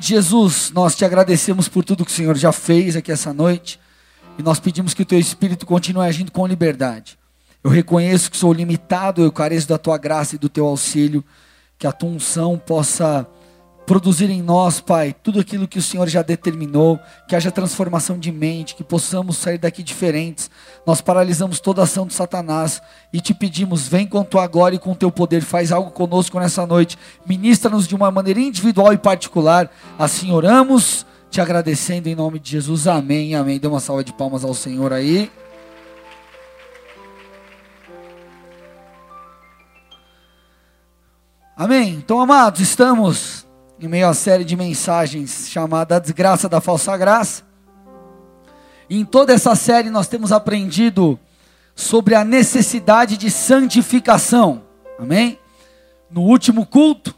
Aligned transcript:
Jesus, 0.00 0.70
nós 0.70 0.94
te 0.94 1.04
agradecemos 1.04 1.68
por 1.68 1.84
tudo 1.84 2.04
que 2.04 2.10
o 2.12 2.14
Senhor 2.14 2.36
já 2.36 2.52
fez 2.52 2.94
aqui 2.94 3.10
essa 3.10 3.32
noite 3.32 3.80
e 4.38 4.42
nós 4.44 4.60
pedimos 4.60 4.94
que 4.94 5.02
o 5.02 5.04
teu 5.04 5.18
Espírito 5.18 5.66
continue 5.66 6.06
agindo 6.06 6.30
com 6.30 6.46
liberdade. 6.46 7.18
Eu 7.64 7.70
reconheço 7.70 8.30
que 8.30 8.36
sou 8.36 8.52
limitado, 8.52 9.20
eu 9.20 9.32
careço 9.32 9.66
da 9.66 9.76
tua 9.76 9.98
graça 9.98 10.36
e 10.36 10.38
do 10.38 10.48
teu 10.48 10.66
auxílio, 10.66 11.24
que 11.76 11.84
a 11.84 11.90
tua 11.90 12.10
unção 12.10 12.56
possa 12.56 13.26
produzir 13.88 14.28
em 14.28 14.42
nós, 14.42 14.80
Pai, 14.80 15.16
tudo 15.22 15.40
aquilo 15.40 15.66
que 15.66 15.78
o 15.78 15.82
Senhor 15.82 16.06
já 16.06 16.20
determinou, 16.20 17.00
que 17.26 17.34
haja 17.34 17.50
transformação 17.50 18.18
de 18.18 18.30
mente, 18.30 18.74
que 18.74 18.84
possamos 18.84 19.38
sair 19.38 19.56
daqui 19.56 19.82
diferentes. 19.82 20.50
Nós 20.86 21.00
paralisamos 21.00 21.58
toda 21.58 21.80
a 21.80 21.84
ação 21.84 22.06
de 22.06 22.12
Satanás 22.12 22.82
e 23.14 23.18
te 23.18 23.32
pedimos, 23.32 23.88
vem 23.88 24.06
com 24.06 24.22
tua 24.22 24.46
glória 24.46 24.76
e 24.76 24.78
com 24.78 24.94
teu 24.94 25.10
poder, 25.10 25.40
faz 25.40 25.72
algo 25.72 25.90
conosco 25.90 26.38
nessa 26.38 26.66
noite, 26.66 26.98
ministra-nos 27.26 27.88
de 27.88 27.94
uma 27.94 28.10
maneira 28.10 28.38
individual 28.40 28.92
e 28.92 28.98
particular. 28.98 29.70
Assim 29.98 30.32
oramos, 30.32 31.06
te 31.30 31.40
agradecendo 31.40 32.10
em 32.10 32.14
nome 32.14 32.38
de 32.38 32.50
Jesus. 32.50 32.86
Amém, 32.86 33.34
amém. 33.34 33.58
Dê 33.58 33.68
uma 33.68 33.80
salva 33.80 34.04
de 34.04 34.12
palmas 34.12 34.44
ao 34.44 34.52
Senhor 34.52 34.92
aí. 34.92 35.32
Amém. 41.56 41.94
Então, 41.94 42.20
amados, 42.20 42.60
estamos 42.60 43.47
em 43.80 43.86
meio 43.86 44.08
à 44.08 44.14
série 44.14 44.44
de 44.44 44.56
mensagens 44.56 45.48
chamada 45.48 45.96
A 45.96 45.98
Desgraça 45.98 46.48
da 46.48 46.60
Falsa 46.60 46.96
Graça. 46.96 47.44
E 48.90 48.98
em 48.98 49.04
toda 49.04 49.32
essa 49.32 49.54
série 49.54 49.90
nós 49.90 50.08
temos 50.08 50.32
aprendido 50.32 51.18
sobre 51.76 52.14
a 52.14 52.24
necessidade 52.24 53.16
de 53.16 53.30
santificação. 53.30 54.62
Amém? 54.98 55.38
No 56.10 56.22
último 56.22 56.66
culto, 56.66 57.14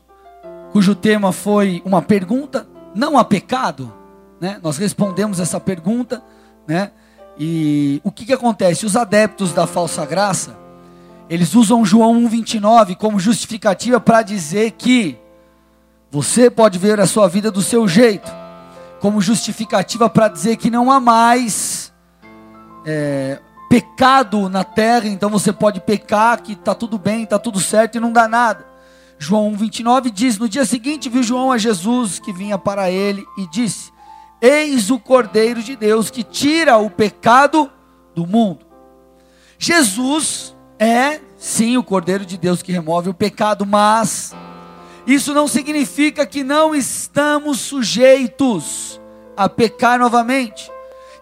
cujo 0.72 0.94
tema 0.94 1.32
foi 1.32 1.80
uma 1.84 2.02
pergunta, 2.02 2.68
não 2.94 3.16
há 3.16 3.24
pecado, 3.24 3.92
né? 4.40 4.58
Nós 4.62 4.76
respondemos 4.76 5.40
essa 5.40 5.58
pergunta, 5.58 6.22
né? 6.66 6.90
E 7.38 8.02
o 8.04 8.12
que 8.12 8.26
que 8.26 8.32
acontece? 8.32 8.84
Os 8.84 8.96
adeptos 8.96 9.54
da 9.54 9.66
falsa 9.66 10.04
graça, 10.04 10.58
eles 11.30 11.54
usam 11.54 11.86
João 11.86 12.14
1:29 12.26 12.96
como 12.96 13.18
justificativa 13.18 13.98
para 13.98 14.22
dizer 14.22 14.72
que 14.72 15.16
você 16.10 16.50
pode 16.50 16.78
ver 16.78 16.98
a 16.98 17.06
sua 17.06 17.28
vida 17.28 17.50
do 17.50 17.62
seu 17.62 17.86
jeito, 17.86 18.30
como 19.00 19.20
justificativa 19.20 20.10
para 20.10 20.28
dizer 20.28 20.56
que 20.56 20.70
não 20.70 20.90
há 20.90 20.98
mais 20.98 21.92
é, 22.84 23.38
pecado 23.68 24.48
na 24.48 24.64
terra, 24.64 25.06
então 25.06 25.30
você 25.30 25.52
pode 25.52 25.80
pecar, 25.80 26.42
que 26.42 26.52
está 26.52 26.74
tudo 26.74 26.98
bem, 26.98 27.22
está 27.22 27.38
tudo 27.38 27.60
certo 27.60 27.96
e 27.96 28.00
não 28.00 28.12
dá 28.12 28.26
nada. 28.26 28.66
João 29.18 29.52
1,29 29.52 30.10
diz: 30.10 30.38
No 30.38 30.48
dia 30.48 30.64
seguinte 30.64 31.08
viu 31.08 31.22
João 31.22 31.52
a 31.52 31.58
Jesus 31.58 32.18
que 32.18 32.32
vinha 32.32 32.58
para 32.58 32.90
ele 32.90 33.24
e 33.38 33.46
disse: 33.48 33.92
Eis 34.40 34.90
o 34.90 34.98
Cordeiro 34.98 35.62
de 35.62 35.76
Deus 35.76 36.10
que 36.10 36.24
tira 36.24 36.76
o 36.78 36.90
pecado 36.90 37.70
do 38.14 38.26
mundo. 38.26 38.66
Jesus 39.58 40.56
é, 40.78 41.20
sim, 41.36 41.76
o 41.76 41.84
Cordeiro 41.84 42.24
de 42.24 42.38
Deus 42.38 42.62
que 42.62 42.72
remove 42.72 43.10
o 43.10 43.14
pecado, 43.14 43.66
mas 43.66 44.34
isso 45.06 45.32
não 45.34 45.48
significa 45.48 46.26
que 46.26 46.44
não 46.44 46.74
estamos 46.74 47.60
sujeitos 47.60 49.00
a 49.36 49.48
pecar 49.48 49.98
novamente. 49.98 50.70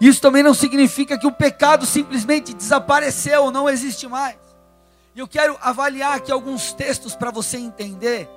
Isso 0.01 0.21
também 0.21 0.43
não 0.43 0.55
significa 0.55 1.19
que 1.19 1.27
o 1.27 1.33
pecado 1.33 1.85
simplesmente 1.87 2.55
desapareceu 2.55 3.51
não 3.51 3.69
existe 3.69 4.07
mais. 4.07 4.37
E 5.15 5.21
eu 5.21 5.27
quero 5.27 5.57
avaliar 5.61 6.17
aqui 6.17 6.31
alguns 6.31 6.73
textos 6.73 7.17
para 7.17 7.31
você 7.31 7.57
entender. 7.57 8.29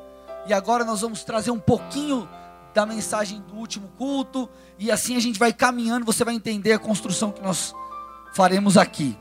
E 0.48 0.54
agora 0.54 0.84
nós 0.84 1.02
vamos 1.02 1.24
trazer 1.24 1.52
um 1.52 1.60
pouquinho 1.60 2.28
da 2.74 2.86
mensagem 2.86 3.42
do 3.42 3.56
último 3.56 3.88
culto. 3.98 4.50
E 4.80 4.92
assim 4.92 5.16
a 5.16 5.20
gente 5.20 5.38
vai 5.38 5.54
caminhando, 5.54 6.06
você 6.06 6.24
vai 6.24 6.34
entender 6.34 6.74
a 6.74 6.80
construção 6.80 7.32
que 7.32 7.42
nós 7.42 7.76
faremos 8.34 8.78
aqui. 8.78 9.18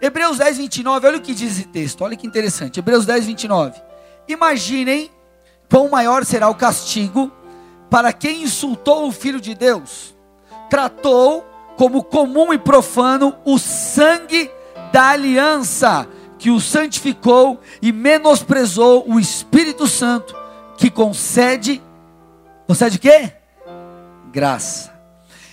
Hebreus 0.00 0.38
10, 0.38 0.58
29, 0.58 1.06
olha 1.06 1.18
o 1.18 1.20
que 1.20 1.34
diz 1.34 1.52
esse 1.52 1.68
texto, 1.68 2.02
olha 2.02 2.16
que 2.16 2.26
interessante. 2.26 2.78
Hebreus 2.78 3.04
10, 3.06 3.26
29. 3.26 3.80
Imaginem 4.28 5.10
quão 5.70 5.88
maior 5.88 6.24
será 6.24 6.48
o 6.48 6.54
castigo 6.54 7.32
para 7.90 8.12
quem 8.12 8.42
insultou 8.42 9.06
o 9.06 9.12
Filho 9.12 9.40
de 9.40 9.54
Deus, 9.54 10.14
tratou 10.68 11.46
como 11.76 12.02
comum 12.02 12.52
e 12.52 12.58
profano 12.58 13.34
o 13.44 13.58
sangue 13.58 14.50
da 14.92 15.10
aliança 15.10 16.08
que 16.38 16.50
o 16.50 16.60
santificou 16.60 17.60
e 17.80 17.92
menosprezou 17.92 19.04
o 19.08 19.18
Espírito 19.18 19.86
Santo 19.86 20.36
que 20.76 20.90
concede 20.90 21.82
concede 22.66 22.98
quê? 22.98 23.32
Graça. 24.32 24.92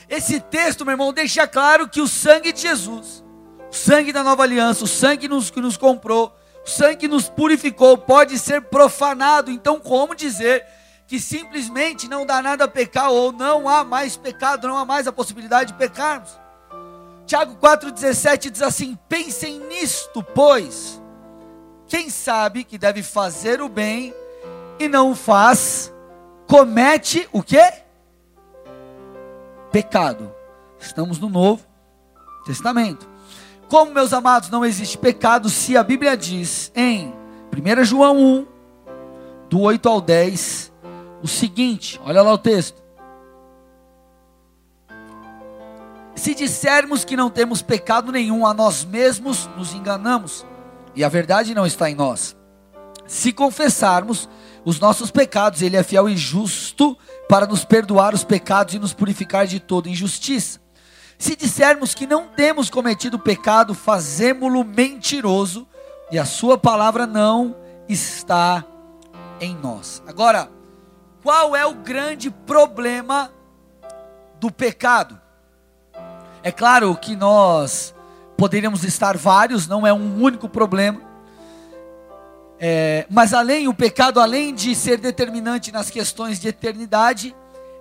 Esse 0.10 0.40
texto, 0.40 0.84
meu 0.84 0.94
irmão, 0.94 1.14
deixa 1.14 1.48
claro 1.48 1.88
que 1.88 2.02
o 2.02 2.08
sangue 2.08 2.52
de 2.52 2.62
Jesus, 2.62 3.24
o 3.72 3.76
sangue 3.76 4.12
da 4.12 4.24
nova 4.24 4.44
aliança, 4.44 4.84
o 4.84 4.88
sangue 4.88 5.28
nos, 5.28 5.50
que 5.50 5.62
nos 5.62 5.78
comprou, 5.78 6.36
o 6.66 6.70
sangue 6.70 7.08
nos 7.08 7.28
purificou, 7.28 7.98
pode 7.98 8.40
ser 8.40 8.62
profanado. 8.62 9.52
Então, 9.52 9.80
como 9.80 10.16
dizer 10.16 10.66
que 11.06 11.20
simplesmente 11.20 12.08
não 12.08 12.26
dá 12.26 12.42
nada 12.42 12.64
a 12.64 12.68
pecar 12.68 13.12
ou 13.12 13.32
não 13.32 13.68
há 13.68 13.84
mais 13.84 14.16
pecado, 14.16 14.68
não 14.68 14.78
há 14.78 14.86
mais 14.86 15.08
a 15.08 15.12
possibilidade 15.12 15.74
de 15.74 15.78
pecarmos? 15.78 16.30
Tiago 17.26 17.56
4,17 17.56 18.50
diz 18.50 18.62
assim: 18.62 18.98
Pensem 19.08 19.60
nisto, 19.60 20.24
pois, 20.24 21.02
quem 21.88 22.10
sabe 22.10 22.64
que 22.64 22.78
deve 22.78 23.04
fazer 23.04 23.62
o 23.62 23.70
bem 23.70 24.14
e 24.80 24.88
não 24.88 25.12
o 25.12 25.16
faz, 25.16 25.94
comete 26.48 27.28
o 27.32 27.44
que? 27.44 27.62
Pecado. 29.72 30.34
Estamos 30.80 31.20
no 31.20 31.30
Novo 31.30 31.66
Testamento. 32.46 33.13
Como, 33.74 33.92
meus 33.92 34.14
amados, 34.14 34.52
não 34.52 34.64
existe 34.64 35.00
pecado 35.00 35.50
se 35.50 35.76
a 35.76 35.82
Bíblia 35.82 36.16
diz 36.16 36.72
em 36.76 37.12
1 37.52 37.84
João 37.84 38.16
1, 38.16 38.48
do 39.50 39.62
8 39.62 39.90
ao 39.90 40.00
10, 40.00 40.72
o 41.24 41.28
seguinte: 41.28 42.00
olha 42.06 42.22
lá 42.22 42.32
o 42.32 42.38
texto. 42.38 42.84
Se 46.16 46.36
dissermos 46.36 47.04
que 47.04 47.18
não 47.18 47.32
temos 47.32 47.64
pecado 47.64 48.12
nenhum, 48.12 48.46
a 48.46 48.54
nós 48.54 48.86
mesmos 48.86 49.50
nos 49.58 49.74
enganamos, 49.74 50.46
e 50.94 51.04
a 51.04 51.10
verdade 51.10 51.56
não 51.56 51.66
está 51.66 51.90
em 51.90 51.96
nós. 51.96 52.38
Se 53.08 53.34
confessarmos 53.34 54.30
os 54.64 54.80
nossos 54.80 55.10
pecados, 55.10 55.64
Ele 55.64 55.78
é 55.78 55.82
fiel 55.82 56.08
e 56.08 56.16
justo 56.16 56.96
para 57.28 57.48
nos 57.48 57.66
perdoar 57.66 58.14
os 58.14 58.24
pecados 58.24 58.76
e 58.76 58.80
nos 58.80 58.94
purificar 58.94 59.48
de 59.48 59.60
toda 59.60 59.90
injustiça. 59.90 60.63
Se 61.18 61.36
dissermos 61.36 61.94
que 61.94 62.06
não 62.06 62.28
temos 62.28 62.70
cometido 62.70 63.18
pecado, 63.18 63.74
fazemo-lo 63.74 64.64
mentiroso 64.64 65.68
e 66.12 66.20
a 66.20 66.26
sua 66.26 66.58
palavra 66.58 67.08
não 67.08 67.56
está 67.88 68.66
em 69.40 69.56
nós. 69.56 70.02
Agora, 70.08 70.50
qual 71.22 71.56
é 71.56 71.66
o 71.66 71.74
grande 71.74 72.30
problema 72.30 73.32
do 74.40 74.52
pecado? 74.52 75.20
É 76.44 76.52
claro 76.52 76.96
que 76.98 77.16
nós 77.16 77.96
poderíamos 78.38 78.84
estar 78.84 79.16
vários, 79.16 79.68
não 79.68 79.88
é 79.88 79.94
um 79.94 80.22
único 80.22 80.50
problema. 80.50 81.02
É, 82.60 83.06
mas 83.10 83.34
além, 83.34 83.68
o 83.68 83.74
pecado, 83.74 84.20
além 84.20 84.54
de 84.54 84.76
ser 84.76 84.98
determinante 84.98 85.72
nas 85.72 85.90
questões 85.90 86.40
de 86.40 86.50
eternidade, 86.50 87.36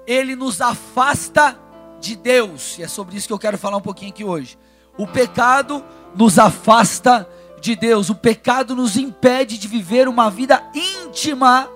ele 0.06 0.36
nos 0.36 0.60
afasta 0.60 1.58
de 2.02 2.16
Deus, 2.16 2.76
e 2.78 2.82
é 2.82 2.88
sobre 2.88 3.16
isso 3.16 3.28
que 3.28 3.32
eu 3.32 3.38
quero 3.38 3.56
falar 3.56 3.76
um 3.76 3.82
pouquinho 3.82 4.10
aqui 4.10 4.24
hoje. 4.24 4.58
O 4.98 5.06
pecado 5.06 5.82
nos 6.14 6.38
afasta 6.38 7.26
de 7.60 7.76
Deus, 7.76 8.10
o 8.10 8.14
pecado 8.14 8.74
nos 8.74 8.96
impede 8.96 9.56
de 9.56 9.68
viver 9.68 10.08
uma 10.08 10.28
vida 10.28 10.62
íntima 10.74 11.70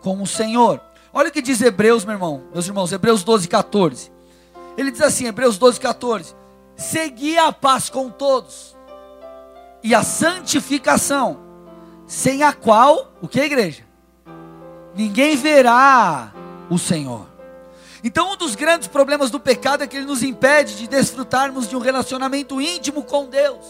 com 0.00 0.22
o 0.22 0.26
Senhor. 0.26 0.80
Olha 1.12 1.28
o 1.28 1.32
que 1.32 1.42
diz 1.42 1.60
Hebreus, 1.60 2.04
meu 2.04 2.14
irmão, 2.14 2.44
meus 2.52 2.66
irmãos, 2.66 2.90
Hebreus 2.90 3.22
12, 3.22 3.46
14. 3.46 4.10
Ele 4.76 4.90
diz 4.90 5.02
assim, 5.02 5.26
Hebreus 5.26 5.58
12, 5.58 5.78
14: 5.78 6.34
Segui 6.74 7.36
a 7.36 7.52
paz 7.52 7.90
com 7.90 8.08
todos 8.08 8.76
e 9.82 9.94
a 9.94 10.02
santificação, 10.02 11.38
sem 12.06 12.42
a 12.42 12.52
qual, 12.52 13.12
o 13.20 13.28
que 13.28 13.40
igreja? 13.40 13.84
Ninguém 14.94 15.36
verá 15.36 16.32
o 16.70 16.78
Senhor. 16.78 17.27
Então, 18.08 18.32
um 18.32 18.36
dos 18.38 18.54
grandes 18.54 18.88
problemas 18.88 19.30
do 19.30 19.38
pecado 19.38 19.84
é 19.84 19.86
que 19.86 19.94
ele 19.94 20.06
nos 20.06 20.22
impede 20.22 20.78
de 20.78 20.88
desfrutarmos 20.88 21.68
de 21.68 21.76
um 21.76 21.78
relacionamento 21.78 22.58
íntimo 22.58 23.02
com 23.04 23.26
Deus. 23.26 23.66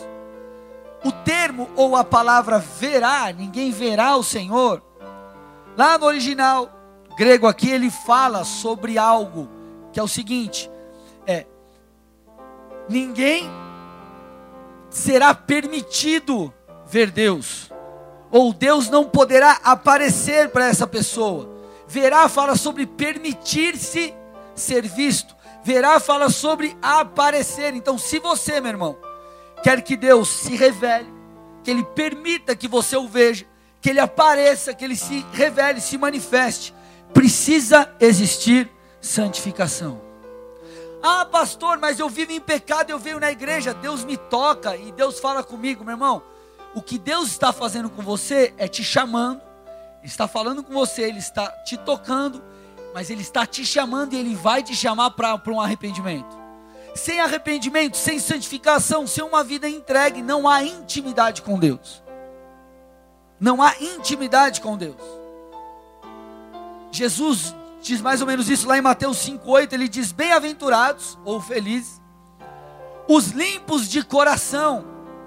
O 1.04 1.10
termo 1.10 1.68
ou 1.74 1.96
a 1.96 2.04
palavra 2.04 2.60
verá, 2.60 3.32
ninguém 3.32 3.72
verá 3.72 4.14
o 4.14 4.22
Senhor. 4.22 4.80
Lá 5.76 5.98
no 5.98 6.06
original 6.06 6.70
grego 7.16 7.48
aqui 7.48 7.68
ele 7.68 7.90
fala 7.90 8.44
sobre 8.44 8.96
algo 8.96 9.48
que 9.92 9.98
é 9.98 10.02
o 10.04 10.06
seguinte: 10.06 10.70
é 11.26 11.44
ninguém 12.88 13.50
será 14.88 15.34
permitido 15.34 16.54
ver 16.86 17.10
Deus, 17.10 17.72
ou 18.30 18.52
Deus 18.52 18.88
não 18.88 19.04
poderá 19.04 19.58
aparecer 19.64 20.50
para 20.50 20.68
essa 20.68 20.86
pessoa. 20.86 21.58
Verá 21.88 22.28
fala 22.28 22.54
sobre 22.54 22.86
permitir-se 22.86 24.14
ser 24.58 24.86
visto. 24.86 25.36
Verá 25.62 25.98
fala 26.00 26.30
sobre 26.30 26.76
aparecer. 26.82 27.74
Então, 27.74 27.98
se 27.98 28.18
você, 28.18 28.60
meu 28.60 28.70
irmão, 28.70 28.96
quer 29.62 29.82
que 29.82 29.96
Deus 29.96 30.28
se 30.28 30.56
revele, 30.56 31.12
que 31.62 31.70
Ele 31.70 31.84
permita 31.84 32.56
que 32.56 32.68
você 32.68 32.96
o 32.96 33.08
veja, 33.08 33.46
que 33.80 33.90
Ele 33.90 34.00
apareça, 34.00 34.74
que 34.74 34.84
Ele 34.84 34.96
se 34.96 35.24
revele, 35.32 35.80
se 35.80 35.96
manifeste, 35.98 36.74
precisa 37.12 37.92
existir 38.00 38.70
santificação. 39.00 40.00
Ah, 41.02 41.24
pastor, 41.24 41.78
mas 41.78 42.00
eu 42.00 42.08
vivo 42.08 42.32
em 42.32 42.40
pecado, 42.40 42.90
eu 42.90 42.98
venho 42.98 43.20
na 43.20 43.30
igreja, 43.30 43.72
Deus 43.72 44.04
me 44.04 44.16
toca 44.16 44.76
e 44.76 44.90
Deus 44.90 45.20
fala 45.20 45.44
comigo, 45.44 45.84
meu 45.84 45.94
irmão. 45.94 46.22
O 46.74 46.82
que 46.82 46.98
Deus 46.98 47.28
está 47.28 47.52
fazendo 47.52 47.88
com 47.88 48.02
você 48.02 48.52
é 48.58 48.66
te 48.66 48.82
chamando, 48.82 49.40
está 50.02 50.26
falando 50.26 50.62
com 50.62 50.72
você, 50.72 51.02
Ele 51.02 51.18
está 51.18 51.48
te 51.64 51.76
tocando, 51.76 52.42
mas 52.94 53.10
Ele 53.10 53.22
está 53.22 53.46
te 53.46 53.64
chamando 53.64 54.14
e 54.14 54.16
Ele 54.16 54.34
vai 54.34 54.62
te 54.62 54.74
chamar 54.74 55.10
para 55.10 55.40
um 55.48 55.60
arrependimento. 55.60 56.36
Sem 56.94 57.20
arrependimento, 57.20 57.96
sem 57.96 58.18
santificação, 58.18 59.06
sem 59.06 59.22
uma 59.22 59.44
vida 59.44 59.68
entregue, 59.68 60.22
não 60.22 60.48
há 60.48 60.64
intimidade 60.64 61.42
com 61.42 61.58
Deus. 61.58 62.02
Não 63.38 63.62
há 63.62 63.74
intimidade 63.80 64.60
com 64.60 64.76
Deus. 64.76 65.00
Jesus 66.90 67.54
diz 67.80 68.00
mais 68.00 68.20
ou 68.20 68.26
menos 68.26 68.48
isso 68.48 68.66
lá 68.66 68.76
em 68.76 68.82
Mateus 68.82 69.18
5,8. 69.18 69.72
Ele 69.72 69.88
diz: 69.88 70.10
Bem-aventurados 70.10 71.18
ou 71.24 71.40
felizes 71.40 72.00
os 73.08 73.28
limpos 73.28 73.88
de 73.88 74.02
coração. 74.02 74.84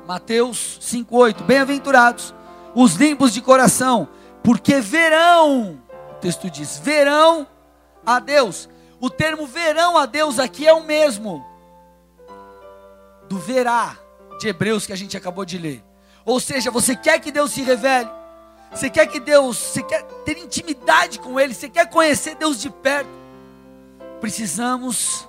Mateus 0.07 0.80
5,8. 0.81 1.44
Bem-aventurados 1.44 2.34
os 2.75 2.96
limpos 2.96 3.34
de 3.34 3.42
coração, 3.42 4.07
porque 4.44 4.80
verão, 4.80 5.80
texto 6.21 6.50
diz, 6.50 6.77
verão 6.77 7.47
a 8.06 8.19
Deus. 8.19 8.69
O 9.00 9.09
termo 9.09 9.47
verão 9.47 9.97
a 9.97 10.06
Deus 10.06 10.38
aqui 10.39 10.68
é 10.68 10.73
o 10.73 10.83
mesmo 10.83 11.45
do 13.27 13.39
verá 13.39 13.97
de 14.39 14.47
Hebreus 14.47 14.85
que 14.85 14.94
a 14.94 14.95
gente 14.95 15.18
acabou 15.18 15.44
de 15.44 15.57
ler. 15.57 15.83
Ou 16.23 16.39
seja, 16.39 16.69
você 16.69 16.95
quer 16.95 17.19
que 17.19 17.31
Deus 17.31 17.51
se 17.51 17.63
revele, 17.63 18.09
você 18.71 18.89
quer 18.89 19.07
que 19.07 19.19
Deus, 19.19 19.57
você 19.57 19.81
quer 19.81 20.03
ter 20.23 20.38
intimidade 20.38 21.19
com 21.19 21.39
Ele, 21.39 21.53
você 21.53 21.68
quer 21.68 21.89
conhecer 21.89 22.35
Deus 22.35 22.62
de 22.62 22.69
perto. 22.69 23.09
Precisamos 24.19 25.27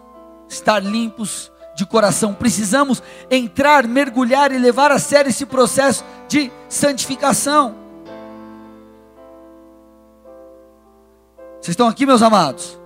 estar 0.48 0.80
limpos 0.80 1.50
de 1.74 1.86
coração, 1.86 2.34
precisamos 2.34 3.02
entrar, 3.30 3.86
mergulhar 3.86 4.52
e 4.52 4.58
levar 4.58 4.92
a 4.92 4.98
sério 4.98 5.30
esse 5.30 5.46
processo 5.46 6.04
de 6.28 6.52
santificação. 6.68 7.81
Vocês 11.62 11.74
estão 11.74 11.86
aqui, 11.86 12.04
meus 12.04 12.22
amados? 12.22 12.76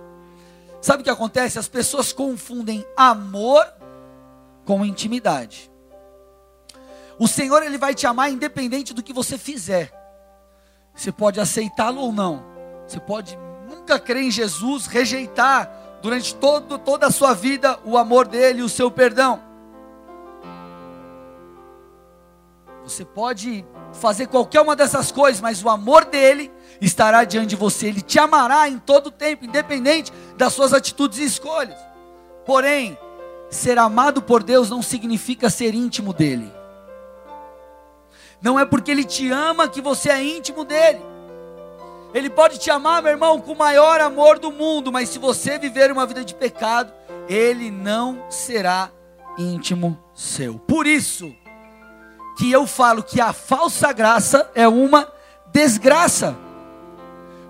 Sabe 0.79 1.01
o 1.01 1.03
que 1.03 1.09
acontece? 1.09 1.57
As 1.57 1.67
pessoas 1.67 2.13
confundem 2.13 2.85
amor 2.95 3.65
com 4.65 4.85
intimidade. 4.85 5.71
O 7.17 7.27
Senhor 7.27 7.63
ele 7.63 7.79
vai 7.79 7.95
te 7.95 8.05
amar 8.05 8.31
independente 8.31 8.93
do 8.93 9.01
que 9.01 9.11
você 9.11 9.35
fizer. 9.35 9.91
Você 10.93 11.11
pode 11.11 11.39
aceitá-lo 11.39 12.01
ou 12.01 12.11
não. 12.11 12.45
Você 12.87 12.99
pode 12.99 13.35
nunca 13.67 13.99
crer 13.99 14.21
em 14.21 14.29
Jesus, 14.29 14.85
rejeitar 14.85 15.71
durante 16.03 16.35
todo, 16.35 16.77
toda 16.77 17.07
a 17.07 17.11
sua 17.11 17.33
vida 17.33 17.79
o 17.83 17.97
amor 17.97 18.27
dele 18.27 18.61
o 18.61 18.69
seu 18.69 18.91
perdão. 18.91 19.41
Você 22.83 23.03
pode 23.03 23.65
fazer 23.91 24.27
qualquer 24.27 24.61
uma 24.61 24.75
dessas 24.75 25.11
coisas, 25.11 25.41
mas 25.41 25.63
o 25.63 25.69
amor 25.69 26.05
dele 26.05 26.51
estará 26.81 27.23
diante 27.23 27.49
de 27.49 27.55
você. 27.55 27.87
Ele 27.87 28.01
te 28.01 28.19
amará 28.19 28.67
em 28.67 28.79
todo 28.79 29.11
tempo, 29.11 29.45
independente 29.45 30.11
das 30.37 30.53
suas 30.53 30.73
atitudes 30.73 31.19
e 31.19 31.23
escolhas. 31.23 31.77
Porém, 32.45 32.97
ser 33.49 33.77
amado 33.77 34.21
por 34.21 34.43
Deus 34.43 34.69
não 34.69 34.81
significa 34.81 35.49
ser 35.49 35.73
íntimo 35.73 36.13
dele. 36.13 36.51
Não 38.41 38.59
é 38.59 38.65
porque 38.65 38.91
Ele 38.91 39.03
te 39.03 39.29
ama 39.31 39.67
que 39.67 39.81
você 39.81 40.09
é 40.09 40.23
íntimo 40.23 40.63
dele. 40.63 41.01
Ele 42.13 42.29
pode 42.29 42.57
te 42.57 42.71
amar, 42.71 43.01
meu 43.01 43.11
irmão, 43.11 43.39
com 43.41 43.51
o 43.51 43.57
maior 43.57 43.99
amor 43.99 44.39
do 44.39 44.51
mundo, 44.51 44.91
mas 44.91 45.09
se 45.09 45.19
você 45.19 45.59
viver 45.59 45.91
uma 45.91 46.05
vida 46.05 46.23
de 46.23 46.33
pecado, 46.33 46.93
Ele 47.27 47.69
não 47.69 48.25
será 48.29 48.89
íntimo 49.37 49.97
seu. 50.13 50.57
Por 50.57 50.87
isso 50.87 51.33
que 52.37 52.51
eu 52.51 52.65
falo 52.65 53.03
que 53.03 53.19
a 53.19 53.33
falsa 53.33 53.91
graça 53.91 54.49
é 54.55 54.67
uma 54.67 55.11
desgraça. 55.51 56.37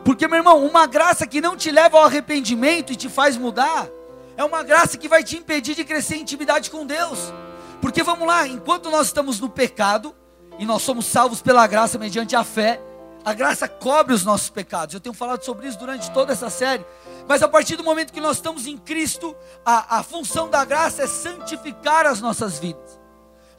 Porque, 0.07 0.25
meu 0.25 0.37
irmão, 0.37 0.65
uma 0.65 0.85
graça 0.85 1.27
que 1.27 1.41
não 1.41 1.57
te 1.57 1.69
leva 1.69 1.97
ao 1.97 2.05
arrependimento 2.05 2.93
e 2.93 2.95
te 2.95 3.09
faz 3.09 3.35
mudar, 3.35 3.89
é 4.37 4.43
uma 4.45 4.63
graça 4.63 4.97
que 4.97 5.09
vai 5.09 5.21
te 5.21 5.35
impedir 5.35 5.75
de 5.75 5.83
crescer 5.83 6.15
em 6.15 6.21
intimidade 6.21 6.71
com 6.71 6.85
Deus. 6.85 7.33
Porque 7.81 8.01
vamos 8.03 8.25
lá, 8.25 8.47
enquanto 8.47 8.89
nós 8.89 9.07
estamos 9.07 9.41
no 9.41 9.49
pecado, 9.49 10.15
e 10.57 10.65
nós 10.65 10.81
somos 10.81 11.07
salvos 11.07 11.41
pela 11.41 11.67
graça 11.67 11.97
mediante 11.97 12.37
a 12.37 12.45
fé. 12.45 12.79
A 13.25 13.33
graça 13.33 13.67
cobre 13.67 14.13
os 14.13 14.23
nossos 14.23 14.49
pecados. 14.49 14.93
Eu 14.93 15.01
tenho 15.01 15.13
falado 15.13 15.43
sobre 15.43 15.67
isso 15.67 15.77
durante 15.77 16.09
toda 16.11 16.31
essa 16.31 16.49
série. 16.49 16.85
Mas 17.27 17.43
a 17.43 17.49
partir 17.49 17.75
do 17.75 17.83
momento 17.83 18.13
que 18.13 18.21
nós 18.21 18.37
estamos 18.37 18.65
em 18.65 18.77
Cristo, 18.77 19.35
a, 19.65 19.97
a 19.97 20.03
função 20.03 20.49
da 20.49 20.63
graça 20.63 21.03
é 21.03 21.07
santificar 21.07 22.05
as 22.05 22.21
nossas 22.21 22.59
vidas. 22.59 22.97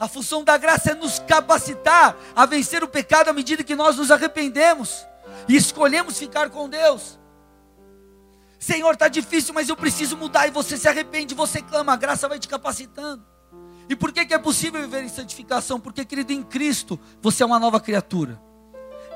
A 0.00 0.08
função 0.08 0.42
da 0.42 0.56
graça 0.56 0.92
é 0.92 0.94
nos 0.94 1.18
capacitar 1.18 2.16
a 2.34 2.46
vencer 2.46 2.82
o 2.82 2.88
pecado 2.88 3.28
à 3.28 3.34
medida 3.34 3.62
que 3.62 3.76
nós 3.76 3.96
nos 3.98 4.10
arrependemos 4.10 5.06
e 5.46 5.56
escolhemos 5.56 6.19
ficar 6.19 6.50
com 6.50 6.69
Deus. 6.69 7.19
Senhor, 8.58 8.94
está 8.94 9.08
difícil, 9.08 9.55
mas 9.55 9.69
eu 9.69 9.76
preciso 9.76 10.17
mudar. 10.17 10.49
E 10.49 10.50
você 10.50 10.76
se 10.76 10.88
arrepende, 10.88 11.35
você 11.35 11.62
clama, 11.62 11.93
a 11.93 11.96
graça 11.96 12.29
vai 12.29 12.38
te 12.38 12.49
capacitando. 12.49 13.25
E 13.88 13.96
por 13.96 14.12
que, 14.12 14.26
que 14.26 14.35
é 14.35 14.38
possível 14.38 14.81
viver 14.81 15.02
em 15.05 15.08
santificação? 15.08 15.81
Porque, 15.81 16.05
querido, 16.05 16.32
em 16.32 16.43
Cristo 16.43 16.99
você 17.23 17.43
é 17.43 17.46
uma 17.46 17.58
nova 17.58 17.81
criatura. 17.81 18.40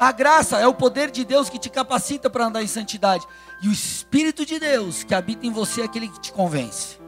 A 0.01 0.11
graça 0.11 0.59
é 0.59 0.67
o 0.67 0.75
poder 0.75 1.11
de 1.11 1.25
Deus 1.25 1.51
que 1.51 1.59
te 1.59 1.69
capacita 1.69 2.31
para 2.31 2.47
andar 2.47 2.63
em 2.63 2.67
santidade. 2.67 3.27
E 3.63 3.69
o 3.69 3.73
Espírito 3.73 4.47
de 4.47 4.59
Deus 4.59 5.05
que 5.05 5.15
habita 5.15 5.47
em 5.47 5.53
você 5.53 5.83
é 5.83 5.85
aquele 5.85 6.09
que 6.09 6.21
te 6.21 6.33
convence. 6.33 7.01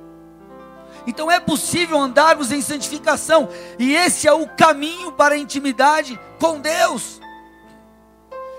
Então 1.06 1.30
é 1.30 1.40
possível 1.40 1.98
andarmos 1.98 2.52
em 2.52 2.62
santificação. 2.62 3.48
E 3.78 3.94
esse 3.94 4.28
é 4.28 4.32
o 4.32 4.46
caminho 4.46 5.12
para 5.12 5.34
a 5.34 5.38
intimidade 5.38 6.18
com 6.38 6.60
Deus. 6.60 7.20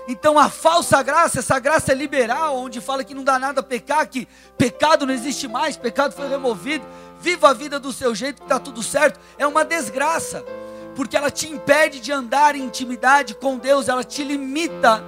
Então 0.08 0.38
a 0.38 0.48
falsa 0.48 1.02
graça, 1.02 1.40
essa 1.40 1.58
graça 1.58 1.92
é 1.92 1.94
liberal, 1.94 2.56
onde 2.56 2.80
fala 2.80 3.02
que 3.02 3.14
não 3.14 3.24
dá 3.24 3.38
nada 3.38 3.60
a 3.60 3.64
pecar, 3.64 4.06
que 4.08 4.28
pecado 4.56 5.04
não 5.04 5.12
existe 5.12 5.48
mais, 5.48 5.76
pecado 5.76 6.14
foi 6.14 6.28
removido 6.28 6.84
viva 7.20 7.50
a 7.50 7.52
vida 7.52 7.78
do 7.78 7.92
seu 7.92 8.14
jeito 8.14 8.36
que 8.36 8.44
está 8.44 8.58
tudo 8.58 8.82
certo, 8.82 9.18
é 9.38 9.46
uma 9.46 9.64
desgraça, 9.64 10.44
porque 10.94 11.16
ela 11.16 11.30
te 11.30 11.48
impede 11.48 12.00
de 12.00 12.12
andar 12.12 12.54
em 12.54 12.62
intimidade 12.62 13.34
com 13.34 13.58
Deus, 13.58 13.88
ela 13.88 14.04
te 14.04 14.22
limita 14.22 15.02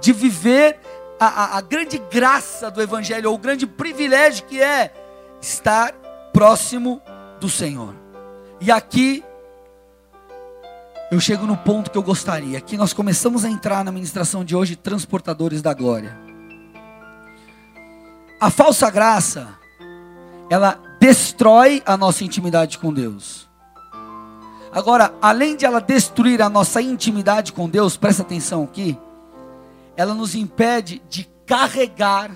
de 0.00 0.12
viver 0.12 0.78
a, 1.18 1.26
a, 1.26 1.58
a 1.58 1.60
grande 1.60 1.98
graça 2.10 2.70
do 2.70 2.82
Evangelho, 2.82 3.30
ou 3.30 3.36
o 3.36 3.38
grande 3.38 3.66
privilégio 3.66 4.44
que 4.46 4.60
é 4.60 4.92
estar 5.40 5.92
próximo 6.32 7.00
do 7.40 7.48
Senhor. 7.48 7.94
E 8.60 8.70
aqui 8.70 9.24
eu 11.10 11.18
chego 11.18 11.46
no 11.46 11.56
ponto 11.56 11.90
que 11.90 11.96
eu 11.96 12.02
gostaria. 12.02 12.58
Aqui 12.58 12.76
nós 12.76 12.92
começamos 12.92 13.44
a 13.44 13.48
entrar 13.48 13.82
na 13.84 13.90
ministração 13.90 14.44
de 14.44 14.54
hoje, 14.54 14.76
transportadores 14.76 15.62
da 15.62 15.72
glória. 15.72 16.18
A 18.38 18.50
falsa 18.50 18.90
graça, 18.90 19.48
ela 20.50 20.78
destrói 21.00 21.82
a 21.86 21.96
nossa 21.96 22.24
intimidade 22.24 22.78
com 22.78 22.92
Deus. 22.92 23.48
Agora, 24.70 25.14
além 25.20 25.56
de 25.56 25.64
ela 25.64 25.80
destruir 25.80 26.42
a 26.42 26.50
nossa 26.50 26.82
intimidade 26.82 27.54
com 27.54 27.68
Deus, 27.68 27.96
presta 27.96 28.22
atenção 28.22 28.64
aqui, 28.64 28.98
ela 29.96 30.14
nos 30.14 30.34
impede 30.34 31.02
de 31.08 31.26
carregar, 31.46 32.30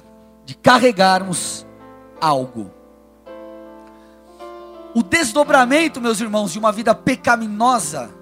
de 0.46 0.56
carregarmos 0.56 1.66
algo. 2.18 2.70
O 4.94 5.02
desdobramento, 5.02 6.00
meus 6.00 6.20
irmãos, 6.20 6.52
de 6.52 6.58
uma 6.58 6.72
vida 6.72 6.94
pecaminosa 6.94 8.21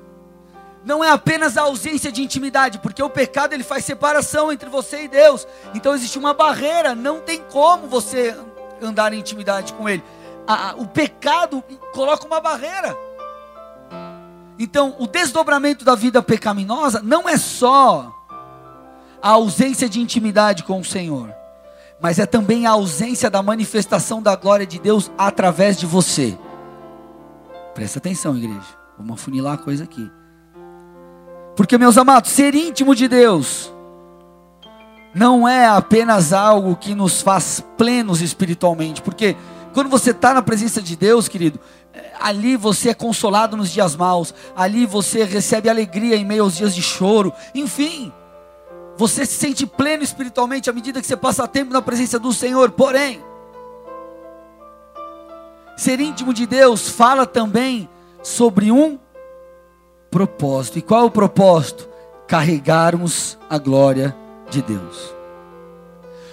não 0.84 1.04
é 1.04 1.10
apenas 1.10 1.56
a 1.56 1.62
ausência 1.62 2.10
de 2.10 2.22
intimidade, 2.22 2.78
porque 2.78 3.02
o 3.02 3.10
pecado 3.10 3.52
ele 3.52 3.64
faz 3.64 3.84
separação 3.84 4.50
entre 4.50 4.68
você 4.68 5.04
e 5.04 5.08
Deus. 5.08 5.46
Então 5.74 5.94
existe 5.94 6.18
uma 6.18 6.32
barreira, 6.32 6.94
não 6.94 7.20
tem 7.20 7.42
como 7.50 7.86
você 7.86 8.36
andar 8.80 9.12
em 9.12 9.18
intimidade 9.18 9.72
com 9.74 9.88
ele 9.88 10.02
a, 10.46 10.74
o 10.76 10.86
pecado 10.86 11.62
coloca 11.92 12.26
uma 12.26 12.40
barreira. 12.40 12.96
Então, 14.58 14.94
o 14.98 15.06
desdobramento 15.06 15.84
da 15.84 15.94
vida 15.94 16.22
pecaminosa 16.22 17.00
não 17.02 17.28
é 17.28 17.36
só 17.36 18.14
a 19.22 19.30
ausência 19.30 19.88
de 19.88 20.00
intimidade 20.00 20.64
com 20.64 20.80
o 20.80 20.84
Senhor, 20.84 21.32
mas 22.00 22.18
é 22.18 22.26
também 22.26 22.66
a 22.66 22.72
ausência 22.72 23.30
da 23.30 23.42
manifestação 23.42 24.20
da 24.20 24.36
glória 24.36 24.66
de 24.66 24.78
Deus 24.78 25.10
através 25.16 25.78
de 25.78 25.86
você. 25.86 26.36
Presta 27.74 27.98
atenção, 27.98 28.36
igreja. 28.36 28.78
Vamos 28.98 29.14
afunilar 29.14 29.54
a 29.54 29.58
coisa 29.58 29.84
aqui. 29.84 30.10
Porque, 31.60 31.76
meus 31.76 31.98
amados, 31.98 32.30
ser 32.30 32.54
íntimo 32.54 32.94
de 32.94 33.06
Deus 33.06 33.70
não 35.14 35.46
é 35.46 35.66
apenas 35.66 36.32
algo 36.32 36.74
que 36.74 36.94
nos 36.94 37.20
faz 37.20 37.62
plenos 37.76 38.22
espiritualmente, 38.22 39.02
porque 39.02 39.36
quando 39.74 39.90
você 39.90 40.12
está 40.12 40.32
na 40.32 40.40
presença 40.40 40.80
de 40.80 40.96
Deus, 40.96 41.28
querido, 41.28 41.60
é, 41.92 42.12
ali 42.18 42.56
você 42.56 42.88
é 42.88 42.94
consolado 42.94 43.58
nos 43.58 43.70
dias 43.70 43.94
maus, 43.94 44.32
ali 44.56 44.86
você 44.86 45.22
recebe 45.22 45.68
alegria 45.68 46.16
em 46.16 46.24
meio 46.24 46.44
aos 46.44 46.56
dias 46.56 46.74
de 46.74 46.80
choro, 46.80 47.30
enfim, 47.54 48.10
você 48.96 49.26
se 49.26 49.34
sente 49.34 49.66
pleno 49.66 50.02
espiritualmente 50.02 50.70
à 50.70 50.72
medida 50.72 50.98
que 50.98 51.06
você 51.06 51.14
passa 51.14 51.46
tempo 51.46 51.74
na 51.74 51.82
presença 51.82 52.18
do 52.18 52.32
Senhor. 52.32 52.70
Porém, 52.70 53.22
ser 55.76 56.00
íntimo 56.00 56.32
de 56.32 56.46
Deus 56.46 56.88
fala 56.88 57.26
também 57.26 57.86
sobre 58.22 58.72
um 58.72 58.98
propósito. 60.10 60.78
E 60.78 60.82
qual 60.82 61.02
é 61.02 61.04
o 61.04 61.10
propósito? 61.10 61.88
Carregarmos 62.26 63.38
a 63.48 63.58
glória 63.58 64.16
de 64.50 64.60
Deus. 64.62 65.14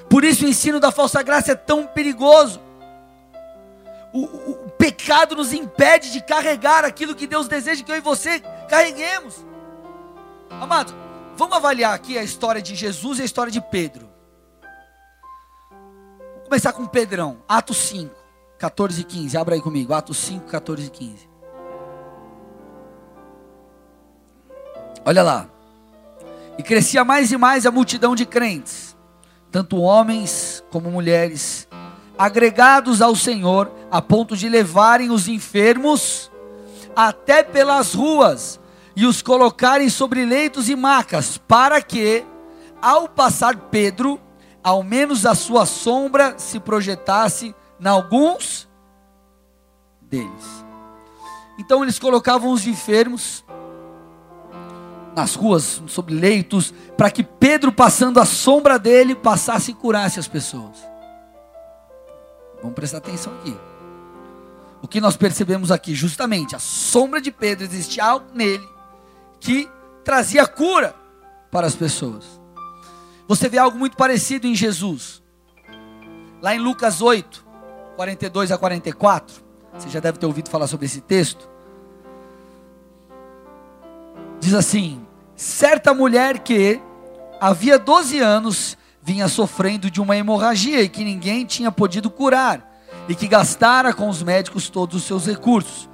Por 0.10 0.24
isso 0.24 0.46
o 0.46 0.48
ensino 0.48 0.80
da 0.80 0.92
falsa 0.92 1.22
graça 1.22 1.52
é 1.52 1.56
tão 1.56 1.86
perigoso. 1.86 2.62
O, 4.14 4.22
o, 4.22 4.52
o, 4.66 4.70
pecado 4.72 5.36
nos 5.36 5.54
impede 5.54 6.12
de 6.12 6.22
carregar 6.22 6.86
aquilo 6.86 7.14
que 7.14 7.28
Deus 7.28 7.48
deseja 7.48 7.84
que 7.84 7.92
eu 7.92 7.98
e 7.98 8.02
você 8.02 8.40
carreguemos. 8.70 9.46
Amados, 10.50 10.96
vamos 11.36 11.56
avaliar 11.56 11.94
aqui 11.94 12.18
a 12.18 12.24
história 12.24 12.62
de 12.62 12.74
Jesus 12.74 13.20
e 13.20 13.22
a 13.22 13.26
história 13.26 13.52
de 13.52 13.62
Pedro. 13.62 14.10
Vamos 15.70 16.46
começar 16.46 16.72
com 16.72 16.86
Pedrão, 16.88 17.44
Atos 17.48 17.78
5, 17.78 18.16
14 18.58 19.02
e 19.02 19.04
15. 19.04 19.38
Abra 19.38 19.56
aí 19.56 19.62
comigo, 19.62 19.94
Atos 19.94 20.18
5, 20.18 20.48
14 20.48 20.88
e 20.88 20.90
15. 20.90 21.37
Olha 25.08 25.24
lá. 25.24 25.48
E 26.58 26.64
crescia 26.64 27.06
mais 27.06 27.32
e 27.32 27.38
mais 27.38 27.66
a 27.66 27.72
multidão 27.72 28.14
de 28.14 28.26
crentes, 28.26 28.94
tanto 29.50 29.78
homens 29.78 30.62
como 30.70 30.92
mulheres, 30.92 31.66
agregados 32.18 33.02
ao 33.02 33.16
Senhor, 33.16 33.72
a 33.90 34.02
ponto 34.02 34.36
de 34.36 34.50
levarem 34.50 35.10
os 35.10 35.30
enfermos 35.30 36.30
até 36.94 37.42
pelas 37.42 37.94
ruas 37.94 38.60
e 38.98 39.06
os 39.06 39.22
colocarem 39.22 39.90
sobre 39.90 40.26
leitos 40.26 40.68
e 40.68 40.76
macas, 40.76 41.38
para 41.38 41.82
que, 41.82 42.26
ao 42.82 43.08
passar 43.08 43.56
Pedro, 43.56 44.20
ao 44.62 44.84
menos 44.84 45.26
a 45.26 45.34
sua 45.34 45.66
sombra 45.66 46.38
se 46.38 46.60
projetasse 46.60 47.56
em 47.80 47.88
alguns 47.88 48.68
deles. 50.02 50.66
Então 51.58 51.82
eles 51.82 51.98
colocavam 51.98 52.52
os 52.52 52.68
enfermos 52.68 53.46
nas 55.18 55.34
ruas, 55.34 55.82
sobre 55.88 56.14
leitos, 56.14 56.72
para 56.96 57.10
que 57.10 57.24
Pedro, 57.24 57.72
passando 57.72 58.20
a 58.20 58.26
sombra 58.26 58.78
dele, 58.78 59.16
passasse 59.16 59.72
e 59.72 59.74
curasse 59.74 60.20
as 60.20 60.28
pessoas. 60.28 60.78
Vamos 62.62 62.76
prestar 62.76 63.00
atenção 63.00 63.34
aqui. 63.40 63.58
O 64.80 64.88
que 64.88 65.02
nós 65.02 65.18
percebemos 65.18 65.72
aqui, 65.72 65.96
justamente, 65.96 66.56
a 66.56 66.60
sombra 66.60 67.20
de 67.20 67.32
Pedro, 67.32 67.66
existe 67.66 68.00
algo 68.00 68.28
nele 68.32 68.70
que 69.40 69.68
trazia 70.04 70.46
cura 70.46 70.94
para 71.50 71.66
as 71.66 71.74
pessoas. 71.74 72.40
Você 73.28 73.50
vê 73.50 73.58
algo 73.58 73.76
muito 73.76 73.98
parecido 73.98 74.46
em 74.46 74.54
Jesus. 74.54 75.24
Lá 76.44 76.54
em 76.54 76.60
Lucas 76.60 77.02
8, 77.02 77.44
42 77.96 78.52
a 78.52 78.58
44. 78.60 79.44
Você 79.74 79.90
já 79.90 80.00
deve 80.00 80.20
ter 80.20 80.28
ouvido 80.28 80.48
falar 80.52 80.68
sobre 80.68 80.86
esse 80.86 81.02
texto. 81.02 81.50
Diz 84.40 84.54
assim: 84.54 85.07
certa 85.38 85.94
mulher 85.94 86.40
que 86.40 86.82
havia 87.40 87.78
12 87.78 88.20
anos 88.20 88.78
vinha 89.04 89.28
sofrendo 89.28 89.90
de 89.90 90.02
uma 90.02 90.18
hemorragia 90.18 90.82
e 90.82 90.90
que 90.90 91.04
ninguém 91.04 91.46
tinha 91.46 91.72
podido 91.72 92.10
curar, 92.10 92.68
e 93.08 93.16
que 93.16 93.28
gastara 93.28 93.94
com 93.94 94.10
os 94.10 94.22
médicos 94.22 94.68
todos 94.68 94.98
os 94.98 95.04
seus 95.04 95.26
recursos. 95.26 95.88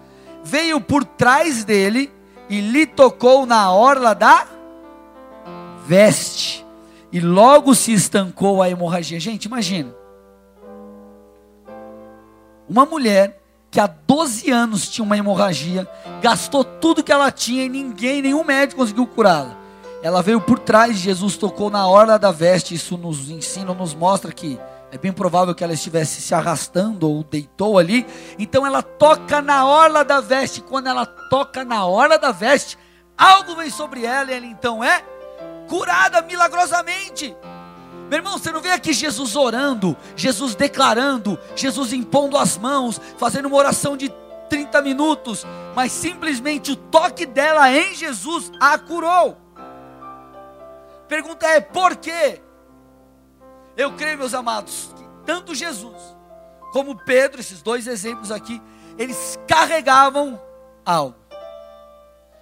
Veio 0.44 0.82
por 0.82 1.04
trás 1.04 1.64
dele 1.64 2.12
e 2.50 2.60
lhe 2.60 2.88
tocou 2.88 3.46
na 3.46 3.72
orla 3.72 4.16
da 4.16 4.48
veste, 5.86 6.66
e 7.12 7.20
logo 7.20 7.76
se 7.76 7.94
estancou 7.94 8.62
a 8.64 8.70
hemorragia. 8.70 9.20
Gente, 9.20 9.46
imagina. 9.46 9.94
Uma 12.68 12.86
mulher 12.86 13.43
que 13.74 13.80
há 13.80 13.88
12 13.88 14.52
anos 14.52 14.88
tinha 14.88 15.04
uma 15.04 15.18
hemorragia, 15.18 15.90
gastou 16.22 16.64
tudo 16.64 17.04
que 17.04 17.12
ela 17.12 17.32
tinha 17.32 17.64
e 17.64 17.70
ninguém, 17.70 18.22
nenhum 18.22 18.44
médico 18.44 18.80
conseguiu 18.80 19.08
curá-la. 19.08 19.58
Ela 20.04 20.22
veio 20.22 20.40
por 20.40 20.60
trás 20.60 20.96
Jesus, 20.96 21.38
tocou 21.38 21.72
na 21.72 21.88
orla 21.88 22.20
da 22.20 22.32
veste. 22.32 22.76
Isso 22.76 22.98
nos 23.00 23.32
ensina, 23.32 23.74
nos 23.74 23.96
mostra 23.96 24.32
que 24.32 24.60
é 24.92 24.98
bem 24.98 25.12
provável 25.12 25.56
que 25.56 25.64
ela 25.64 25.74
estivesse 25.74 26.22
se 26.22 26.36
arrastando 26.36 27.10
ou 27.10 27.24
deitou 27.24 27.80
ali. 27.80 28.06
Então 28.38 28.64
ela 28.64 28.84
toca 28.84 29.42
na 29.42 29.66
orla 29.66 30.06
da 30.06 30.22
veste. 30.22 30.62
Quando 30.62 30.86
ela 30.86 31.08
toca 31.08 31.66
na 31.66 31.84
orla 31.84 32.20
da 32.20 32.32
veste, 32.32 32.78
algo 33.18 33.56
vem 33.56 33.72
sobre 33.72 34.06
ela 34.06 34.32
e 34.32 34.36
ela 34.36 34.46
então 34.46 34.84
é 34.84 35.04
curada 35.68 36.22
milagrosamente. 36.22 37.36
Meu 38.14 38.20
irmão, 38.20 38.38
você 38.38 38.52
não 38.52 38.62
vê 38.62 38.70
aqui 38.70 38.94
Jesus 38.94 39.36
orando, 39.36 39.98
Jesus 40.16 40.54
declarando, 40.54 41.36
Jesus 41.56 41.92
impondo 41.94 42.38
as 42.38 42.60
mãos, 42.60 43.02
fazendo 43.18 43.48
uma 43.48 43.58
oração 43.58 43.98
de 43.98 44.14
30 44.52 44.84
minutos, 44.84 45.44
mas 45.74 45.92
simplesmente 45.92 46.74
o 46.74 46.76
toque 46.76 47.26
dela 47.26 47.72
em 47.72 47.96
Jesus 47.96 48.52
a 48.60 48.78
curou. 48.78 49.36
Pergunta 51.08 51.48
é 51.48 51.60
por 51.60 51.96
quê? 51.96 52.40
Eu 53.76 53.94
creio, 53.94 54.20
meus 54.20 54.36
amados, 54.36 54.94
que 54.96 55.04
tanto 55.26 55.56
Jesus 55.56 55.98
como 56.72 56.96
Pedro, 56.96 57.40
esses 57.42 57.64
dois 57.64 57.88
exemplos 57.88 58.30
aqui, 58.30 58.62
eles 58.96 59.40
carregavam 59.48 60.40
algo. 60.86 61.16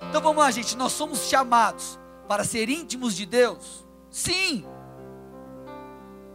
Então 0.10 0.22
vamos 0.22 0.44
lá, 0.44 0.52
gente, 0.52 0.76
nós 0.76 0.92
somos 0.92 1.30
chamados 1.30 1.98
para 2.28 2.44
ser 2.44 2.68
íntimos 2.68 3.16
de 3.16 3.26
Deus? 3.26 3.86
Sim. 4.10 4.66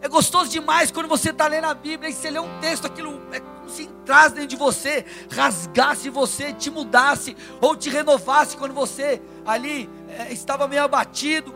É 0.00 0.08
gostoso 0.08 0.50
demais 0.50 0.90
quando 0.90 1.08
você 1.08 1.30
está 1.30 1.46
lendo 1.46 1.64
a 1.64 1.74
Bíblia 1.74 2.10
e 2.10 2.12
você 2.12 2.30
lê 2.30 2.38
um 2.38 2.60
texto, 2.60 2.86
aquilo 2.86 3.20
é 3.32 3.40
como 3.40 3.68
se 3.68 3.84
entrasse 3.84 4.34
dentro 4.34 4.48
de 4.48 4.56
você, 4.56 5.04
rasgasse 5.30 6.10
você, 6.10 6.52
te 6.52 6.70
mudasse 6.70 7.36
ou 7.60 7.74
te 7.74 7.90
renovasse 7.90 8.56
quando 8.56 8.74
você 8.74 9.20
ali 9.44 9.88
é, 10.08 10.32
estava 10.32 10.68
meio 10.68 10.84
abatido. 10.84 11.54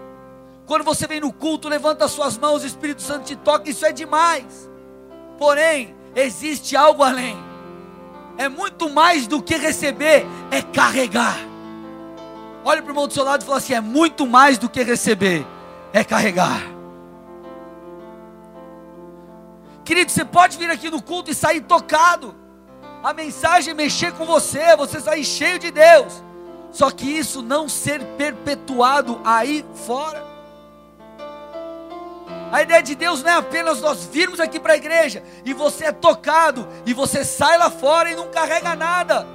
Quando 0.67 0.85
você 0.85 1.07
vem 1.07 1.21
no 1.21 1.33
culto, 1.33 1.69
levanta 1.69 2.05
as 2.05 2.13
suas 2.13 2.39
mãos, 2.39 2.63
o 2.63 2.67
Espírito 2.67 3.03
Santo 3.03 3.25
te 3.25 3.37
toca, 3.37 3.69
isso 3.69 3.85
é 3.85 3.93
demais. 3.93 4.71
Porém, 5.39 5.95
existe 6.15 6.77
algo 6.77 7.03
além. 7.03 7.37
É 8.39 8.49
muito 8.49 8.89
mais 8.89 9.27
do 9.27 9.43
que 9.43 9.57
receber, 9.57 10.25
é 10.51 10.63
carregar. 10.63 11.37
Olha 12.65 12.83
para 12.83 12.89
o 12.89 12.93
irmão 12.93 13.07
do 13.07 13.13
seu 13.13 13.25
lado 13.25 13.43
e 13.43 13.45
fala 13.45 13.59
assim: 13.59 13.75
é 13.75 13.81
muito 13.81 14.27
mais 14.27 14.59
do 14.59 14.69
que 14.69 14.83
receber, 14.83 15.47
é 15.93 16.05
carregar. 16.05 16.80
Querido, 19.91 20.13
você 20.13 20.25
pode 20.25 20.57
vir 20.57 20.71
aqui 20.71 20.89
no 20.89 21.03
culto 21.03 21.33
e 21.33 21.35
sair 21.35 21.63
tocado. 21.63 22.33
A 23.03 23.13
mensagem 23.13 23.75
mexer 23.75 24.13
com 24.13 24.25
você, 24.25 24.77
você 24.77 25.01
sair 25.01 25.25
cheio 25.25 25.59
de 25.59 25.73
Deus. 25.73 26.23
Só 26.71 26.93
que 26.93 27.11
isso 27.11 27.43
não 27.43 27.69
ser 27.69 28.01
perpetuado 28.17 29.21
aí 29.25 29.67
fora. 29.75 30.25
A 32.53 32.63
ideia 32.63 32.81
de 32.81 32.95
Deus 32.95 33.25
não 33.25 33.33
é 33.33 33.35
apenas 33.35 33.81
nós 33.81 34.05
virmos 34.05 34.39
aqui 34.39 34.61
para 34.61 34.75
a 34.75 34.77
igreja 34.77 35.25
e 35.45 35.53
você 35.53 35.87
é 35.87 35.93
tocado 35.93 36.69
e 36.87 36.95
você 36.95 37.25
sai 37.25 37.59
lá 37.59 37.69
fora 37.69 38.13
e 38.13 38.15
não 38.15 38.29
carrega 38.29 38.77
nada. 38.77 39.27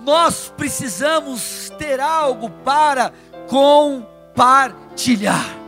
Nós 0.00 0.52
precisamos 0.54 1.72
ter 1.78 2.00
algo 2.00 2.50
para 2.62 3.14
compartilhar. 3.48 5.61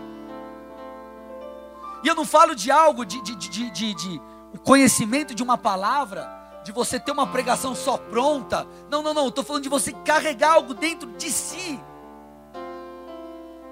E 2.05 2.09
eu 2.09 2.15
não 2.15 2.27
falo 2.27 2.55
de 2.55 2.71
algo, 2.71 3.03
de, 3.07 3.23
de, 3.23 3.35
de, 3.35 3.71
de, 3.71 3.95
de 3.95 4.21
conhecimento 4.63 5.35
de 5.35 5.43
uma 5.43 5.57
palavra, 5.57 6.29
de 6.63 6.71
você 6.71 7.01
ter 7.01 7.11
uma 7.11 7.27
pregação 7.27 7.75
só 7.75 7.97
pronta. 7.97 8.67
Não, 8.91 9.03
não, 9.03 9.15
não. 9.15 9.29
Estou 9.29 9.43
falando 9.43 9.63
de 9.63 9.71
você 9.71 9.91
carregar 10.05 10.53
algo 10.53 10.75
dentro 10.75 11.09
de 11.13 11.31
si. 11.31 11.81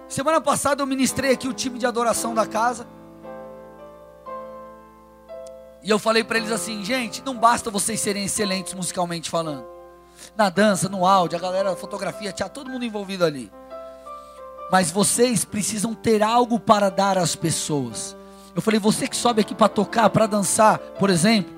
Semana 0.09 0.41
passada 0.41 0.83
eu 0.83 0.87
ministrei 0.87 1.33
aqui 1.33 1.47
o 1.47 1.53
time 1.53 1.79
de 1.79 1.87
adoração 1.87 2.35
da 2.35 2.47
casa. 2.47 2.87
E 5.83 5.91
eu 5.91 5.99
falei 5.99 6.25
para 6.25 6.39
eles 6.39 6.53
assim, 6.53 6.83
gente, 6.83 7.23
não 7.23 7.37
basta 7.37 7.71
vocês 7.71 8.01
serem 8.01 8.25
excelentes 8.25 8.73
musicalmente 8.73 9.29
falando. 9.29 9.67
Na 10.35 10.49
dança, 10.49 10.89
no 10.89 11.05
áudio, 11.05 11.37
a 11.37 11.41
galera, 11.41 11.77
fotografia, 11.77 12.33
tinha 12.33 12.49
todo 12.49 12.71
mundo 12.71 12.85
envolvido 12.85 13.27
ali. 13.27 13.53
Mas 14.71 14.91
vocês 14.91 15.45
precisam 15.45 15.95
ter 15.95 16.23
algo 16.23 16.59
para 16.59 16.89
dar 16.89 17.19
às 17.19 17.37
pessoas. 17.37 18.17
Eu 18.54 18.61
falei, 18.61 18.78
você 18.78 19.09
que 19.09 19.16
sobe 19.16 19.40
aqui 19.40 19.54
para 19.54 19.68
tocar, 19.68 20.11
para 20.11 20.26
dançar, 20.26 20.78
por 20.78 21.09
exemplo, 21.09 21.52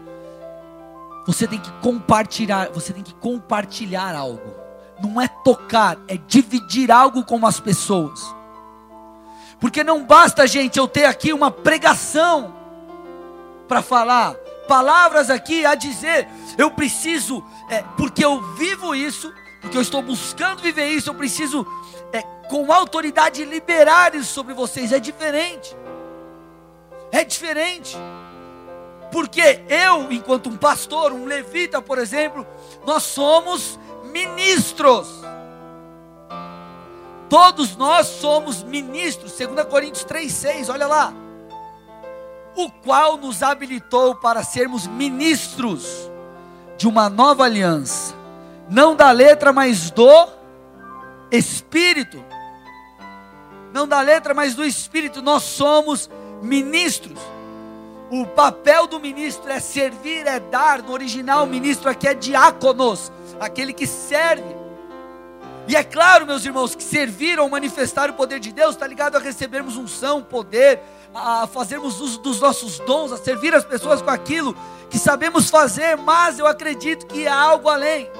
você 1.26 1.46
tem 1.46 1.58
que 1.58 1.70
compartilhar, 1.80 2.68
você 2.70 2.92
tem 2.92 3.02
que 3.02 3.14
compartilhar 3.14 4.14
algo. 4.14 4.54
Não 5.02 5.20
é 5.20 5.26
tocar, 5.26 5.98
é 6.06 6.16
dividir 6.16 6.90
algo 6.90 7.24
com 7.24 7.44
as 7.46 7.58
pessoas. 7.58 8.22
Porque 9.58 9.82
não 9.82 10.04
basta, 10.04 10.46
gente, 10.46 10.78
eu 10.78 10.86
ter 10.86 11.06
aqui 11.06 11.32
uma 11.32 11.50
pregação 11.50 12.54
para 13.66 13.82
falar, 13.82 14.34
palavras 14.68 15.30
aqui 15.30 15.64
a 15.64 15.74
dizer, 15.74 16.28
eu 16.58 16.70
preciso, 16.70 17.42
é, 17.70 17.82
porque 17.96 18.24
eu 18.24 18.40
vivo 18.54 18.94
isso, 18.94 19.32
porque 19.60 19.76
eu 19.76 19.82
estou 19.82 20.02
buscando 20.02 20.60
viver 20.60 20.88
isso, 20.88 21.10
eu 21.10 21.14
preciso, 21.14 21.66
é, 22.12 22.22
com 22.48 22.70
autoridade, 22.72 23.44
liberar 23.44 24.14
isso 24.14 24.32
sobre 24.32 24.52
vocês. 24.52 24.92
É 24.92 25.00
diferente, 25.00 25.74
é 27.14 27.23
diferente, 27.23 27.97
porque 29.12 29.62
eu, 29.68 30.11
enquanto 30.11 30.49
um 30.49 30.56
pastor, 30.56 31.12
um 31.12 31.26
levita, 31.26 31.80
por 31.80 31.97
exemplo, 31.99 32.44
nós 32.85 33.04
somos 33.04 33.78
ministros. 34.11 35.09
Todos 37.28 37.76
nós 37.76 38.09
somos 38.09 38.64
ministros, 38.64 39.38
2 39.38 39.64
Coríntios 39.66 40.04
3,6, 40.04 40.73
olha 40.73 40.88
lá. 40.88 41.14
O 42.56 42.68
qual 42.68 43.16
nos 43.16 43.44
habilitou 43.44 44.16
para 44.16 44.42
sermos 44.42 44.88
ministros 44.88 46.11
de 46.76 46.88
uma 46.88 47.09
nova 47.09 47.44
aliança, 47.44 48.12
não 48.68 48.97
da 48.97 49.12
letra, 49.12 49.52
mas 49.52 49.88
do 49.88 50.28
Espírito. 51.30 52.25
Não 53.73 53.87
da 53.87 54.00
letra, 54.00 54.35
mas 54.35 54.56
do 54.56 54.64
Espírito. 54.64 55.23
Nós 55.23 55.44
somos 55.44 56.09
ministros. 56.09 56.24
O 58.10 58.26
papel 58.26 58.86
do 58.86 59.00
ministro 59.00 59.50
é 59.50 59.58
servir, 59.58 60.26
é 60.26 60.38
dar. 60.38 60.82
No 60.82 60.92
original, 60.92 61.46
ministro 61.46 61.90
aqui 61.90 62.06
é 62.06 62.14
diáconos, 62.14 63.10
aquele 63.40 63.72
que 63.72 63.86
serve. 63.86 64.54
E 65.66 65.74
é 65.74 65.82
claro, 65.82 66.26
meus 66.26 66.44
irmãos, 66.44 66.74
que 66.74 66.82
servir 66.82 67.40
ou 67.40 67.48
manifestar 67.48 68.10
o 68.10 68.12
poder 68.12 68.38
de 68.38 68.52
Deus 68.52 68.74
está 68.74 68.86
ligado 68.86 69.16
a 69.16 69.18
recebermos 69.18 69.76
unção, 69.76 70.22
poder, 70.22 70.78
a 71.14 71.46
fazermos 71.46 72.00
uso 72.00 72.20
dos 72.20 72.38
nossos 72.38 72.78
dons, 72.80 73.12
a 73.12 73.16
servir 73.16 73.54
as 73.54 73.64
pessoas 73.64 74.02
com 74.02 74.10
aquilo 74.10 74.54
que 74.90 74.98
sabemos 74.98 75.48
fazer, 75.48 75.96
mas 75.96 76.38
eu 76.38 76.46
acredito 76.46 77.06
que 77.06 77.26
há 77.26 77.34
algo 77.34 77.68
além. 77.68 78.10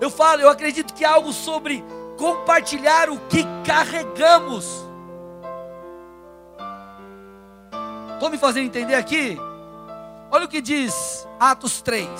Eu 0.00 0.08
falo, 0.08 0.40
eu 0.40 0.48
acredito 0.48 0.94
que 0.94 1.04
há 1.04 1.12
algo 1.12 1.32
sobre 1.32 1.84
compartilhar 2.16 3.10
o 3.10 3.18
que 3.28 3.44
carregamos. 3.64 4.87
Estou 8.18 8.30
me 8.30 8.36
fazendo 8.36 8.66
entender 8.66 8.96
aqui? 8.96 9.38
Olha 10.28 10.46
o 10.46 10.48
que 10.48 10.60
diz 10.60 11.24
Atos 11.38 11.80
3. 11.80 12.10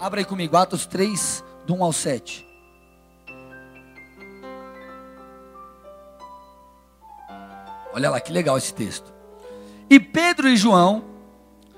Abra 0.00 0.20
aí 0.20 0.24
comigo, 0.24 0.56
Atos 0.56 0.86
3, 0.86 1.44
do 1.66 1.74
1 1.74 1.84
ao 1.84 1.92
7. 1.92 2.48
Olha 7.92 8.08
lá 8.08 8.18
que 8.18 8.32
legal 8.32 8.56
esse 8.56 8.72
texto. 8.72 9.12
E 9.90 10.00
Pedro 10.00 10.48
e 10.48 10.56
João 10.56 11.04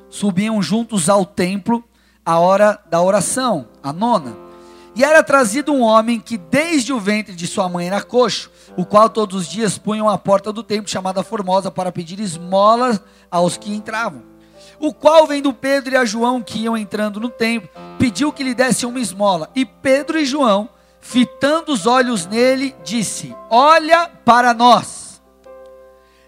subiam 0.09 0.63
juntos 0.63 1.09
ao 1.09 1.27
templo 1.27 1.83
à 2.25 2.39
hora 2.39 2.81
da 2.89 3.03
oração, 3.03 3.67
a 3.83 3.93
nona. 3.93 4.37
E 4.99 5.05
era 5.05 5.23
trazido 5.23 5.73
um 5.73 5.81
homem 5.81 6.19
que 6.19 6.37
desde 6.37 6.93
o 6.93 6.99
ventre 6.99 7.33
de 7.33 7.47
sua 7.47 7.69
mãe 7.69 7.87
era 7.87 8.03
coxo, 8.03 8.51
o 8.77 8.85
qual 8.85 9.09
todos 9.09 9.43
os 9.43 9.49
dias 9.49 9.79
punham 9.79 10.09
à 10.09 10.19
porta 10.19 10.53
do 10.53 10.61
templo 10.61 10.91
chamada 10.91 11.23
Formosa 11.23 11.71
para 11.71 11.93
pedir 11.93 12.19
esmolas 12.19 13.01
aos 13.31 13.57
que 13.57 13.73
entravam. 13.73 14.25
O 14.81 14.93
qual, 14.93 15.25
vendo 15.25 15.53
Pedro 15.53 15.95
e 15.95 15.97
a 15.97 16.05
João 16.05 16.43
que 16.43 16.65
iam 16.65 16.77
entrando 16.77 17.21
no 17.21 17.29
templo, 17.29 17.71
pediu 17.97 18.33
que 18.33 18.43
lhe 18.43 18.55
desse 18.55 18.85
uma 18.87 18.99
esmola. 18.99 19.49
E 19.55 19.65
Pedro 19.65 20.19
e 20.19 20.25
João, 20.25 20.69
fitando 21.01 21.73
os 21.73 21.87
olhos 21.87 22.27
nele, 22.27 22.75
disse: 22.83 23.33
Olha 23.49 24.11
para 24.25 24.53
nós. 24.53 25.23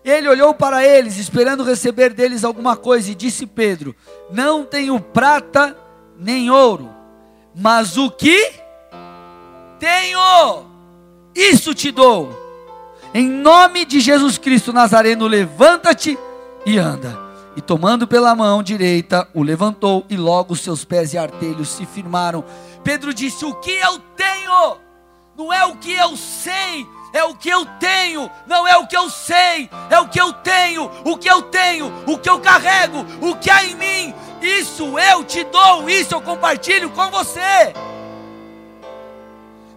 Ele 0.05 0.29
olhou 0.29 0.55
para 0.55 0.87
eles, 0.87 1.17
esperando 1.17 1.65
receber 1.65 2.15
deles 2.15 2.45
alguma 2.45 2.77
coisa, 2.77 3.11
e 3.11 3.17
disse 3.17 3.47
Pedro: 3.47 3.97
Não 4.31 4.65
tenho 4.65 5.00
prata 5.00 5.77
nem 6.17 6.53
ouro, 6.53 6.89
mas 7.53 7.97
o 7.97 8.09
que 8.11 8.61
tenho, 9.81 10.66
isso 11.35 11.75
te 11.75 11.90
dou. 11.90 12.38
Em 13.14 13.27
nome 13.27 13.87
de 13.87 13.99
Jesus 13.99 14.37
Cristo 14.37 14.73
Nazareno, 14.73 15.27
levanta-te 15.27 16.19
e 16.66 16.79
anda. 16.79 17.19
E 17.57 17.61
tomando 17.61 18.07
pela 18.07 18.37
mão 18.37 18.62
direita, 18.62 19.27
o 19.35 19.43
levantou, 19.43 20.05
e 20.09 20.16
logo 20.16 20.55
seus 20.55 20.85
pés 20.85 21.14
e 21.14 21.19
artelhos 21.19 21.69
se 21.71 21.85
firmaram. 21.85 22.45
Pedro 22.85 23.12
disse: 23.12 23.45
O 23.45 23.55
que 23.55 23.73
eu 23.73 23.99
tenho, 24.14 24.77
não 25.37 25.53
é 25.53 25.64
o 25.64 25.75
que 25.77 25.93
eu 25.93 26.16
sei, 26.16 26.87
é 27.12 27.25
o 27.25 27.35
que 27.35 27.49
eu 27.49 27.66
tenho, 27.81 28.31
não 28.47 28.69
é 28.69 28.77
o 28.77 28.87
que 28.87 28.97
eu 28.97 29.11
sei, 29.11 29.69
é 29.88 29.99
o 29.99 30.07
que 30.07 30.21
eu 30.21 30.33
tenho, 30.33 30.88
o 31.05 31.16
que 31.16 31.29
eu 31.29 31.43
tenho, 31.43 31.93
o 32.07 32.19
que 32.19 32.31
eu 32.31 32.38
carrego, 32.38 33.05
o 33.21 33.35
que 33.35 33.51
há 33.51 33.64
em 33.64 33.75
mim, 33.75 34.14
isso 34.40 34.97
eu 34.99 35.25
te 35.25 35.43
dou, 35.45 35.90
isso 35.90 36.14
eu 36.14 36.21
compartilho 36.21 36.90
com 36.90 37.11
você. 37.11 37.73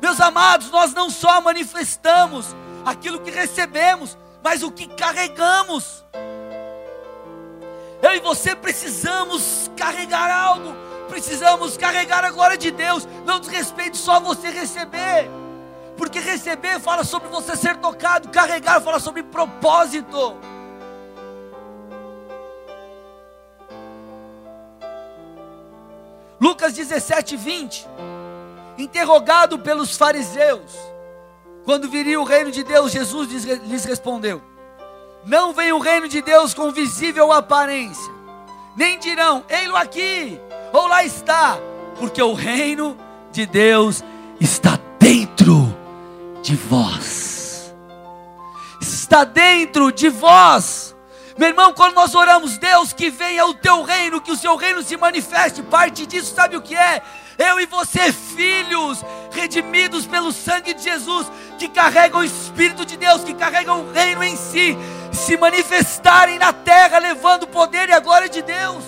Meus 0.03 0.19
amados, 0.19 0.69
nós 0.69 0.93
não 0.93 1.09
só 1.09 1.39
manifestamos 1.39 2.53
aquilo 2.83 3.21
que 3.21 3.31
recebemos, 3.31 4.17
mas 4.43 4.61
o 4.61 4.69
que 4.69 4.85
carregamos. 4.85 6.03
Eu 8.01 8.13
e 8.13 8.19
você 8.19 8.53
precisamos 8.53 9.71
carregar 9.77 10.29
algo, 10.29 10.75
precisamos 11.07 11.77
carregar 11.77 12.25
a 12.25 12.31
glória 12.31 12.57
de 12.57 12.69
Deus, 12.69 13.07
não 13.25 13.39
desrespeite 13.39 13.95
só 13.95 14.19
você 14.19 14.49
receber. 14.49 15.31
Porque 15.95 16.19
receber 16.19 16.81
fala 16.81 17.05
sobre 17.05 17.29
você 17.29 17.55
ser 17.55 17.77
tocado, 17.77 18.27
carregar 18.27 18.81
fala 18.81 18.99
sobre 18.99 19.23
propósito. 19.23 20.35
Lucas 26.41 26.73
17, 26.73 27.37
20. 27.37 27.87
Interrogado 28.77 29.59
pelos 29.59 29.95
fariseus, 29.95 30.77
quando 31.63 31.89
viria 31.89 32.19
o 32.19 32.23
reino 32.23 32.51
de 32.51 32.63
Deus, 32.63 32.91
Jesus 32.91 33.45
lhes 33.45 33.85
respondeu: 33.85 34.41
Não 35.25 35.53
vem 35.53 35.71
o 35.71 35.79
reino 35.79 36.07
de 36.07 36.21
Deus 36.21 36.53
com 36.53 36.71
visível 36.71 37.31
aparência, 37.31 38.11
nem 38.75 38.97
dirão, 38.99 39.43
ei-lo 39.47 39.75
aqui, 39.75 40.39
ou 40.71 40.87
lá 40.87 41.03
está, 41.03 41.57
porque 41.97 42.21
o 42.21 42.33
reino 42.33 42.97
de 43.31 43.45
Deus 43.45 44.03
está 44.39 44.79
dentro 44.99 45.75
de 46.41 46.55
vós. 46.55 47.73
Está 48.81 49.23
dentro 49.23 49.91
de 49.91 50.09
vós. 50.09 50.93
Meu 51.37 51.49
irmão, 51.49 51.73
quando 51.73 51.95
nós 51.95 52.13
oramos, 52.13 52.57
Deus, 52.57 52.93
que 52.93 53.09
venha 53.09 53.45
o 53.45 53.53
teu 53.53 53.83
reino, 53.83 54.21
que 54.21 54.31
o 54.31 54.35
seu 54.35 54.55
reino 54.55 54.83
se 54.83 54.97
manifeste, 54.97 55.63
parte 55.63 56.05
disso, 56.05 56.35
sabe 56.35 56.55
o 56.55 56.61
que 56.61 56.75
é? 56.75 57.01
Eu 57.37 57.59
e 57.59 57.65
você, 57.65 58.11
filhos, 58.11 59.03
redimidos 59.31 60.05
pelo 60.05 60.31
sangue 60.31 60.73
de 60.73 60.83
Jesus, 60.83 61.31
que 61.57 61.67
carregam 61.67 62.21
o 62.21 62.23
Espírito 62.23 62.85
de 62.85 62.97
Deus, 62.97 63.23
que 63.23 63.33
carregam 63.33 63.81
o 63.81 63.91
reino 63.91 64.23
em 64.23 64.35
si, 64.35 64.77
se 65.11 65.35
manifestarem 65.37 66.37
na 66.37 66.53
terra, 66.53 66.99
levando 66.99 67.43
o 67.43 67.47
poder 67.47 67.89
e 67.89 67.93
a 67.93 67.99
glória 67.99 68.29
de 68.29 68.41
Deus. 68.41 68.83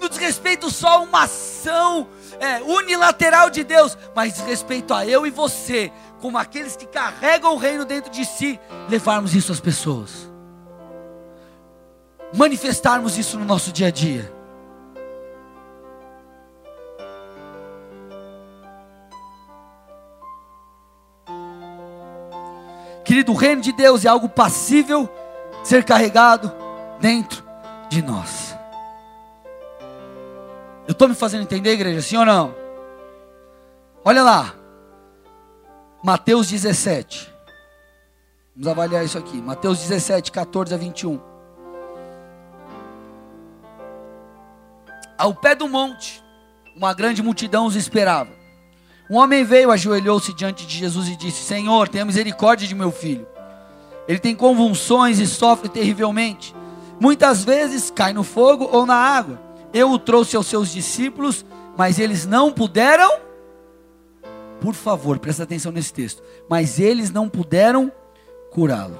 No 0.00 0.08
desrespeito 0.08 0.70
só 0.70 0.88
a 0.88 0.98
uma 0.98 1.24
ação 1.24 2.08
é, 2.38 2.62
unilateral 2.62 3.50
de 3.50 3.62
Deus, 3.62 3.96
mas 4.14 4.38
respeito 4.40 4.94
a 4.94 5.06
eu 5.06 5.26
e 5.26 5.30
você, 5.30 5.92
como 6.20 6.38
aqueles 6.38 6.76
que 6.76 6.86
carregam 6.86 7.54
o 7.54 7.58
reino 7.58 7.84
dentro 7.84 8.10
de 8.10 8.24
si, 8.24 8.58
levarmos 8.88 9.34
isso 9.34 9.52
às 9.52 9.60
pessoas, 9.60 10.30
manifestarmos 12.34 13.18
isso 13.18 13.38
no 13.38 13.44
nosso 13.44 13.72
dia 13.72 13.88
a 13.88 13.90
dia. 13.90 14.39
Querido, 23.04 23.32
o 23.32 23.36
reino 23.36 23.60
de 23.60 23.72
Deus 23.72 24.04
é 24.04 24.08
algo 24.08 24.28
passível 24.28 25.08
ser 25.64 25.84
carregado 25.84 26.52
dentro 27.00 27.44
de 27.88 28.02
nós. 28.02 28.56
Eu 30.86 30.92
estou 30.92 31.08
me 31.08 31.14
fazendo 31.14 31.42
entender, 31.42 31.72
igreja, 31.72 32.02
sim 32.02 32.16
ou 32.16 32.24
não? 32.24 32.54
Olha 34.04 34.22
lá, 34.22 34.54
Mateus 36.02 36.48
17. 36.48 37.32
Vamos 38.54 38.68
avaliar 38.68 39.04
isso 39.04 39.18
aqui. 39.18 39.36
Mateus 39.40 39.78
17, 39.78 40.32
14 40.32 40.74
a 40.74 40.76
21. 40.76 41.20
Ao 45.16 45.34
pé 45.34 45.54
do 45.54 45.68
monte, 45.68 46.22
uma 46.74 46.94
grande 46.94 47.22
multidão 47.22 47.66
os 47.66 47.76
esperava. 47.76 48.39
Um 49.10 49.16
homem 49.16 49.42
veio, 49.42 49.72
ajoelhou-se 49.72 50.32
diante 50.32 50.64
de 50.64 50.78
Jesus 50.78 51.08
e 51.08 51.16
disse: 51.16 51.42
Senhor, 51.42 51.88
tenha 51.88 52.04
misericórdia 52.04 52.68
de 52.68 52.76
meu 52.76 52.92
filho. 52.92 53.26
Ele 54.06 54.20
tem 54.20 54.36
convulsões 54.36 55.18
e 55.18 55.26
sofre 55.26 55.68
terrivelmente. 55.68 56.54
Muitas 57.00 57.42
vezes 57.42 57.90
cai 57.90 58.12
no 58.12 58.22
fogo 58.22 58.68
ou 58.70 58.86
na 58.86 58.94
água. 58.94 59.40
Eu 59.74 59.90
o 59.90 59.98
trouxe 59.98 60.36
aos 60.36 60.46
seus 60.46 60.70
discípulos, 60.70 61.44
mas 61.76 61.98
eles 61.98 62.24
não 62.24 62.52
puderam. 62.52 63.18
Por 64.60 64.74
favor, 64.74 65.18
presta 65.18 65.42
atenção 65.42 65.72
nesse 65.72 65.92
texto. 65.92 66.22
Mas 66.48 66.78
eles 66.78 67.10
não 67.10 67.28
puderam 67.28 67.90
curá-lo. 68.52 68.96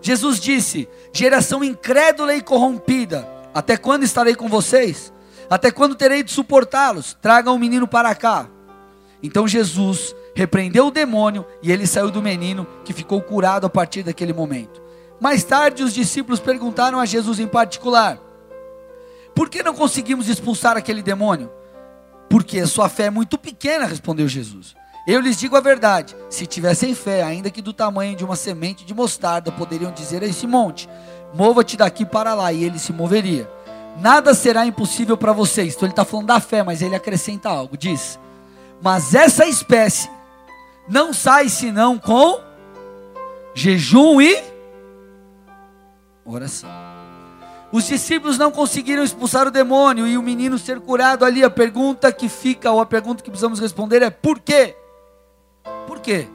Jesus 0.00 0.40
disse: 0.40 0.88
Geração 1.12 1.62
incrédula 1.62 2.34
e 2.34 2.40
corrompida, 2.40 3.28
até 3.52 3.76
quando 3.76 4.02
estarei 4.02 4.34
com 4.34 4.48
vocês? 4.48 5.12
Até 5.50 5.70
quando 5.70 5.94
terei 5.94 6.22
de 6.22 6.30
suportá-los? 6.30 7.18
Tragam 7.20 7.54
o 7.54 7.58
menino 7.58 7.86
para 7.86 8.14
cá. 8.14 8.48
Então 9.22 9.46
Jesus 9.46 10.14
repreendeu 10.34 10.86
o 10.86 10.90
demônio 10.90 11.46
e 11.62 11.70
ele 11.70 11.86
saiu 11.86 12.10
do 12.10 12.22
menino, 12.22 12.66
que 12.84 12.92
ficou 12.92 13.20
curado 13.22 13.66
a 13.66 13.70
partir 13.70 14.02
daquele 14.02 14.32
momento. 14.32 14.82
Mais 15.20 15.44
tarde, 15.44 15.84
os 15.84 15.94
discípulos 15.94 16.40
perguntaram 16.40 16.98
a 16.98 17.06
Jesus 17.06 17.38
em 17.38 17.46
particular: 17.46 18.18
Por 19.34 19.48
que 19.48 19.62
não 19.62 19.74
conseguimos 19.74 20.28
expulsar 20.28 20.76
aquele 20.76 21.02
demônio? 21.02 21.50
Porque 22.28 22.58
a 22.58 22.66
sua 22.66 22.88
fé 22.88 23.04
é 23.04 23.10
muito 23.10 23.38
pequena, 23.38 23.86
respondeu 23.86 24.26
Jesus. 24.26 24.74
Eu 25.06 25.20
lhes 25.20 25.36
digo 25.36 25.56
a 25.56 25.60
verdade: 25.60 26.16
se 26.28 26.46
tivessem 26.46 26.94
fé, 26.94 27.22
ainda 27.22 27.50
que 27.50 27.62
do 27.62 27.72
tamanho 27.72 28.16
de 28.16 28.24
uma 28.24 28.34
semente 28.34 28.84
de 28.84 28.94
mostarda, 28.94 29.52
poderiam 29.52 29.92
dizer 29.92 30.22
a 30.22 30.26
esse 30.26 30.46
monte: 30.46 30.88
Mova-te 31.34 31.76
daqui 31.76 32.04
para 32.04 32.34
lá, 32.34 32.52
e 32.52 32.64
ele 32.64 32.78
se 32.78 32.92
moveria. 32.92 33.48
Nada 34.00 34.32
será 34.34 34.64
impossível 34.64 35.16
para 35.16 35.32
vocês. 35.32 35.74
Então 35.74 35.86
ele 35.86 35.92
está 35.92 36.04
falando 36.04 36.26
da 36.26 36.40
fé, 36.40 36.62
mas 36.62 36.82
ele 36.82 36.94
acrescenta 36.94 37.48
algo: 37.48 37.76
diz, 37.76 38.18
mas 38.82 39.14
essa 39.14 39.46
espécie 39.46 40.10
não 40.88 41.12
sai 41.12 41.48
senão 41.48 41.98
com 41.98 42.40
jejum 43.54 44.20
e 44.20 44.42
oração. 46.24 46.68
Os 47.70 47.86
discípulos 47.86 48.36
não 48.36 48.50
conseguiram 48.50 49.02
expulsar 49.02 49.46
o 49.46 49.50
demônio 49.50 50.06
e 50.06 50.18
o 50.18 50.22
menino 50.22 50.58
ser 50.58 50.78
curado 50.80 51.24
ali. 51.24 51.42
A 51.42 51.48
pergunta 51.48 52.12
que 52.12 52.28
fica, 52.28 52.70
ou 52.70 52.80
a 52.80 52.86
pergunta 52.86 53.22
que 53.22 53.30
precisamos 53.30 53.60
responder 53.60 54.02
é: 54.02 54.10
por 54.10 54.40
quê? 54.40 54.76
Por 55.86 56.00
quê? 56.00 56.28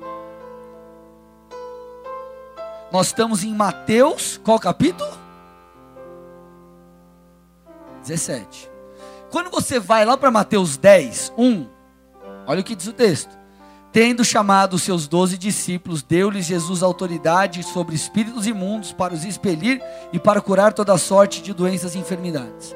Nós 2.92 3.08
estamos 3.08 3.44
em 3.44 3.54
Mateus, 3.54 4.40
qual 4.44 4.58
capítulo? 4.58 5.12
17. 8.02 8.72
Quando 9.30 9.52
você 9.52 9.80
vai 9.80 10.06
lá 10.06 10.18
para 10.18 10.32
Mateus 10.32 10.78
10, 10.78 11.34
1, 11.38 11.77
olha 12.48 12.62
o 12.62 12.64
que 12.64 12.76
diz 12.76 12.88
o 12.88 12.94
texto. 12.94 13.38
Tendo 13.92 14.24
chamado 14.24 14.76
os 14.76 14.84
seus 14.84 15.08
doze 15.08 15.38
discípulos, 15.38 16.04
deu-lhes 16.04 16.46
Jesus 16.46 16.84
autoridade 16.84 17.64
sobre 17.64 17.96
espíritos 17.96 18.46
imundos 18.46 18.92
para 18.92 19.14
os 19.14 19.24
expelir 19.24 19.82
e 20.14 20.20
para 20.20 20.42
curar 20.42 20.74
toda 20.74 20.98
sorte 20.98 21.42
de 21.42 21.54
doenças 21.54 21.96
e 21.96 22.00
enfermidades. 22.00 22.76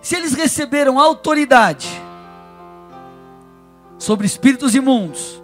Se 0.00 0.16
eles 0.16 0.32
receberam 0.32 0.98
autoridade 0.98 1.88
sobre 3.98 4.26
espíritos 4.26 4.74
imundos 4.74 5.42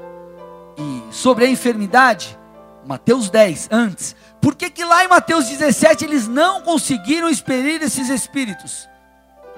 e 0.76 1.14
sobre 1.14 1.44
a 1.44 1.50
enfermidade, 1.50 2.38
Mateus 2.86 3.30
10, 3.30 3.68
antes, 3.70 4.16
por 4.40 4.54
que, 4.54 4.68
que 4.68 4.84
lá 4.84 5.04
em 5.04 5.08
Mateus 5.08 5.46
17 5.46 6.04
eles 6.04 6.28
não 6.28 6.62
conseguiram 6.62 7.28
expelir 7.28 7.82
esses 7.82 8.08
espíritos? 8.08 8.88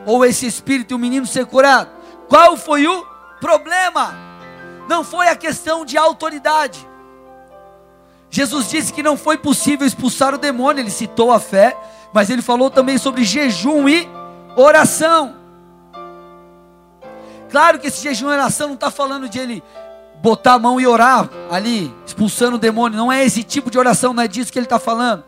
Ou 0.04 0.24
esse 0.24 0.46
espírito 0.46 0.92
e 0.92 0.94
o 0.94 0.98
menino 0.98 1.26
ser 1.26 1.46
curado? 1.46 1.90
Qual 2.28 2.56
foi 2.56 2.86
o 2.86 3.15
problema? 3.40 4.26
não 4.88 5.04
foi 5.04 5.28
a 5.28 5.36
questão 5.36 5.84
de 5.84 5.96
autoridade. 5.98 6.86
Jesus 8.30 8.68
disse 8.68 8.92
que 8.92 9.02
não 9.02 9.16
foi 9.16 9.38
possível 9.38 9.86
expulsar 9.86 10.34
o 10.34 10.38
demônio, 10.38 10.80
ele 10.80 10.90
citou 10.90 11.32
a 11.32 11.40
fé, 11.40 11.76
mas 12.12 12.30
ele 12.30 12.42
falou 12.42 12.70
também 12.70 12.98
sobre 12.98 13.24
jejum 13.24 13.88
e 13.88 14.08
oração. 14.56 15.36
Claro 17.50 17.78
que 17.78 17.86
esse 17.86 18.02
jejum 18.02 18.28
e 18.28 18.32
oração 18.32 18.68
não 18.68 18.74
está 18.74 18.90
falando 18.90 19.28
de 19.28 19.38
ele 19.38 19.62
botar 20.20 20.54
a 20.54 20.58
mão 20.58 20.80
e 20.80 20.86
orar 20.86 21.28
ali, 21.50 21.94
expulsando 22.04 22.56
o 22.56 22.58
demônio, 22.58 22.98
não 22.98 23.12
é 23.12 23.24
esse 23.24 23.42
tipo 23.42 23.70
de 23.70 23.78
oração, 23.78 24.12
não 24.12 24.22
é 24.22 24.28
disso 24.28 24.52
que 24.52 24.58
ele 24.58 24.66
está 24.66 24.78
falando. 24.78 25.24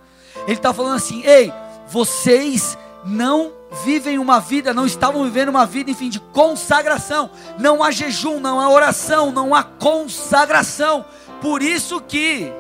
Ele 0.46 0.56
está 0.56 0.72
falando 0.72 0.96
assim: 0.96 1.22
ei, 1.24 1.52
vocês 1.88 2.76
não 3.04 3.52
vivem 3.84 4.18
uma 4.18 4.40
vida, 4.40 4.72
não 4.72 4.86
estavam 4.86 5.24
vivendo 5.24 5.50
uma 5.50 5.66
vida, 5.66 5.90
enfim, 5.90 6.08
de 6.08 6.20
consagração. 6.20 7.30
Não 7.58 7.82
há 7.82 7.90
jejum, 7.90 8.40
não 8.40 8.60
há 8.60 8.68
oração, 8.68 9.30
não 9.30 9.54
há 9.54 9.62
consagração. 9.62 11.04
Por 11.40 11.62
isso 11.62 12.00
que 12.00 12.52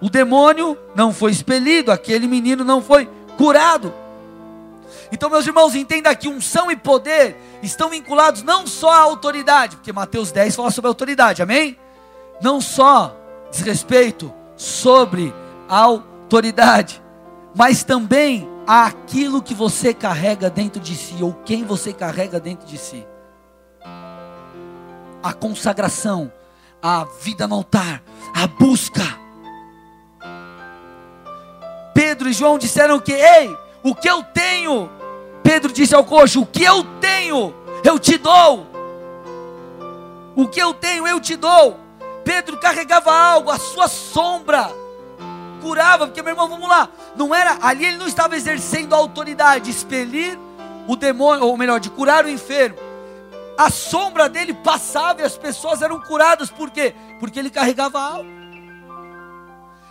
o 0.00 0.10
demônio 0.10 0.76
não 0.94 1.12
foi 1.12 1.30
expelido, 1.30 1.92
aquele 1.92 2.26
menino 2.26 2.64
não 2.64 2.82
foi 2.82 3.08
curado. 3.36 3.94
Então, 5.10 5.30
meus 5.30 5.46
irmãos, 5.46 5.74
entenda 5.74 6.14
que 6.14 6.28
unção 6.28 6.70
e 6.70 6.76
poder 6.76 7.36
estão 7.62 7.90
vinculados 7.90 8.42
não 8.42 8.66
só 8.66 8.90
à 8.90 8.98
autoridade, 8.98 9.76
porque 9.76 9.92
Mateus 9.92 10.32
10 10.32 10.56
fala 10.56 10.70
sobre 10.70 10.88
autoridade, 10.88 11.42
amém? 11.42 11.78
Não 12.40 12.60
só 12.60 13.14
desrespeito 13.50 14.32
sobre 14.56 15.32
autoridade, 15.68 17.02
mas 17.54 17.84
também 17.84 18.48
aquilo 18.66 19.42
que 19.42 19.54
você 19.54 19.92
carrega 19.92 20.48
dentro 20.48 20.80
de 20.80 20.96
si, 20.96 21.22
ou 21.22 21.32
quem 21.44 21.64
você 21.64 21.92
carrega 21.92 22.38
dentro 22.38 22.66
de 22.66 22.78
si. 22.78 23.06
A 25.22 25.32
consagração, 25.32 26.32
a 26.82 27.04
vida 27.20 27.46
no 27.46 27.56
altar, 27.56 28.02
a 28.34 28.46
busca. 28.46 29.02
Pedro 31.94 32.28
e 32.28 32.32
João 32.32 32.58
disseram 32.58 32.98
que, 32.98 33.12
ei, 33.12 33.56
o 33.82 33.94
que 33.94 34.08
eu 34.08 34.22
tenho, 34.22 34.90
Pedro 35.42 35.72
disse 35.72 35.94
ao 35.94 36.04
coxo: 36.04 36.42
o 36.42 36.46
que 36.46 36.62
eu 36.62 36.84
tenho, 37.00 37.54
eu 37.84 37.98
te 37.98 38.18
dou. 38.18 38.66
O 40.34 40.48
que 40.48 40.60
eu 40.60 40.72
tenho, 40.72 41.06
eu 41.06 41.20
te 41.20 41.36
dou. 41.36 41.78
Pedro 42.24 42.58
carregava 42.58 43.12
algo, 43.12 43.50
a 43.50 43.58
sua 43.58 43.88
sombra 43.88 44.81
curava, 45.62 46.06
porque 46.06 46.20
meu 46.20 46.32
irmão, 46.32 46.48
vamos 46.48 46.68
lá, 46.68 46.88
não 47.16 47.34
era, 47.34 47.56
ali 47.62 47.86
ele 47.86 47.96
não 47.96 48.06
estava 48.06 48.36
exercendo 48.36 48.94
a 48.94 48.98
autoridade 48.98 49.66
de 49.66 49.70
expelir 49.70 50.38
o 50.88 50.96
demônio, 50.96 51.46
ou 51.46 51.56
melhor, 51.56 51.78
de 51.78 51.88
curar 51.88 52.24
o 52.24 52.28
enfermo. 52.28 52.76
A 53.56 53.70
sombra 53.70 54.28
dele 54.28 54.52
passava 54.52 55.20
e 55.20 55.24
as 55.24 55.38
pessoas 55.38 55.80
eram 55.80 56.00
curadas, 56.00 56.50
por 56.50 56.70
quê? 56.70 56.94
Porque 57.20 57.38
ele 57.38 57.50
carregava 57.50 58.00
algo. 58.00 58.28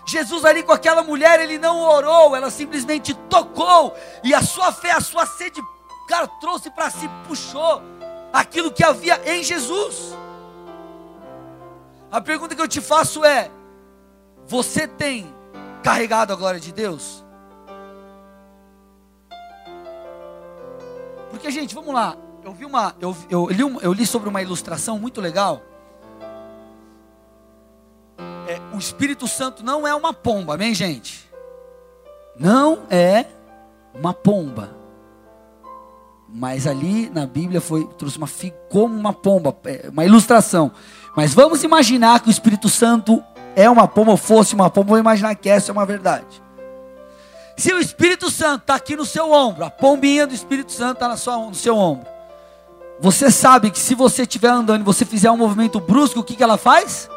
Jesus 0.06 0.44
ali 0.44 0.62
com 0.64 0.74
aquela 0.74 1.04
mulher, 1.04 1.40
ele 1.40 1.58
não 1.58 1.80
orou, 1.80 2.36
ela 2.36 2.52
simplesmente 2.52 3.14
tocou, 3.30 3.96
e 4.24 4.34
a 4.34 4.42
sua 4.42 4.72
fé, 4.72 4.92
a 4.92 5.00
sua 5.00 5.26
sede, 5.26 5.62
cara, 6.08 6.28
trouxe 6.28 6.70
para 6.70 6.90
si, 6.90 7.10
puxou 7.28 7.82
aquilo 8.34 8.72
que 8.72 8.84
havia 8.84 9.22
em 9.26 9.44
Jesus. 9.44 10.18
A 12.12 12.20
pergunta 12.20 12.56
que 12.56 12.62
eu 12.62 12.68
te 12.68 12.82
faço 12.82 13.24
é: 13.24 13.50
você 14.46 14.86
tem 14.86 15.34
carregado 15.84 16.34
a 16.34 16.36
glória 16.36 16.60
de 16.60 16.72
Deus? 16.72 17.24
Porque, 21.30 21.50
gente, 21.50 21.74
vamos 21.74 21.94
lá. 21.94 22.16
Eu 22.44 22.54
vi 22.54 22.66
uma, 22.66 22.96
eu, 23.00 23.16
eu, 23.30 23.48
li, 23.50 23.64
uma, 23.64 23.82
eu 23.82 23.94
li 23.94 24.06
sobre 24.06 24.30
uma 24.30 24.42
ilustração 24.42 25.00
muito 25.00 25.22
legal. 25.22 25.62
É, 28.48 28.60
o 28.76 28.78
Espírito 28.78 29.28
Santo 29.28 29.64
não 29.64 29.88
é 29.88 29.94
uma 29.94 30.14
pomba, 30.14 30.56
amém, 30.56 30.74
gente? 30.74 31.30
Não 32.38 32.80
é 32.90 33.26
uma 33.94 34.14
pomba. 34.14 34.76
Mas 36.28 36.66
ali 36.66 37.10
na 37.10 37.26
Bíblia 37.26 37.62
foi 37.62 37.86
trouxe 37.98 38.18
uma 38.18 38.28
como 38.70 38.98
uma 38.98 39.14
pomba, 39.14 39.56
é, 39.66 39.90
uma 39.90 40.06
ilustração. 40.06 40.72
Mas 41.16 41.34
vamos 41.34 41.64
imaginar 41.64 42.20
que 42.22 42.30
o 42.30 42.32
Espírito 42.32 42.70
Santo 42.70 43.24
é 43.56 43.70
uma 43.70 43.88
pomba 43.88 44.12
ou 44.12 44.18
fosse 44.18 44.54
uma 44.54 44.70
pomba, 44.70 44.90
vou 44.90 44.98
imaginar 44.98 45.36
que 45.36 45.50
essa 45.50 45.72
é 45.72 45.74
uma 45.74 45.86
verdade. 45.86 46.42
Se 47.58 47.74
o 47.74 47.80
Espírito 47.80 48.30
Santo 48.32 48.62
está 48.62 48.76
aqui 48.76 48.96
no 48.96 49.06
seu 49.06 49.32
ombro, 49.32 49.64
a 49.64 49.70
pombinha 49.70 50.26
do 50.26 50.34
Espírito 50.34 50.72
Santo 50.72 50.94
está 50.94 51.08
no 51.08 51.54
seu 51.54 51.78
ombro. 51.78 52.08
Você 53.00 53.32
sabe 53.32 53.72
que 53.72 53.80
se 53.80 53.96
você 53.96 54.24
estiver 54.24 54.50
andando 54.50 54.82
e 54.82 54.86
você 54.86 55.06
fizer 55.06 55.30
um 55.32 55.38
movimento 55.38 55.80
brusco, 55.80 56.20
o 56.20 56.24
que, 56.24 56.36
que 56.36 56.44
ela 56.44 56.58
faz? 56.58 57.10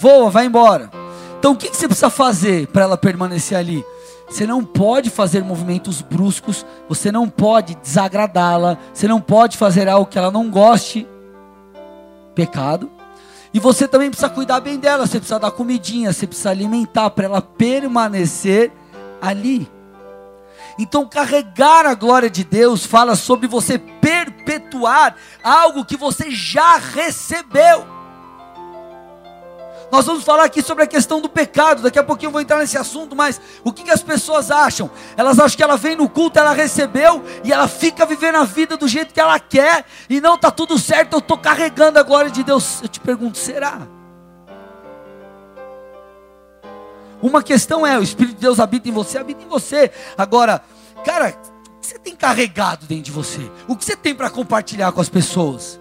Voa, 0.00 0.30
vai 0.30 0.46
embora. 0.46 0.90
Então 1.38 1.52
o 1.52 1.56
que, 1.56 1.68
que 1.68 1.76
você 1.76 1.86
precisa 1.86 2.10
fazer 2.10 2.66
para 2.68 2.82
ela 2.82 2.96
permanecer 2.96 3.56
ali? 3.56 3.84
Você 4.28 4.46
não 4.46 4.64
pode 4.64 5.10
fazer 5.10 5.42
movimentos 5.42 6.00
bruscos, 6.00 6.64
você 6.88 7.10
não 7.10 7.28
pode 7.28 7.74
desagradá-la, 7.74 8.78
você 8.94 9.08
não 9.08 9.20
pode 9.20 9.58
fazer 9.58 9.88
algo 9.88 10.06
que 10.06 10.16
ela 10.16 10.30
não 10.30 10.50
goste. 10.50 11.06
Pecado. 12.34 12.90
E 13.52 13.58
você 13.58 13.88
também 13.88 14.10
precisa 14.10 14.30
cuidar 14.30 14.60
bem 14.60 14.78
dela, 14.78 15.06
você 15.06 15.18
precisa 15.18 15.38
dar 15.40 15.50
comidinha, 15.50 16.12
você 16.12 16.26
precisa 16.26 16.50
alimentar 16.50 17.10
para 17.10 17.24
ela 17.24 17.42
permanecer 17.42 18.70
ali. 19.20 19.68
Então, 20.78 21.06
carregar 21.06 21.84
a 21.84 21.94
glória 21.94 22.30
de 22.30 22.44
Deus 22.44 22.86
fala 22.86 23.16
sobre 23.16 23.46
você 23.46 23.78
perpetuar 23.78 25.16
algo 25.42 25.84
que 25.84 25.96
você 25.96 26.30
já 26.30 26.76
recebeu. 26.76 27.99
Nós 29.90 30.06
vamos 30.06 30.22
falar 30.22 30.44
aqui 30.44 30.62
sobre 30.62 30.84
a 30.84 30.86
questão 30.86 31.20
do 31.20 31.28
pecado. 31.28 31.82
Daqui 31.82 31.98
a 31.98 32.04
pouquinho 32.04 32.28
eu 32.28 32.32
vou 32.32 32.40
entrar 32.40 32.58
nesse 32.58 32.78
assunto, 32.78 33.16
mas 33.16 33.40
o 33.64 33.72
que, 33.72 33.82
que 33.82 33.90
as 33.90 34.02
pessoas 34.02 34.50
acham? 34.50 34.88
Elas 35.16 35.38
acham 35.38 35.56
que 35.56 35.62
ela 35.62 35.76
vem 35.76 35.96
no 35.96 36.08
culto, 36.08 36.38
ela 36.38 36.52
recebeu 36.52 37.24
e 37.42 37.52
ela 37.52 37.66
fica 37.66 38.06
vivendo 38.06 38.36
a 38.36 38.44
vida 38.44 38.76
do 38.76 38.86
jeito 38.86 39.12
que 39.12 39.20
ela 39.20 39.38
quer 39.40 39.84
e 40.08 40.20
não 40.20 40.36
está 40.36 40.50
tudo 40.50 40.78
certo. 40.78 41.14
Eu 41.14 41.18
estou 41.18 41.36
carregando 41.36 41.98
a 41.98 42.02
glória 42.02 42.30
de 42.30 42.44
Deus. 42.44 42.80
Eu 42.82 42.88
te 42.88 43.00
pergunto, 43.00 43.36
será? 43.36 43.80
Uma 47.20 47.42
questão 47.42 47.84
é: 47.84 47.98
o 47.98 48.02
Espírito 48.02 48.36
de 48.36 48.42
Deus 48.42 48.60
habita 48.60 48.88
em 48.88 48.92
você, 48.92 49.18
habita 49.18 49.42
em 49.42 49.48
você. 49.48 49.90
Agora, 50.16 50.62
cara, 51.04 51.36
o 51.66 51.80
que 51.80 51.86
você 51.86 51.98
tem 51.98 52.14
carregado 52.14 52.86
dentro 52.86 53.04
de 53.04 53.10
você? 53.10 53.50
O 53.66 53.74
que 53.74 53.84
você 53.84 53.96
tem 53.96 54.14
para 54.14 54.30
compartilhar 54.30 54.92
com 54.92 55.00
as 55.00 55.08
pessoas? 55.08 55.80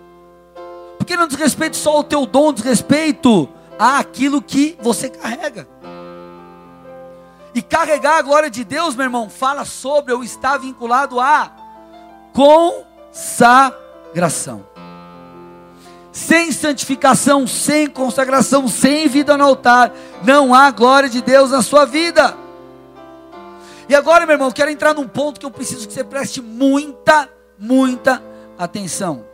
Porque 0.97 1.15
não 1.15 1.27
diz 1.27 1.37
respeito 1.37 1.77
só 1.77 1.97
ao 1.97 2.03
teu 2.03 2.25
dom, 2.25 2.51
diz 2.51 2.63
respeito 2.63 3.47
àquilo 3.79 4.41
que 4.41 4.77
você 4.81 5.09
carrega. 5.09 5.65
E 7.55 7.61
carregar 7.61 8.17
a 8.17 8.21
glória 8.21 8.49
de 8.49 8.65
Deus, 8.65 8.95
meu 8.95 9.05
irmão, 9.05 9.29
fala 9.29 9.63
sobre 9.63 10.13
ou 10.13 10.21
está 10.23 10.57
vinculado 10.57 11.17
a 11.19 11.51
consagração. 12.33 14.67
Sem 16.11 16.51
santificação, 16.51 17.47
sem 17.47 17.87
consagração, 17.87 18.67
sem 18.67 19.07
vida 19.07 19.37
no 19.37 19.45
altar, 19.45 19.93
não 20.23 20.53
há 20.53 20.69
glória 20.69 21.09
de 21.09 21.21
Deus 21.21 21.51
na 21.51 21.61
sua 21.61 21.85
vida. 21.85 22.35
E 23.87 23.95
agora, 23.95 24.25
meu 24.25 24.35
irmão, 24.35 24.51
quero 24.51 24.69
entrar 24.69 24.93
num 24.93 25.07
ponto 25.07 25.39
que 25.39 25.45
eu 25.45 25.51
preciso 25.51 25.87
que 25.87 25.93
você 25.93 26.03
preste 26.03 26.41
muita, 26.41 27.29
muita 27.57 28.21
atenção. 28.57 29.28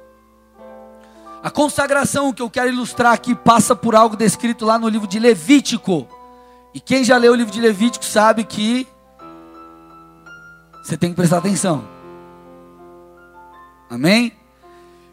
A 1.45 1.51
consagração 1.51 2.33
que 2.33 2.41
eu 2.41 2.49
quero 2.49 2.69
ilustrar 2.69 3.13
aqui 3.13 3.35
passa 3.35 3.75
por 3.75 3.95
algo 3.95 4.17
descrito 4.17 4.65
lá 4.65 4.79
no 4.79 4.89
livro 4.89 5.07
de 5.07 5.19
Levítico. 5.19 6.07
E 6.73 6.79
quem 6.79 7.03
já 7.03 7.17
leu 7.17 7.33
o 7.33 7.35
livro 7.35 7.53
de 7.53 7.61
Levítico 7.61 8.03
sabe 8.03 8.43
que 8.43 8.87
você 10.83 10.97
tem 10.97 11.11
que 11.11 11.15
prestar 11.15 11.37
atenção. 11.37 11.87
Amém? 13.87 14.35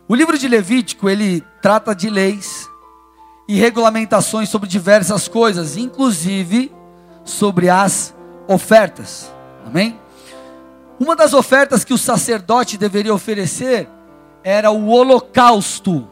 O 0.09 0.15
livro 0.15 0.39
de 0.39 0.49
Levítico, 0.49 1.07
ele 1.11 1.45
trata 1.61 1.95
de 1.95 2.09
leis 2.09 2.67
e 3.47 3.57
regulamentações 3.57 4.49
sobre 4.49 4.71
diversas 4.71 5.29
coisas, 5.29 5.77
inclusive 5.77 6.73
sobre 7.27 7.69
as 7.69 8.15
ofertas. 8.49 9.31
Amém? 9.67 10.01
Uma 10.99 11.15
das 11.15 11.35
ofertas 11.35 11.85
que 11.85 11.93
o 11.93 11.99
sacerdote 11.99 12.79
deveria 12.79 13.13
oferecer 13.13 13.87
era 14.43 14.71
o 14.71 14.89
holocausto 14.89 16.09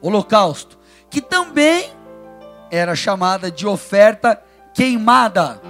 holocausto, 0.00 0.78
que 1.10 1.20
também 1.20 1.90
era 2.70 2.94
chamada 2.94 3.50
de 3.50 3.66
oferta 3.66 4.40
queimada. 4.74 5.60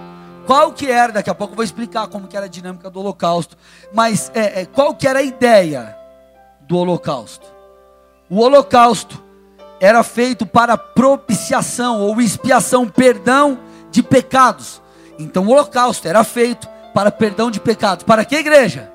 Qual 0.47 0.73
que 0.73 0.91
era, 0.91 1.13
daqui 1.13 1.31
a 1.31 1.35
pouco 1.35 1.53
eu 1.53 1.57
vou 1.57 1.65
explicar 1.65 2.09
como 2.09 2.27
que 2.27 2.37
era 2.37 2.47
a 2.47 2.49
dinâmica 2.49 2.89
do 2.89 3.01
holocausto, 3.01 3.57
mas 3.93 4.31
é, 4.35 4.63
é, 4.63 4.67
qual 4.67 4.95
que 4.95 5.07
era 5.07 5.19
a 5.19 5.23
ideia 5.23 5.97
do 6.63 6.77
holocausto? 6.77 7.47
O 8.31 8.41
holocausto 8.41 9.23
era 9.81 10.03
feito 10.03 10.45
para 10.47 10.77
propiciação 10.77 12.01
ou 12.01 12.21
expiação, 12.21 12.89
perdão 12.89 13.59
de 13.91 14.03
pecados. 14.03 14.83
Então 15.19 15.47
o 15.47 15.51
holocausto 15.51 16.09
era 16.09 16.25
feito 16.25 16.69
para 16.95 17.11
perdão 17.11 17.51
de 17.51 17.61
pecados. 17.61 18.05
Para 18.05 18.25
que 18.25 18.37
igreja? 18.37 18.93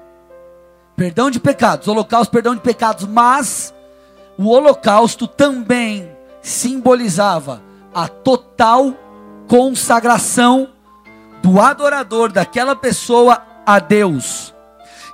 Perdão 0.95 1.31
de 1.31 1.39
pecados, 1.39 1.87
holocausto, 1.87 2.31
perdão 2.31 2.53
de 2.53 2.61
pecados, 2.61 3.05
mas 3.05 3.73
o 4.37 4.49
holocausto 4.49 5.27
também 5.27 6.09
simbolizava 6.41 7.61
a 7.93 8.07
total 8.07 8.93
consagração 9.47 10.69
do 11.41 11.59
adorador, 11.59 12.31
daquela 12.31 12.75
pessoa 12.75 13.41
a 13.65 13.79
Deus. 13.79 14.53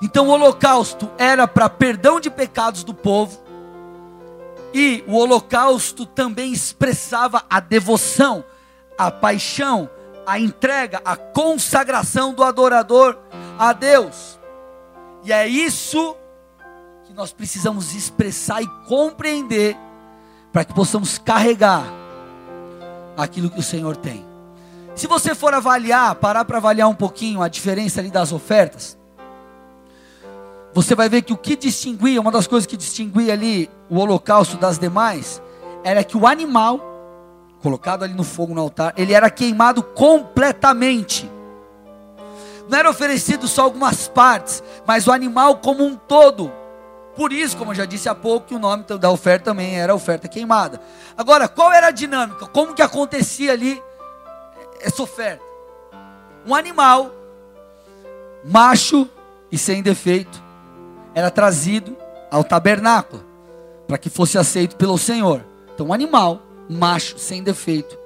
Então 0.02 0.28
o 0.28 0.32
holocausto 0.32 1.10
era 1.18 1.48
para 1.48 1.70
perdão 1.70 2.20
de 2.20 2.30
pecados 2.30 2.84
do 2.84 2.94
povo, 2.94 3.40
e 4.74 5.04
o 5.08 5.16
holocausto 5.16 6.06
também 6.06 6.54
expressava 6.54 7.44
a 7.50 7.60
devoção, 7.60 8.44
a 8.98 9.10
paixão, 9.10 9.90
a 10.26 10.40
entrega, 10.40 11.02
a 11.04 11.16
consagração 11.16 12.34
do 12.34 12.44
adorador 12.44 13.18
a 13.58 13.74
Deus. 13.74 14.40
E 15.24 15.34
é 15.34 15.48
isso 15.48 16.16
que 16.16 16.29
nós 17.14 17.32
precisamos 17.32 17.96
expressar 17.96 18.62
e 18.62 18.68
compreender 18.88 19.78
para 20.52 20.64
que 20.64 20.74
possamos 20.74 21.18
carregar 21.18 21.84
aquilo 23.18 23.50
que 23.50 23.60
o 23.60 23.64
Senhor 23.64 23.96
tem. 23.96 24.26
Se 24.96 25.08
você 25.08 25.34
for 25.34 25.54
avaliar, 25.54 26.16
parar 26.16 26.46
para 26.46 26.58
avaliar 26.58 26.88
um 26.88 26.96
pouquinho 26.96 27.42
a 27.42 27.48
diferença 27.48 28.00
ali 28.00 28.10
das 28.10 28.32
ofertas, 28.32 28.98
você 30.74 30.94
vai 30.94 31.10
ver 31.10 31.24
que 31.24 31.34
o 31.34 31.38
que 31.38 31.56
distinguia, 31.56 32.22
uma 32.22 32.32
das 32.32 32.48
coisas 32.48 32.68
que 32.68 32.78
distinguia 32.78 33.34
ali 33.34 33.70
o 33.90 33.98
holocausto 33.98 34.58
das 34.58 34.78
demais, 34.78 35.42
era 35.84 36.04
que 36.04 36.16
o 36.18 36.28
animal, 36.28 36.80
colocado 37.62 38.04
ali 38.04 38.14
no 38.14 38.24
fogo 38.24 38.54
no 38.54 38.62
altar, 38.62 38.94
ele 38.96 39.14
era 39.14 39.30
queimado 39.30 39.82
completamente. 39.82 41.30
Não 42.70 42.78
era 42.78 42.90
oferecido 42.90 43.48
só 43.48 43.64
algumas 43.64 44.08
partes, 44.08 44.64
mas 44.86 45.08
o 45.08 45.12
animal 45.12 45.58
como 45.58 45.84
um 45.84 45.96
todo. 45.96 46.59
Por 47.20 47.34
isso, 47.34 47.58
como 47.58 47.72
eu 47.72 47.76
já 47.76 47.84
disse 47.84 48.08
há 48.08 48.16
pouco, 48.16 48.48
que 48.48 48.56
o 48.56 48.60
nome 48.60 48.86
da 48.98 49.12
oferta 49.12 49.52
também 49.52 49.78
era 49.78 49.94
oferta 49.94 50.26
queimada. 50.30 50.80
Agora, 51.18 51.50
qual 51.50 51.70
era 51.70 51.88
a 51.88 51.92
dinâmica? 51.92 52.46
Como 52.48 52.74
que 52.74 52.82
acontecia 52.82 53.52
ali 53.52 53.84
essa 54.80 55.04
oferta? 55.04 55.44
Um 56.48 56.56
animal, 56.56 57.12
macho 58.46 59.06
e 59.52 59.58
sem 59.58 59.84
defeito, 59.84 60.42
era 61.14 61.30
trazido 61.30 61.94
ao 62.32 62.42
tabernáculo, 62.42 63.22
para 63.86 63.98
que 63.98 64.10
fosse 64.10 64.38
aceito 64.38 64.78
pelo 64.78 64.98
Senhor. 64.98 65.44
Então, 65.76 65.88
um 65.88 65.94
animal, 65.94 66.42
macho, 66.70 67.20
sem 67.20 67.44
defeito, 67.44 68.00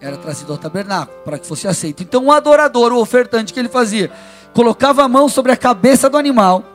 era 0.00 0.16
trazido 0.16 0.50
ao 0.50 0.58
tabernáculo, 0.58 1.16
para 1.20 1.38
que 1.38 1.46
fosse 1.46 1.68
aceito. 1.68 2.02
Então, 2.02 2.24
o 2.24 2.32
adorador, 2.32 2.92
o 2.92 2.98
ofertante, 2.98 3.52
que 3.52 3.60
ele 3.60 3.68
fazia? 3.68 4.10
Colocava 4.52 5.04
a 5.04 5.08
mão 5.08 5.28
sobre 5.28 5.52
a 5.52 5.56
cabeça 5.56 6.10
do 6.10 6.18
animal, 6.18 6.71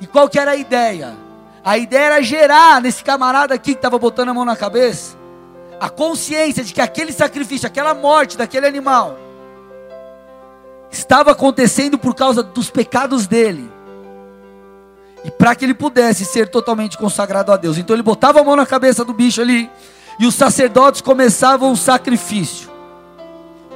e 0.00 0.06
qual 0.06 0.28
que 0.28 0.38
era 0.38 0.52
a 0.52 0.56
ideia? 0.56 1.14
A 1.64 1.76
ideia 1.76 2.06
era 2.06 2.22
gerar 2.22 2.80
nesse 2.80 3.04
camarada 3.04 3.54
aqui 3.54 3.72
que 3.72 3.78
estava 3.78 3.98
botando 3.98 4.30
a 4.30 4.34
mão 4.34 4.44
na 4.44 4.56
cabeça 4.56 5.20
a 5.80 5.88
consciência 5.88 6.62
de 6.62 6.74
que 6.74 6.80
aquele 6.80 7.10
sacrifício, 7.10 7.66
aquela 7.66 7.94
morte 7.94 8.36
daquele 8.36 8.66
animal 8.66 9.18
estava 10.90 11.30
acontecendo 11.30 11.96
por 11.96 12.14
causa 12.14 12.42
dos 12.42 12.68
pecados 12.68 13.26
dele. 13.26 13.70
E 15.24 15.30
para 15.30 15.54
que 15.54 15.64
ele 15.64 15.72
pudesse 15.72 16.24
ser 16.24 16.48
totalmente 16.48 16.98
consagrado 16.98 17.50
a 17.50 17.56
Deus. 17.56 17.78
Então 17.78 17.96
ele 17.96 18.02
botava 18.02 18.40
a 18.40 18.44
mão 18.44 18.56
na 18.56 18.66
cabeça 18.66 19.04
do 19.04 19.14
bicho 19.14 19.40
ali 19.40 19.70
e 20.18 20.26
os 20.26 20.34
sacerdotes 20.34 21.00
começavam 21.00 21.72
o 21.72 21.76
sacrifício. 21.76 22.68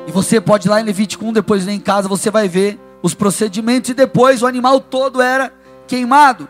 E 0.06 0.12
você 0.12 0.40
pode 0.40 0.68
ir 0.68 0.70
lá 0.70 0.80
em 0.80 0.84
Levítico 0.84 1.24
1, 1.24 1.32
depois 1.32 1.66
em 1.66 1.80
casa, 1.80 2.06
você 2.06 2.30
vai 2.30 2.48
ver 2.48 2.78
os 3.00 3.14
procedimentos 3.14 3.90
e 3.90 3.94
depois 3.94 4.42
o 4.42 4.46
animal 4.46 4.78
todo 4.78 5.22
era 5.22 5.52
queimado. 5.86 6.48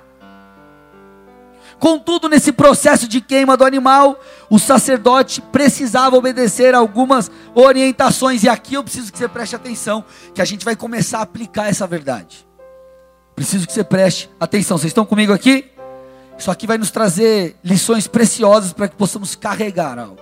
Contudo, 1.79 2.29
nesse 2.29 2.53
processo 2.53 3.07
de 3.07 3.20
queima 3.20 3.57
do 3.57 3.64
animal, 3.64 4.18
o 4.49 4.59
sacerdote 4.59 5.40
precisava 5.40 6.16
obedecer 6.16 6.75
algumas 6.75 7.31
orientações, 7.55 8.42
e 8.42 8.49
aqui 8.49 8.75
eu 8.75 8.83
preciso 8.83 9.12
que 9.12 9.18
você 9.18 9.29
preste 9.29 9.57
atenção, 9.57 10.05
que 10.33 10.40
a 10.40 10.44
gente 10.44 10.64
vai 10.64 10.77
começar 10.77 11.18
a 11.18 11.23
aplicar 11.23 11.68
essa 11.68 11.87
verdade. 11.87 12.47
Preciso 13.35 13.66
que 13.66 13.73
você 13.73 13.83
preste 13.85 14.31
atenção. 14.38 14.79
Vocês 14.79 14.90
estão 14.90 15.05
comigo 15.05 15.33
aqui? 15.33 15.70
Isso 16.38 16.51
aqui 16.51 16.66
vai 16.66 16.79
nos 16.79 16.90
trazer 16.90 17.57
lições 17.62 18.07
preciosas 18.07 18.73
para 18.73 18.88
que 18.88 18.97
possamos 18.97 19.35
carregar 19.35 19.99
algo. 19.99 20.18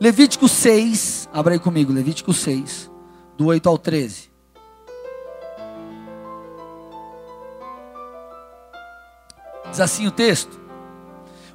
Levítico 0.00 0.48
6, 0.48 1.28
abra 1.32 1.54
aí 1.54 1.58
comigo, 1.58 1.92
Levítico 1.92 2.32
6, 2.32 2.90
do 3.36 3.46
8 3.46 3.68
ao 3.68 3.78
13. 3.78 4.35
Diz 9.76 9.80
assim 9.82 10.06
o 10.06 10.10
texto: 10.10 10.58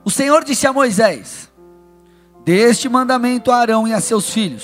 O 0.06 0.12
Senhor 0.12 0.44
disse 0.44 0.68
a 0.68 0.74
Moisés: 0.74 1.52
Deste 2.46 2.88
mandamento 2.88 3.52
a 3.52 3.58
Arão 3.58 3.88
e 3.88 3.94
a 3.94 4.00
seus 4.00 4.30
filhos. 4.30 4.64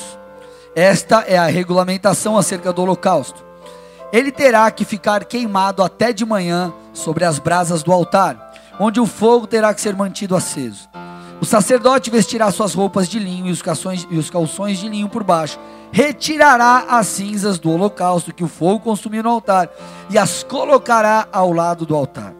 Esta 0.75 1.21
é 1.21 1.39
a 1.39 1.47
regulamentação 1.47 2.37
acerca 2.37 2.71
do 2.71 2.83
holocausto. 2.83 3.43
Ele 4.13 4.31
terá 4.31 4.69
que 4.69 4.85
ficar 4.85 5.25
queimado 5.25 5.81
até 5.81 6.13
de 6.13 6.23
manhã 6.23 6.71
sobre 6.93 7.25
as 7.25 7.39
brasas 7.39 7.81
do 7.81 7.91
altar, 7.91 8.53
onde 8.79 8.99
o 8.99 9.07
fogo 9.07 9.47
terá 9.47 9.73
que 9.73 9.81
ser 9.81 9.95
mantido 9.95 10.35
aceso. 10.35 10.87
O 11.41 11.45
sacerdote 11.45 12.11
vestirá 12.11 12.51
suas 12.51 12.75
roupas 12.75 13.09
de 13.09 13.17
linho 13.17 13.47
e 13.47 13.51
os, 13.51 13.63
calções, 13.63 14.07
e 14.11 14.19
os 14.19 14.29
calções 14.29 14.77
de 14.77 14.87
linho 14.87 15.09
por 15.09 15.23
baixo, 15.23 15.59
retirará 15.91 16.85
as 16.89 17.07
cinzas 17.07 17.57
do 17.57 17.71
holocausto 17.71 18.31
que 18.31 18.43
o 18.43 18.47
fogo 18.47 18.81
consumiu 18.81 19.23
no 19.23 19.29
altar 19.29 19.67
e 20.11 20.17
as 20.17 20.43
colocará 20.43 21.27
ao 21.31 21.51
lado 21.51 21.87
do 21.87 21.95
altar. 21.95 22.35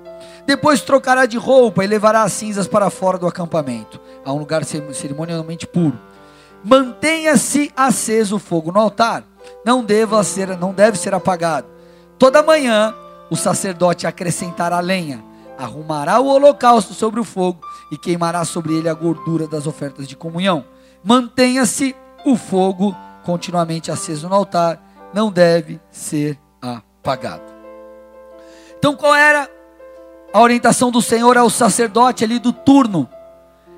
Depois 0.48 0.80
trocará 0.80 1.26
de 1.26 1.38
roupa 1.38 1.84
e 1.84 1.88
levará 1.88 2.24
as 2.24 2.32
cinzas 2.32 2.70
para 2.70 2.90
fora 2.90 3.18
do 3.18 3.28
acampamento, 3.28 4.00
a 4.24 4.32
um 4.32 4.40
lugar 4.40 4.64
cerimonialmente 4.64 5.68
puro. 5.68 6.00
Mantenha-se 6.64 7.70
aceso 7.76 8.38
o 8.38 8.40
fogo 8.40 8.72
no 8.72 8.80
altar, 8.80 9.26
não, 9.66 9.84
deva 9.84 10.24
ser, 10.24 10.58
não 10.58 10.74
deve 10.74 10.98
ser 10.98 11.14
apagado. 11.14 11.68
Toda 12.18 12.42
manhã 12.42 12.96
o 13.30 13.36
sacerdote 13.36 14.08
acrescentará 14.08 14.80
lenha, 14.80 15.22
arrumará 15.58 16.18
o 16.22 16.28
holocausto 16.28 16.94
sobre 16.94 17.20
o 17.20 17.26
fogo 17.26 17.60
e 17.92 17.98
queimará 17.98 18.46
sobre 18.46 18.74
ele 18.74 18.88
a 18.88 18.94
gordura 18.94 19.48
das 19.48 19.68
ofertas 19.68 20.08
de 20.08 20.16
comunhão. 20.16 20.64
Mantenha-se 21.04 21.94
o 22.26 22.38
fogo 22.38 22.96
continuamente 23.26 23.92
aceso 23.92 24.30
no 24.30 24.36
altar, 24.36 24.82
não 25.14 25.30
deve 25.30 25.78
ser 25.92 26.40
apagado. 26.62 27.44
Então, 28.78 28.96
qual 28.96 29.14
era 29.14 29.57
a 30.38 30.42
orientação 30.42 30.92
do 30.92 31.02
Senhor 31.02 31.36
ao 31.36 31.50
sacerdote 31.50 32.24
ali 32.24 32.38
do 32.38 32.54
turno? 32.54 33.10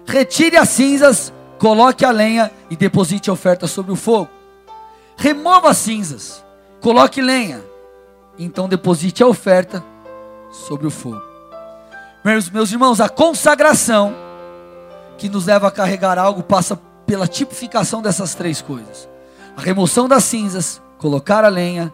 Retire 0.06 0.58
as 0.58 0.68
cinzas, 0.68 1.32
coloque 1.58 2.04
a 2.04 2.12
lenha 2.12 2.52
e 2.70 2.76
deposite 2.76 3.30
a 3.30 3.34
oferta 3.34 3.66
sobre 3.66 3.94
o 3.94 3.96
fogo. 3.96 4.30
Remova 5.16 5.70
as 5.70 5.78
cinzas, 5.78 6.44
coloque 6.82 7.22
lenha, 7.22 7.64
então 8.38 8.68
deposite 8.68 9.24
a 9.24 9.28
oferta 9.28 9.82
sobre 10.52 10.86
o 10.86 10.92
fogo. 10.92 11.22
Meus, 12.26 12.50
meus 12.50 12.72
irmãos, 12.74 13.00
a 13.00 13.08
consagração 13.08 14.14
que 15.18 15.30
nos 15.30 15.46
leva 15.46 15.70
a 15.70 15.72
carregar 15.72 16.18
algo 16.18 16.44
passa 16.44 16.78
pela 17.06 17.26
tipificação 17.26 18.02
dessas 18.02 18.36
três 18.36 18.62
coisas: 18.62 19.08
a 19.56 19.62
remoção 19.62 20.10
das 20.10 20.26
cinzas, 20.26 20.82
colocar 20.98 21.46
a 21.46 21.50
lenha 21.50 21.94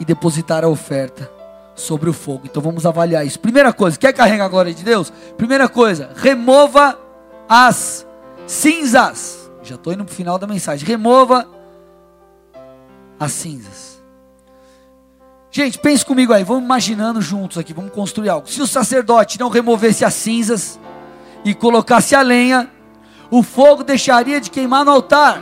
e 0.00 0.04
depositar 0.04 0.64
a 0.64 0.68
oferta 0.68 1.30
sobre 1.74 2.08
o 2.08 2.12
fogo. 2.12 2.42
Então 2.44 2.62
vamos 2.62 2.86
avaliar 2.86 3.26
isso. 3.26 3.38
Primeira 3.40 3.72
coisa, 3.72 3.98
quer 3.98 4.12
carregar 4.12 4.46
a 4.46 4.48
glória 4.48 4.72
de 4.72 4.84
Deus? 4.84 5.12
Primeira 5.36 5.68
coisa, 5.68 6.10
remova 6.16 6.98
as 7.48 8.06
cinzas. 8.46 9.50
Já 9.62 9.74
estou 9.76 9.92
indo 9.92 10.04
para 10.04 10.12
o 10.12 10.14
final 10.14 10.38
da 10.38 10.46
mensagem. 10.46 10.86
Remova 10.86 11.48
as 13.18 13.32
cinzas. 13.32 14.02
Gente, 15.50 15.78
pense 15.78 16.04
comigo 16.04 16.32
aí, 16.32 16.42
vamos 16.42 16.64
imaginando 16.64 17.22
juntos 17.22 17.58
aqui, 17.58 17.72
vamos 17.72 17.92
construir 17.92 18.28
algo. 18.28 18.48
Se 18.48 18.60
o 18.60 18.66
sacerdote 18.66 19.38
não 19.38 19.48
removesse 19.48 20.04
as 20.04 20.12
cinzas 20.14 20.80
e 21.44 21.54
colocasse 21.54 22.14
a 22.16 22.22
lenha, 22.22 22.68
o 23.30 23.40
fogo 23.40 23.84
deixaria 23.84 24.40
de 24.40 24.50
queimar 24.50 24.84
no 24.84 24.90
altar. 24.90 25.40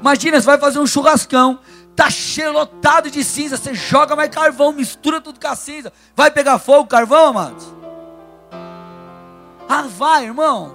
Imagina, 0.00 0.40
você 0.40 0.46
vai 0.46 0.58
fazer 0.58 0.78
um 0.78 0.86
churrascão, 0.86 1.58
tá 1.94 2.08
cheio 2.10 2.52
lotado 2.52 3.10
de 3.10 3.22
cinza, 3.22 3.56
você 3.56 3.74
joga 3.74 4.16
mais 4.16 4.30
carvão, 4.30 4.72
mistura 4.72 5.20
tudo 5.20 5.38
com 5.38 5.48
a 5.48 5.54
cinza. 5.54 5.92
Vai 6.14 6.30
pegar 6.30 6.58
fogo 6.58 6.88
carvão, 6.88 7.26
amados? 7.26 7.66
Ah, 9.68 9.82
vai, 9.82 10.24
irmão. 10.24 10.74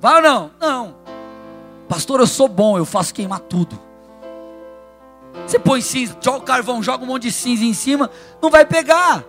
Vai 0.00 0.16
ou 0.16 0.22
não? 0.22 0.50
Não. 0.60 0.96
Pastor, 1.88 2.20
eu 2.20 2.26
sou 2.26 2.48
bom, 2.48 2.76
eu 2.78 2.84
faço 2.84 3.14
queimar 3.14 3.40
tudo. 3.40 3.78
Você 5.46 5.58
põe 5.58 5.80
cinza, 5.80 6.16
joga 6.20 6.44
carvão, 6.44 6.82
joga 6.82 7.04
um 7.04 7.06
monte 7.06 7.22
de 7.22 7.32
cinza 7.32 7.64
em 7.64 7.74
cima, 7.74 8.10
não 8.42 8.50
vai 8.50 8.64
pegar. 8.64 9.24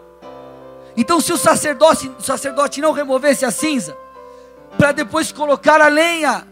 Então, 0.95 1.21
se 1.21 1.31
o 1.31 1.37
sacerdote, 1.37 2.11
o 2.19 2.21
sacerdote 2.21 2.81
não 2.81 2.91
removesse 2.91 3.45
a 3.45 3.51
cinza, 3.51 3.95
para 4.77 4.91
depois 4.91 5.31
colocar 5.31 5.81
a 5.81 5.87
lenha, 5.87 6.47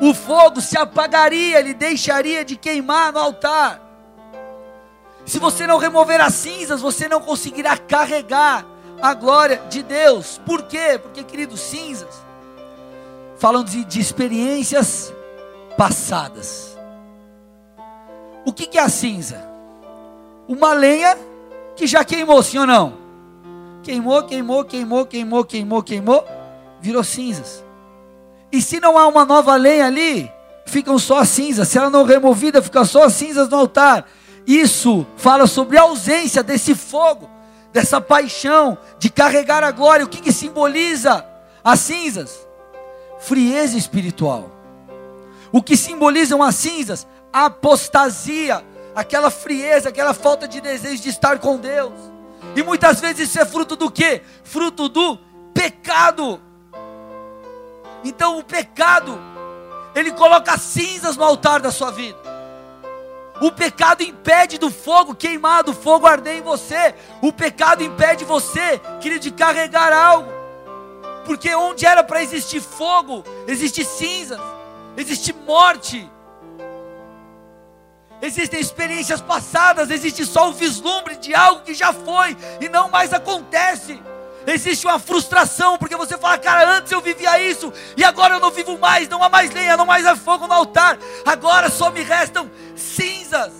o 0.00 0.12
fogo 0.12 0.60
se 0.60 0.76
apagaria, 0.76 1.58
ele 1.58 1.74
deixaria 1.74 2.44
de 2.44 2.56
queimar 2.56 3.12
no 3.12 3.18
altar. 3.18 3.80
Se 5.24 5.38
você 5.38 5.66
não 5.66 5.78
remover 5.78 6.20
as 6.20 6.34
cinzas, 6.34 6.80
você 6.80 7.08
não 7.08 7.20
conseguirá 7.20 7.76
carregar 7.76 8.64
a 9.02 9.14
glória 9.14 9.62
de 9.68 9.82
Deus. 9.82 10.40
Por 10.46 10.62
quê? 10.62 10.98
Porque, 11.02 11.24
queridos, 11.24 11.60
cinzas 11.60 12.26
falam 13.38 13.62
de, 13.62 13.84
de 13.84 14.00
experiências 14.00 15.12
passadas. 15.76 16.76
O 18.44 18.52
que, 18.52 18.66
que 18.66 18.78
é 18.78 18.82
a 18.82 18.88
cinza? 18.88 19.44
Uma 20.48 20.72
lenha 20.72 21.18
que 21.74 21.86
já 21.86 22.04
queimou, 22.04 22.42
sim 22.42 22.58
ou 22.58 22.66
não? 22.66 22.94
Queimou, 23.82 24.22
queimou, 24.22 24.64
queimou, 24.64 25.06
queimou, 25.06 25.44
queimou, 25.44 25.82
queimou, 25.82 26.24
virou 26.80 27.02
cinzas. 27.02 27.65
E 28.52 28.62
se 28.62 28.80
não 28.80 28.96
há 28.96 29.06
uma 29.06 29.24
nova 29.24 29.56
lenha 29.56 29.86
ali, 29.86 30.30
ficam 30.64 30.98
só 30.98 31.18
as 31.18 31.28
cinzas. 31.28 31.68
Se 31.68 31.78
ela 31.78 31.90
não 31.90 32.02
é 32.02 32.12
removida, 32.14 32.62
fica 32.62 32.84
só 32.84 33.04
as 33.04 33.12
cinzas 33.12 33.48
no 33.48 33.56
altar. 33.56 34.06
Isso 34.46 35.06
fala 35.16 35.46
sobre 35.46 35.76
a 35.76 35.82
ausência 35.82 36.42
desse 36.42 36.74
fogo, 36.74 37.28
dessa 37.72 38.00
paixão 38.00 38.78
de 38.98 39.10
carregar 39.10 39.64
a 39.64 39.70
glória. 39.70 40.04
O 40.04 40.08
que, 40.08 40.20
que 40.20 40.32
simboliza 40.32 41.26
as 41.64 41.80
cinzas? 41.80 42.46
Frieza 43.18 43.76
espiritual. 43.76 44.50
O 45.50 45.62
que 45.62 45.76
simbolizam 45.76 46.42
as 46.42 46.54
cinzas? 46.54 47.06
apostasia, 47.44 48.64
aquela 48.94 49.30
frieza, 49.30 49.90
aquela 49.90 50.14
falta 50.14 50.48
de 50.48 50.60
desejo 50.60 51.02
de 51.02 51.10
estar 51.10 51.38
com 51.38 51.58
Deus. 51.58 51.92
E 52.54 52.62
muitas 52.62 53.00
vezes 53.00 53.28
isso 53.28 53.38
é 53.38 53.44
fruto 53.44 53.76
do 53.76 53.90
que? 53.90 54.22
Fruto 54.42 54.88
do 54.88 55.18
pecado. 55.52 56.40
Então 58.06 58.38
o 58.38 58.44
pecado, 58.44 59.18
ele 59.92 60.12
coloca 60.12 60.56
cinzas 60.56 61.16
no 61.16 61.24
altar 61.24 61.60
da 61.60 61.72
sua 61.72 61.90
vida. 61.90 62.16
O 63.40 63.50
pecado 63.50 64.02
impede 64.04 64.58
do 64.58 64.70
fogo 64.70 65.12
queimar, 65.12 65.64
do 65.64 65.74
fogo 65.74 66.06
arder 66.06 66.36
em 66.36 66.40
você. 66.40 66.94
O 67.20 67.32
pecado 67.32 67.82
impede 67.82 68.24
você, 68.24 68.80
querido, 69.00 69.22
de 69.22 69.32
carregar 69.32 69.92
algo. 69.92 70.30
Porque 71.24 71.52
onde 71.56 71.84
era 71.84 72.04
para 72.04 72.22
existir 72.22 72.60
fogo, 72.60 73.24
existe 73.48 73.84
cinzas, 73.84 74.40
existe 74.96 75.32
morte. 75.32 76.08
Existem 78.22 78.60
experiências 78.60 79.20
passadas, 79.20 79.90
existe 79.90 80.24
só 80.24 80.48
o 80.48 80.52
vislumbre 80.52 81.16
de 81.16 81.34
algo 81.34 81.62
que 81.62 81.74
já 81.74 81.92
foi 81.92 82.36
e 82.60 82.68
não 82.68 82.88
mais 82.88 83.12
acontece. 83.12 84.00
Existe 84.46 84.86
uma 84.86 84.98
frustração, 85.00 85.76
porque 85.76 85.96
você 85.96 86.16
fala, 86.16 86.38
cara, 86.38 86.76
antes 86.76 86.92
eu 86.92 87.00
vivia 87.00 87.40
isso, 87.40 87.72
e 87.96 88.04
agora 88.04 88.34
eu 88.34 88.40
não 88.40 88.52
vivo 88.52 88.78
mais, 88.78 89.08
não 89.08 89.22
há 89.22 89.28
mais 89.28 89.50
lenha, 89.50 89.76
não 89.76 89.84
mais 89.84 90.06
há 90.06 90.14
fogo 90.14 90.46
no 90.46 90.52
altar, 90.52 90.96
agora 91.24 91.68
só 91.68 91.90
me 91.90 92.02
restam 92.02 92.48
cinzas. 92.76 93.52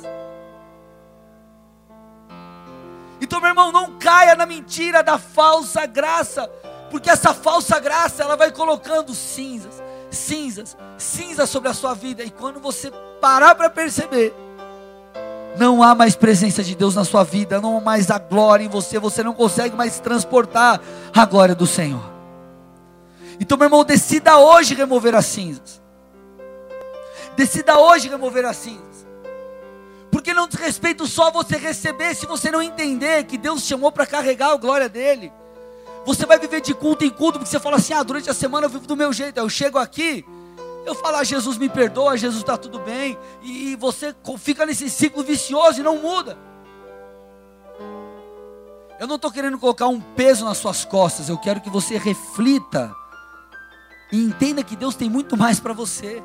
Então, 3.20 3.40
meu 3.40 3.49
irmão, 3.49 3.72
não 3.72 3.99
caia 3.99 4.37
na 4.37 4.46
mentira 4.46 5.03
da 5.03 5.18
falsa 5.18 5.87
graça, 5.87 6.49
porque 6.88 7.11
essa 7.11 7.35
falsa 7.35 7.81
graça, 7.81 8.22
ela 8.22 8.37
vai 8.37 8.53
colocando 8.53 9.12
cinzas, 9.12 9.83
cinzas, 10.09 10.77
cinzas 10.96 11.51
sobre 11.51 11.68
a 11.68 11.75
sua 11.75 11.94
vida, 11.94 12.22
e 12.22 12.31
quando 12.31 12.61
você 12.61 12.92
parar 13.20 13.57
para 13.57 13.68
perceber, 13.68 14.33
não 15.59 15.83
há 15.83 15.95
mais 15.95 16.14
presença 16.14 16.62
de 16.62 16.75
Deus 16.75 16.95
na 16.95 17.05
sua 17.05 17.25
vida, 17.25 17.61
não 17.61 17.79
há 17.79 17.81
mais 17.81 18.11
a 18.11 18.19
glória 18.19 18.64
em 18.64 18.69
você, 18.69 18.99
você 18.99 19.23
não 19.23 19.33
consegue 19.33 19.75
mais 19.75 19.99
transportar 19.99 20.81
a 21.14 21.25
glória 21.25 21.55
do 21.55 21.66
Senhor. 21.66 22.16
Então, 23.40 23.57
meu 23.57 23.66
irmão, 23.66 23.85
decida 23.85 24.38
hoje 24.38 24.75
remover 24.75 25.14
as 25.14 25.27
cinzas. 25.27 25.81
Decida 27.37 27.79
hoje 27.79 28.09
remover 28.09 28.45
as 28.45 28.57
cinzas. 28.57 29.07
Porque 30.11 30.33
não 30.33 30.49
diz 30.49 30.59
respeito 30.59 31.07
só 31.07 31.31
você 31.31 31.57
receber, 31.57 32.14
se 32.14 32.27
você 32.27 32.51
não 32.51 32.62
entender 32.62 33.25
que 33.25 33.37
Deus 33.37 33.62
chamou 33.62 33.92
para 33.92 34.07
carregar 34.07 34.53
a 34.53 34.57
glória 34.57 34.88
dele. 34.88 35.31
Você 36.07 36.25
vai 36.25 36.38
viver 36.38 36.61
de 36.61 36.73
culto 36.73 37.05
em 37.05 37.11
culto, 37.11 37.38
porque 37.38 37.51
você 37.51 37.61
fala 37.61 37.77
assim: 37.77 37.92
ah, 37.92 38.03
durante 38.03 38.31
a 38.31 38.35
semana 38.35 38.66
eu 38.66 38.71
vivo 38.71 38.87
do 38.87 38.97
meu 38.97 39.12
jeito, 39.12 39.38
eu 39.38 39.49
chego 39.49 39.77
aqui, 39.77 40.25
eu 40.87 40.94
falar, 40.94 41.25
Jesus 41.25 41.59
me 41.59 41.68
perdoa, 41.68 42.16
Jesus 42.16 42.42
está 42.42 42.57
tudo 42.57 42.79
bem, 42.79 43.18
e, 43.42 43.77
você 43.77 44.14
fica 44.38 44.64
nesse 44.64 44.88
ciclo 44.88 45.22
vicioso 45.22 45.81
e 45.81 45.83
não 45.83 45.99
muda. 45.99 46.38
Eu 48.99 49.07
não 49.07 49.16
estou 49.16 49.31
querendo 49.31 49.59
colocar 49.59 49.88
um 49.88 50.01
peso 50.01 50.44
nas 50.44 50.59
suas 50.59 50.85
costas, 50.85 51.29
eu 51.29 51.37
quero 51.37 51.61
que 51.61 51.68
você 51.68 51.99
reflita 51.99 52.94
e 54.12 54.22
entenda 54.22 54.62
que 54.62 54.77
Deus 54.77 54.94
tem 54.94 55.11
muito 55.11 55.37
mais 55.37 55.59
para 55.59 55.72
você. 55.72 56.22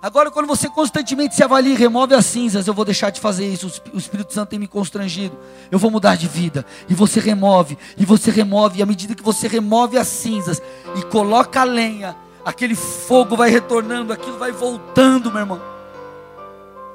Agora, 0.00 0.30
quando 0.30 0.46
você 0.46 0.68
constantemente 0.68 1.34
se 1.34 1.42
avalia 1.42 1.72
e 1.72 1.76
remove 1.76 2.14
as 2.14 2.26
cinzas, 2.26 2.66
eu 2.66 2.74
vou 2.74 2.84
deixar 2.84 3.08
de 3.08 3.20
fazer 3.20 3.46
isso. 3.46 3.82
O 3.92 3.96
Espírito 3.96 4.34
Santo 4.34 4.50
tem 4.50 4.58
me 4.58 4.68
constrangido. 4.68 5.38
Eu 5.70 5.78
vou 5.78 5.90
mudar 5.90 6.14
de 6.14 6.28
vida. 6.28 6.64
E 6.90 6.94
você 6.94 7.20
remove, 7.20 7.78
e 7.96 8.04
você 8.04 8.30
remove. 8.30 8.80
E 8.80 8.82
à 8.82 8.86
medida 8.86 9.14
que 9.14 9.22
você 9.22 9.48
remove 9.48 9.96
as 9.96 10.06
cinzas 10.06 10.60
e 10.94 11.02
coloca 11.06 11.62
a 11.62 11.64
lenha, 11.64 12.14
aquele 12.44 12.74
fogo 12.74 13.36
vai 13.36 13.48
retornando, 13.50 14.12
aquilo 14.12 14.38
vai 14.38 14.52
voltando, 14.52 15.30
meu 15.30 15.40
irmão, 15.40 15.60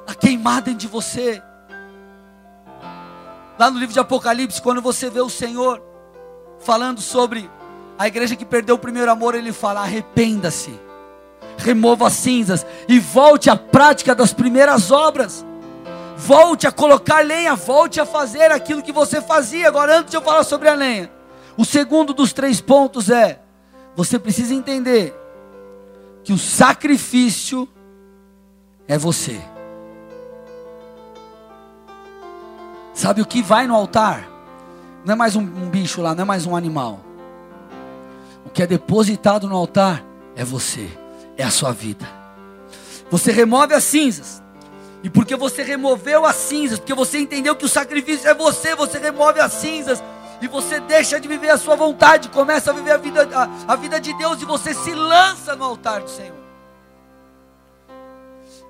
a 0.06 0.14
queimar 0.14 0.62
dentro 0.62 0.80
de 0.80 0.88
você. 0.88 1.42
Lá 3.58 3.70
no 3.70 3.78
livro 3.78 3.92
de 3.92 4.00
Apocalipse, 4.00 4.62
quando 4.62 4.80
você 4.80 5.10
vê 5.10 5.20
o 5.20 5.28
Senhor 5.28 5.82
falando 6.60 7.00
sobre 7.00 7.50
a 7.98 8.06
igreja 8.06 8.36
que 8.36 8.44
perdeu 8.44 8.76
o 8.76 8.78
primeiro 8.78 9.10
amor, 9.10 9.34
ele 9.34 9.52
fala: 9.52 9.80
arrependa-se, 9.80 10.78
remova 11.58 12.06
as 12.06 12.14
cinzas 12.14 12.64
e 12.88 12.98
volte 12.98 13.50
à 13.50 13.56
prática 13.56 14.14
das 14.14 14.32
primeiras 14.32 14.90
obras. 14.90 15.44
Volte 16.16 16.66
a 16.66 16.72
colocar 16.72 17.24
lenha, 17.24 17.54
volte 17.54 17.98
a 17.98 18.04
fazer 18.04 18.52
aquilo 18.52 18.82
que 18.82 18.92
você 18.92 19.22
fazia. 19.22 19.68
Agora, 19.68 19.98
antes 19.98 20.10
de 20.10 20.16
eu 20.18 20.22
falar 20.22 20.44
sobre 20.44 20.68
a 20.68 20.74
lenha, 20.74 21.10
o 21.56 21.64
segundo 21.64 22.12
dos 22.12 22.32
três 22.32 22.60
pontos 22.60 23.10
é: 23.10 23.40
você 23.96 24.18
precisa 24.18 24.54
entender 24.54 25.19
que 26.24 26.32
o 26.32 26.38
sacrifício 26.38 27.68
é 28.86 28.98
você. 28.98 29.40
Sabe 32.92 33.22
o 33.22 33.26
que 33.26 33.42
vai 33.42 33.66
no 33.66 33.74
altar? 33.74 34.28
Não 35.04 35.14
é 35.14 35.16
mais 35.16 35.34
um, 35.34 35.44
bicho 35.70 36.02
lá, 36.02 36.14
não 36.14 36.22
é 36.22 36.24
mais 36.26 36.44
um 36.44 36.54
animal. 36.54 37.00
O 38.44 38.50
que 38.50 38.62
é 38.62 38.66
depositado 38.66 39.48
no 39.48 39.56
altar 39.56 40.04
é 40.36 40.44
você, 40.44 40.88
é 41.36 41.44
a 41.44 41.50
sua 41.50 41.72
vida. 41.72 42.06
Você 43.10 43.32
remove 43.32 43.74
as 43.74 43.84
cinzas. 43.84 44.42
E 45.02 45.08
porque 45.08 45.34
você 45.34 45.62
removeu 45.62 46.26
as 46.26 46.36
cinzas, 46.36 46.78
porque 46.78 46.92
você 46.92 47.18
entendeu 47.18 47.56
que 47.56 47.64
o 47.64 47.68
sacrifício 47.68 48.28
é 48.28 48.34
você, 48.34 48.74
você 48.74 48.98
remove 48.98 49.40
as 49.40 49.52
cinzas 49.52 50.02
e 50.40 50.48
você 50.48 50.80
deixa 50.80 51.20
de 51.20 51.28
viver 51.28 51.50
a 51.50 51.58
sua 51.58 51.76
vontade, 51.76 52.28
começa 52.28 52.70
a 52.70 52.74
viver 52.74 52.92
a 52.92 52.96
vida, 52.96 53.28
a, 53.34 53.72
a 53.72 53.76
vida 53.76 54.00
de 54.00 54.12
Deus 54.14 54.40
e 54.40 54.44
você 54.44 54.72
se 54.72 54.94
lança 54.94 55.54
no 55.54 55.64
altar 55.64 56.00
do 56.00 56.08
Senhor. 56.08 56.40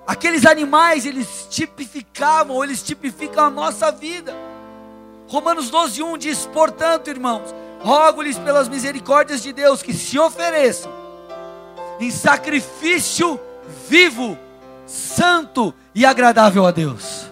Aqueles 0.05 0.45
animais, 0.45 1.05
eles 1.05 1.47
tipificavam, 1.49 2.63
eles 2.63 2.83
tipificam 2.83 3.45
a 3.45 3.49
nossa 3.49 3.91
vida. 3.91 4.35
Romanos 5.29 5.69
12, 5.69 6.03
1 6.03 6.17
diz: 6.17 6.45
Portanto, 6.47 7.09
irmãos, 7.09 7.53
rogo-lhes 7.79 8.37
pelas 8.37 8.67
misericórdias 8.67 9.41
de 9.41 9.53
Deus 9.53 9.81
que 9.81 9.93
se 9.93 10.19
ofereçam 10.19 10.91
em 11.99 12.09
sacrifício 12.09 13.39
vivo, 13.87 14.37
santo 14.87 15.73
e 15.93 16.05
agradável 16.05 16.65
a 16.65 16.71
Deus. 16.71 17.29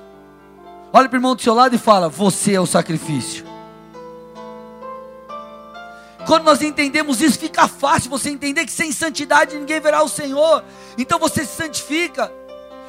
Olha 0.94 1.10
para 1.10 1.18
o 1.18 1.20
irmão 1.20 1.36
do 1.36 1.42
seu 1.42 1.54
lado 1.54 1.76
e 1.76 1.80
fala: 1.80 2.08
Você 2.08 2.54
é 2.54 2.62
o 2.62 2.66
sacrifício. 2.68 3.49
Quando 6.30 6.44
nós 6.44 6.62
entendemos 6.62 7.22
isso, 7.22 7.40
fica 7.40 7.68
fácil 7.68 8.08
você 8.08 8.30
entender 8.30 8.64
que 8.64 8.72
sem 8.72 8.92
santidade 8.92 9.58
ninguém 9.58 9.80
verá 9.80 10.04
o 10.04 10.08
Senhor. 10.08 10.64
Então 10.96 11.18
você 11.18 11.44
se 11.44 11.56
santifica. 11.56 12.32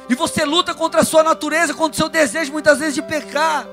E 0.07 0.13
você 0.13 0.45
luta 0.45 0.75
contra 0.75 1.01
a 1.01 1.03
sua 1.03 1.23
natureza, 1.23 1.73
contra 1.73 1.93
o 1.93 1.95
seu 1.95 2.07
desejo 2.07 2.51
muitas 2.51 2.77
vezes 2.77 2.93
de 2.93 3.01
pecar. 3.01 3.65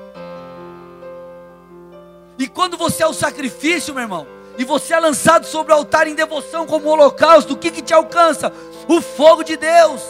E 2.39 2.47
quando 2.47 2.77
você 2.77 3.03
é 3.03 3.07
o 3.07 3.13
sacrifício, 3.13 3.93
meu 3.93 4.01
irmão, 4.01 4.25
e 4.57 4.63
você 4.63 4.95
é 4.95 4.99
lançado 4.99 5.45
sobre 5.45 5.71
o 5.71 5.75
altar 5.75 6.07
em 6.07 6.15
devoção 6.15 6.65
como 6.65 6.89
holocausto, 6.89 7.53
o 7.53 7.57
que, 7.57 7.69
que 7.69 7.83
te 7.83 7.93
alcança? 7.93 8.51
O 8.87 8.99
fogo 8.99 9.43
de 9.43 9.55
Deus. 9.55 10.01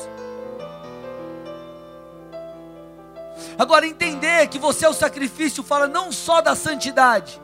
Agora, 3.58 3.86
entender 3.86 4.48
que 4.48 4.58
você 4.58 4.86
é 4.86 4.90
o 4.90 4.94
sacrifício 4.94 5.62
fala 5.64 5.86
não 5.86 6.14
só 6.14 6.40
da 6.40 6.56
santidade, 6.56 7.42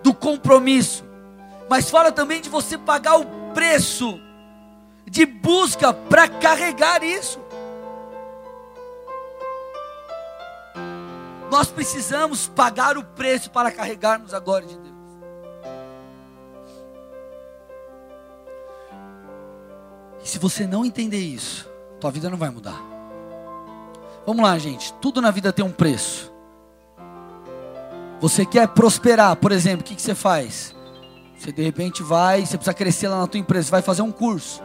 do 0.00 0.14
compromisso, 0.14 1.04
mas 1.68 1.90
fala 1.90 2.12
também 2.12 2.40
de 2.40 2.48
você 2.48 2.78
pagar 2.78 3.18
o 3.18 3.26
preço 3.52 4.20
de 5.08 5.24
busca 5.24 5.94
para 5.94 6.28
carregar 6.28 7.02
isso. 7.02 7.40
Nós 11.50 11.68
precisamos 11.68 12.48
pagar 12.48 12.98
o 12.98 13.04
preço 13.04 13.50
para 13.50 13.70
carregarmos 13.70 14.34
a 14.34 14.40
glória 14.40 14.66
de 14.66 14.76
Deus. 14.76 14.96
E 20.22 20.28
se 20.28 20.38
você 20.38 20.66
não 20.66 20.84
entender 20.84 21.20
isso, 21.20 21.70
tua 22.00 22.10
vida 22.10 22.28
não 22.28 22.36
vai 22.36 22.50
mudar. 22.50 22.82
Vamos 24.26 24.42
lá, 24.42 24.58
gente. 24.58 24.92
Tudo 24.94 25.22
na 25.22 25.30
vida 25.30 25.52
tem 25.52 25.64
um 25.64 25.70
preço. 25.70 26.32
Você 28.20 28.44
quer 28.44 28.68
prosperar, 28.68 29.36
por 29.36 29.52
exemplo, 29.52 29.82
o 29.82 29.84
que, 29.84 29.94
que 29.94 30.02
você 30.02 30.14
faz? 30.14 30.75
Você 31.36 31.52
de 31.52 31.62
repente 31.62 32.02
vai, 32.02 32.44
você 32.44 32.56
precisa 32.56 32.74
crescer 32.74 33.08
lá 33.08 33.20
na 33.20 33.26
tua 33.26 33.40
empresa, 33.40 33.66
você 33.66 33.70
vai 33.70 33.82
fazer 33.82 34.02
um 34.02 34.12
curso. 34.12 34.62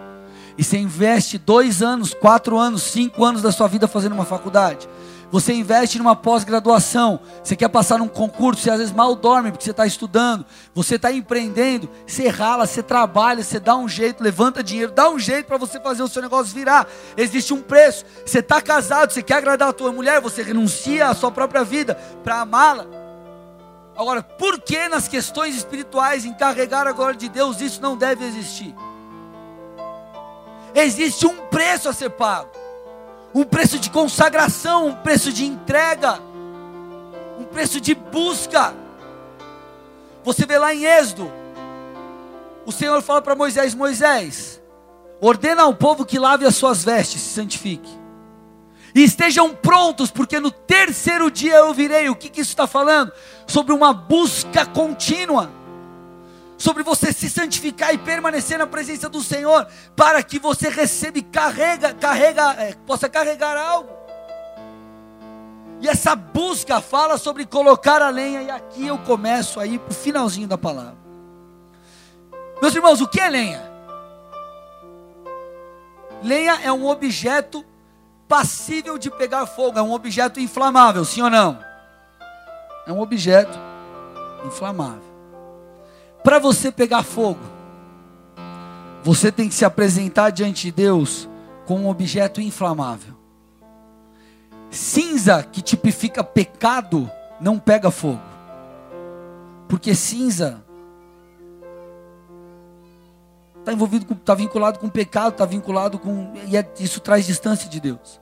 E 0.58 0.64
você 0.64 0.78
investe 0.78 1.38
dois 1.38 1.82
anos, 1.82 2.14
quatro 2.14 2.58
anos, 2.58 2.84
cinco 2.84 3.24
anos 3.24 3.42
da 3.42 3.52
sua 3.52 3.68
vida 3.68 3.88
fazendo 3.88 4.14
uma 4.14 4.26
faculdade 4.26 4.88
você 5.32 5.54
investe 5.54 5.98
numa 5.98 6.16
pós-graduação, 6.16 7.22
você 7.42 7.56
quer 7.56 7.70
passar 7.70 7.98
num 7.98 8.08
concurso, 8.08 8.62
você 8.62 8.70
às 8.70 8.80
vezes 8.80 8.94
mal 8.94 9.16
dorme 9.16 9.50
porque 9.50 9.64
você 9.64 9.72
está 9.72 9.88
estudando, 9.88 10.46
você 10.76 10.96
está 10.96 11.12
empreendendo, 11.12 11.90
você 12.06 12.28
rala, 12.28 12.68
você 12.68 12.84
trabalha, 12.84 13.42
você 13.42 13.58
dá 13.58 13.76
um 13.78 13.88
jeito, 13.88 14.22
levanta 14.22 14.62
dinheiro, 14.62 14.92
dá 14.92 15.10
um 15.10 15.18
jeito 15.18 15.46
para 15.46 15.58
você 15.58 15.80
fazer 15.80 16.04
o 16.04 16.08
seu 16.08 16.22
negócio 16.22 16.54
virar. 16.54 16.86
Existe 17.16 17.54
um 17.54 17.62
preço. 17.62 18.04
Você 18.26 18.40
está 18.40 18.62
casado, 18.62 19.14
você 19.14 19.24
quer 19.24 19.36
agradar 19.36 19.70
a 19.70 19.74
tua 19.74 19.92
mulher, 19.92 20.20
você 20.20 20.44
renuncia 20.44 21.08
à 21.08 21.14
sua 21.14 21.32
própria 21.32 21.64
vida 21.64 21.96
para 22.24 22.42
amá-la. 22.42 23.01
Agora, 23.96 24.24
por 24.24 24.60
que 24.60 24.88
nas 24.88 25.08
questões 25.08 25.56
espirituais, 25.56 26.26
em 26.26 26.34
carregar 26.34 26.88
a 26.88 26.92
glória 26.92 27.18
de 27.18 27.30
Deus, 27.30 27.62
isso 27.62 27.82
não 27.82 27.98
deve 27.98 28.26
existir? 28.26 28.74
Existe 30.74 31.26
um 31.28 31.36
preço 31.48 31.90
a 31.90 31.94
ser 31.94 32.10
pago 32.12 32.62
um 33.34 33.44
preço 33.44 33.80
de 33.80 33.90
consagração, 33.90 34.88
um 34.88 34.96
preço 34.96 35.32
de 35.32 35.46
entrega, 35.46 36.20
um 37.40 37.44
preço 37.46 37.80
de 37.80 37.96
busca. 37.96 38.74
Você 40.24 40.46
vê 40.46 40.58
lá 40.58 40.74
em 40.74 40.86
Êxodo, 40.86 41.32
o 42.66 42.72
Senhor 42.72 43.02
fala 43.02 43.22
para 43.22 43.36
Moisés: 43.36 43.74
Moisés, 43.74 44.62
ordena 45.20 45.64
ao 45.64 45.74
povo 45.74 46.06
que 46.06 46.20
lave 46.20 46.46
as 46.46 46.56
suas 46.56 46.84
vestes, 46.84 47.22
se 47.22 47.30
santifique, 47.30 47.90
e 48.94 49.04
estejam 49.04 49.54
prontos, 49.54 50.12
porque 50.12 50.40
no 50.40 50.52
terceiro 50.52 51.32
dia 51.32 51.56
eu 51.56 51.74
virei. 51.74 52.10
O 52.10 52.16
que, 52.16 52.30
que 52.30 52.42
isso 52.42 52.52
está 52.52 52.68
falando? 52.68 53.12
Sobre 53.48 53.74
uma 53.74 53.94
busca 53.94 54.66
contínua 54.66 55.62
sobre 56.62 56.84
você 56.84 57.12
se 57.12 57.28
santificar 57.28 57.92
e 57.92 57.98
permanecer 57.98 58.60
na 58.60 58.68
presença 58.68 59.10
do 59.10 59.24
Senhor, 59.24 59.68
para 59.96 60.22
que 60.22 60.38
você 60.38 60.70
receba 60.70 61.18
e 61.18 61.24
carrega, 61.24 61.92
carrega, 61.92 62.54
é, 62.54 62.76
possa 62.86 63.10
carregar 63.10 63.58
algo. 63.58 63.90
E 65.82 65.90
essa 65.90 66.16
busca 66.16 66.80
fala 66.80 67.18
sobre 67.18 67.48
colocar 67.48 68.04
a 68.04 68.10
lenha, 68.10 68.44
e 68.44 68.52
aqui 68.52 68.86
eu 68.86 69.00
começo 69.00 69.60
aí 69.60 69.80
para 69.80 69.90
o 69.90 69.96
finalzinho 69.96 70.48
da 70.48 70.58
palavra. 70.58 70.98
Meus 72.62 72.76
irmãos, 72.76 73.02
o 73.02 73.08
que 73.08 73.20
é 73.20 73.28
lenha? 73.28 73.72
Lenha 76.22 76.60
é 76.64 76.72
um 76.72 76.88
objeto 76.88 77.66
passível 78.32 78.98
de 78.98 79.12
pegar 79.12 79.46
fogo, 79.46 79.78
é 79.78 79.82
um 79.82 79.92
objeto 79.92 80.40
inflamável, 80.40 81.04
sim 81.04 81.22
ou 81.22 81.30
não? 81.30 81.60
É 82.88 82.94
um 82.94 83.02
objeto 83.02 83.60
inflamável. 84.46 85.04
Para 86.24 86.40
você 86.40 86.72
pegar 86.72 87.04
fogo, 87.04 87.42
você 89.04 89.34
tem 89.34 89.50
que 89.50 89.54
se 89.54 89.66
apresentar 89.66 90.30
diante 90.30 90.68
de 90.68 90.72
Deus 90.72 91.28
com 91.66 91.82
um 91.82 91.90
objeto 91.90 92.40
inflamável. 92.40 93.14
Cinza, 94.70 95.44
que 95.44 95.62
tipifica 95.62 96.24
pecado, 96.24 97.12
não 97.42 97.60
pega 97.60 97.92
fogo. 97.92 98.22
Porque 99.68 99.94
cinza 99.94 100.64
está 103.62 103.72
envolvido 103.72 104.14
está 104.14 104.36
vinculado 104.36 104.78
com 104.78 104.90
pecado, 104.90 105.30
está 105.30 105.46
vinculado 105.46 105.98
com 105.98 106.34
e 106.48 106.58
é, 106.58 106.68
isso 106.80 107.00
traz 107.00 107.26
distância 107.26 107.70
de 107.70 107.80
Deus. 107.80 108.20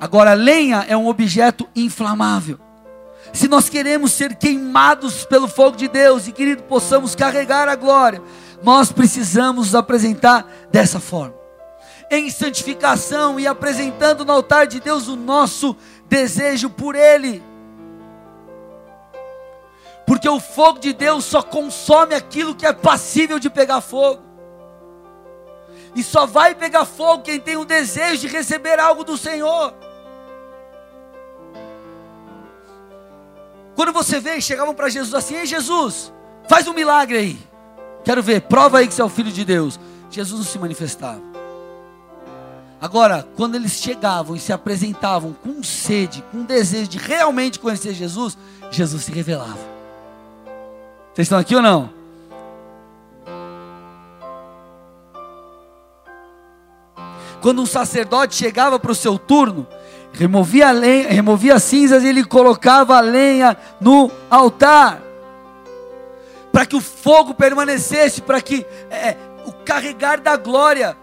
Agora, 0.00 0.34
lenha 0.34 0.84
é 0.88 0.96
um 0.96 1.06
objeto 1.06 1.68
inflamável 1.76 2.58
se 3.32 3.48
nós 3.48 3.68
queremos 3.68 4.12
ser 4.12 4.36
queimados 4.36 5.24
pelo 5.24 5.48
fogo 5.48 5.76
de 5.76 5.88
Deus 5.88 6.28
e, 6.28 6.32
querido, 6.32 6.62
possamos 6.64 7.14
carregar 7.14 7.68
a 7.68 7.74
glória, 7.74 8.22
nós 8.62 8.92
precisamos 8.92 9.66
nos 9.66 9.74
apresentar 9.74 10.46
dessa 10.70 11.00
forma, 11.00 11.34
em 12.10 12.30
santificação 12.30 13.40
e 13.40 13.46
apresentando 13.46 14.24
no 14.24 14.32
altar 14.32 14.66
de 14.66 14.80
Deus 14.80 15.08
o 15.08 15.16
nosso 15.16 15.76
desejo 16.06 16.70
por 16.70 16.94
Ele. 16.94 17.42
Porque 20.06 20.28
o 20.28 20.38
fogo 20.38 20.78
de 20.78 20.92
Deus 20.92 21.24
só 21.24 21.42
consome 21.42 22.14
aquilo 22.14 22.54
que 22.54 22.66
é 22.66 22.72
passível 22.72 23.38
de 23.38 23.48
pegar 23.48 23.80
fogo. 23.80 24.22
E 25.94 26.02
só 26.02 26.26
vai 26.26 26.54
pegar 26.54 26.84
fogo 26.84 27.22
quem 27.22 27.38
tem 27.38 27.56
o 27.56 27.64
desejo 27.64 28.22
de 28.22 28.28
receber 28.28 28.78
algo 28.78 29.04
do 29.04 29.16
Senhor. 29.16 29.72
Quando 33.76 33.92
você 33.92 34.20
vê, 34.20 34.40
chegavam 34.40 34.74
para 34.74 34.88
Jesus 34.88 35.14
assim: 35.14 35.36
Ei, 35.36 35.46
Jesus, 35.46 36.12
faz 36.48 36.66
um 36.66 36.72
milagre 36.72 37.18
aí. 37.18 37.38
Quero 38.04 38.22
ver, 38.22 38.42
prova 38.42 38.78
aí 38.78 38.88
que 38.88 38.94
você 38.94 39.02
é 39.02 39.04
o 39.04 39.08
filho 39.08 39.32
de 39.32 39.44
Deus. 39.44 39.78
Jesus 40.10 40.38
não 40.38 40.46
se 40.46 40.58
manifestava. 40.58 41.22
Agora, 42.80 43.26
quando 43.34 43.54
eles 43.54 43.72
chegavam 43.72 44.36
e 44.36 44.40
se 44.40 44.52
apresentavam 44.52 45.32
com 45.32 45.62
sede, 45.62 46.22
com 46.30 46.42
desejo 46.42 46.88
de 46.88 46.98
realmente 46.98 47.58
conhecer 47.58 47.94
Jesus, 47.94 48.36
Jesus 48.70 49.04
se 49.04 49.10
revelava. 49.12 49.58
Vocês 51.14 51.26
estão 51.26 51.38
aqui 51.38 51.56
ou 51.56 51.62
não? 51.62 52.03
Quando 57.44 57.60
um 57.60 57.66
sacerdote 57.66 58.36
chegava 58.36 58.78
para 58.78 58.90
o 58.90 58.94
seu 58.94 59.18
turno, 59.18 59.66
removia, 60.14 60.70
lenha, 60.72 61.10
removia 61.10 61.56
as 61.56 61.62
cinzas 61.62 62.02
e 62.02 62.08
ele 62.08 62.24
colocava 62.24 62.96
a 62.96 63.02
lenha 63.02 63.54
no 63.78 64.10
altar. 64.30 65.02
Para 66.50 66.64
que 66.64 66.74
o 66.74 66.80
fogo 66.80 67.34
permanecesse, 67.34 68.22
para 68.22 68.40
que 68.40 68.64
é, 68.90 69.18
o 69.44 69.52
carregar 69.52 70.22
da 70.22 70.38
glória 70.38 70.96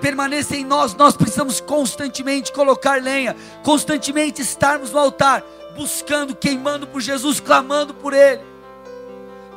permaneça 0.00 0.56
em 0.56 0.64
nós, 0.64 0.96
nós 0.96 1.16
precisamos 1.16 1.60
constantemente 1.60 2.52
colocar 2.52 3.00
lenha, 3.00 3.36
constantemente 3.62 4.42
estarmos 4.42 4.90
no 4.90 4.98
altar, 4.98 5.44
buscando, 5.76 6.34
queimando 6.34 6.88
por 6.88 7.00
Jesus, 7.00 7.38
clamando 7.38 7.94
por 7.94 8.12
Ele. 8.12 8.42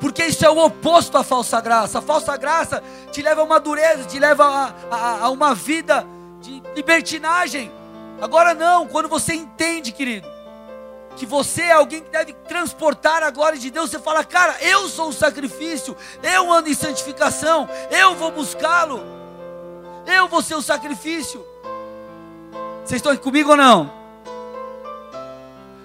Porque 0.02 0.26
isso 0.26 0.43
é 0.43 0.49
o 0.49 0.58
oposto 0.58 1.16
à 1.16 1.24
falsa 1.24 1.62
graça. 1.62 1.99
A 1.99 2.02
falsa 2.02 2.36
graça 2.36 2.84
te 3.12 3.22
leva 3.22 3.41
a 3.41 3.43
uma 3.43 3.60
dureza, 3.60 4.04
te 4.04 4.18
leva 4.18 4.43
a, 4.43 4.74
a, 4.89 5.20
a 5.26 5.30
uma 5.30 5.54
vida 5.54 6.06
de 6.41 6.62
libertinagem. 6.76 7.72
Agora 8.20 8.56
não, 8.56 8.88
quando 8.88 9.08
você 9.08 9.36
entende, 9.36 9.91
querido, 9.91 10.28
que 11.16 11.26
você 11.26 11.64
é 11.64 11.74
alguém 11.74 12.02
que 12.02 12.10
deve 12.10 12.34
transportar 12.34 13.22
a 13.22 13.30
glória 13.30 13.60
de 13.60 13.70
Deus, 13.70 13.91
você 13.91 13.99
fala, 13.99 14.24
cara, 14.24 14.56
eu 14.62 14.89
sou 14.89 15.10
o 15.10 15.14
sacrifício, 15.14 15.95
eu 16.24 16.52
ando 16.52 16.68
em 16.70 16.74
santificação, 16.74 17.70
eu 17.91 18.16
vou 18.16 18.32
buscá-lo, 18.32 19.04
eu 20.08 20.28
vou 20.28 20.41
ser 20.41 20.56
o 20.56 20.62
sacrifício. 20.64 21.45
Vocês 22.84 22.97
estão 22.97 23.12
aqui 23.12 23.22
comigo 23.22 23.52
ou 23.52 23.58
não? 23.58 23.91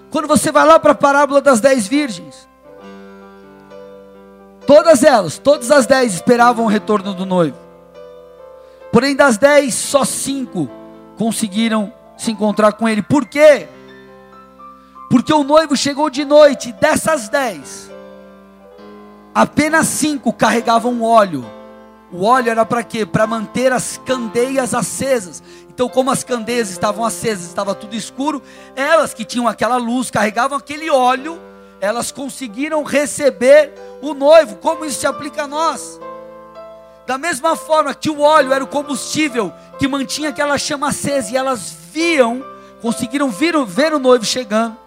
Quando 0.09 0.27
você 0.27 0.51
vai 0.51 0.65
lá 0.65 0.79
para 0.79 0.93
a 0.93 0.95
parábola 0.95 1.39
das 1.39 1.59
dez 1.59 1.87
virgens, 1.87 2.47
todas 4.67 5.01
elas, 5.01 5.39
todas 5.39 5.71
as 5.71 5.87
dez 5.87 6.13
esperavam 6.13 6.65
o 6.65 6.67
retorno 6.67 7.13
do 7.13 7.25
noivo. 7.25 7.57
Porém, 8.91 9.15
das 9.15 9.37
dez, 9.37 9.73
só 9.73 10.05
cinco 10.05 10.69
conseguiram 11.17 11.91
se 12.17 12.31
encontrar 12.31 12.73
com 12.73 12.87
ele. 12.87 13.01
Por 13.01 13.25
quê? 13.25 13.67
Porque 15.09 15.33
o 15.33 15.43
noivo 15.43 15.75
chegou 15.75 16.09
de 16.09 16.25
noite, 16.25 16.73
dessas 16.73 17.29
dez, 17.29 17.89
apenas 19.33 19.87
cinco 19.87 20.33
carregavam 20.33 21.01
óleo. 21.01 21.45
O 22.11 22.25
óleo 22.25 22.51
era 22.51 22.65
para 22.65 22.83
quê? 22.83 23.05
Para 23.05 23.27
manter 23.27 23.73
as 23.73 23.99
candeias 24.05 24.73
acesas. 24.73 25.43
Então, 25.69 25.89
como 25.89 26.09
as 26.09 26.23
candeias 26.23 26.69
estavam 26.69 27.05
acesas, 27.05 27.45
estava 27.45 27.75
tudo 27.75 27.95
escuro, 27.95 28.41
elas 28.75 29.13
que 29.13 29.23
tinham 29.23 29.47
aquela 29.47 29.77
luz, 29.77 30.09
carregavam 30.09 30.57
aquele 30.57 30.89
óleo, 30.89 31.39
elas 31.79 32.11
conseguiram 32.11 32.83
receber 32.83 33.73
o 34.01 34.13
noivo. 34.13 34.57
Como 34.57 34.85
isso 34.85 35.01
se 35.01 35.07
aplica 35.07 35.43
a 35.43 35.47
nós? 35.47 35.99
Da 37.05 37.17
mesma 37.17 37.55
forma 37.55 37.93
que 37.93 38.09
o 38.09 38.21
óleo 38.21 38.51
era 38.51 38.63
o 38.63 38.67
combustível 38.67 39.53
que 39.79 39.87
mantinha 39.87 40.29
aquela 40.29 40.57
chama 40.57 40.89
acesa 40.89 41.31
e 41.31 41.37
elas 41.37 41.75
viam, 41.91 42.43
conseguiram 42.81 43.29
vir, 43.29 43.55
ver 43.65 43.93
o 43.93 43.99
noivo 43.99 44.25
chegando. 44.25 44.77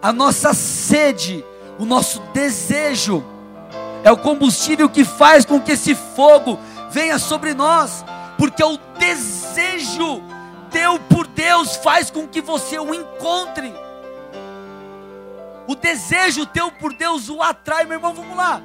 A 0.00 0.12
nossa 0.12 0.54
sede, 0.54 1.44
o 1.78 1.84
nosso 1.84 2.20
desejo, 2.32 3.24
é 4.04 4.12
o 4.12 4.16
combustível 4.16 4.88
que 4.88 5.04
faz 5.04 5.44
com 5.44 5.60
que 5.60 5.72
esse 5.72 5.94
fogo 5.94 6.58
venha 6.90 7.18
sobre 7.18 7.54
nós 7.54 8.04
porque 8.38 8.62
o 8.62 8.78
desejo 8.98 10.22
teu 10.70 10.98
por 11.00 11.26
Deus 11.26 11.76
faz 11.76 12.10
com 12.10 12.26
que 12.26 12.40
você 12.40 12.78
o 12.78 12.94
encontre. 12.94 13.72
O 15.68 15.74
desejo 15.74 16.46
teu 16.46 16.70
por 16.70 16.94
Deus 16.94 17.28
o 17.28 17.42
atrai, 17.42 17.84
meu 17.84 17.94
irmão, 17.94 18.14
vamos 18.14 18.36
lá. 18.36 18.62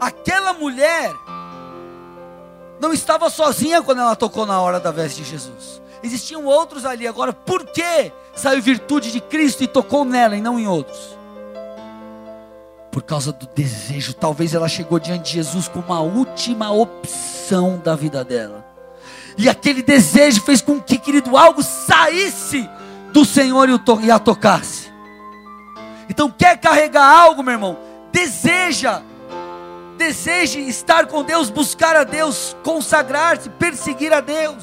Aquela 0.00 0.52
mulher 0.52 1.12
não 2.80 2.92
estava 2.92 3.30
sozinha 3.30 3.82
quando 3.82 4.00
ela 4.00 4.16
tocou 4.16 4.44
na 4.44 4.60
hora 4.60 4.80
da 4.80 4.90
veste 4.90 5.22
de 5.22 5.30
Jesus. 5.30 5.80
Existiam 6.02 6.44
outros 6.44 6.84
ali. 6.84 7.06
Agora, 7.06 7.32
por 7.32 7.64
que 7.66 8.12
saiu 8.34 8.60
virtude 8.60 9.12
de 9.12 9.20
Cristo 9.20 9.62
e 9.62 9.68
tocou 9.68 10.04
nela 10.04 10.36
e 10.36 10.40
não 10.40 10.58
em 10.58 10.66
outros? 10.66 11.22
por 12.92 13.02
causa 13.02 13.32
do 13.32 13.46
desejo. 13.46 14.12
Talvez 14.12 14.54
ela 14.54 14.68
chegou 14.68 15.00
diante 15.00 15.30
de 15.30 15.32
Jesus 15.32 15.66
como 15.66 15.92
a 15.92 16.00
última 16.00 16.70
opção 16.70 17.80
da 17.82 17.96
vida 17.96 18.22
dela. 18.22 18.64
E 19.38 19.48
aquele 19.48 19.82
desejo 19.82 20.42
fez 20.42 20.60
com 20.60 20.78
que, 20.78 20.98
querido, 20.98 21.36
algo 21.36 21.62
saísse 21.62 22.68
do 23.12 23.24
Senhor 23.24 23.68
e 24.02 24.10
a 24.10 24.18
tocasse. 24.18 24.81
Então, 26.12 26.30
quer 26.30 26.58
carregar 26.58 27.08
algo, 27.08 27.42
meu 27.42 27.54
irmão? 27.54 27.78
Deseja. 28.12 29.00
Deseje 29.96 30.60
estar 30.60 31.06
com 31.06 31.24
Deus, 31.24 31.48
buscar 31.48 31.96
a 31.96 32.04
Deus, 32.04 32.54
consagrar-se, 32.62 33.48
perseguir 33.48 34.12
a 34.12 34.20
Deus. 34.20 34.62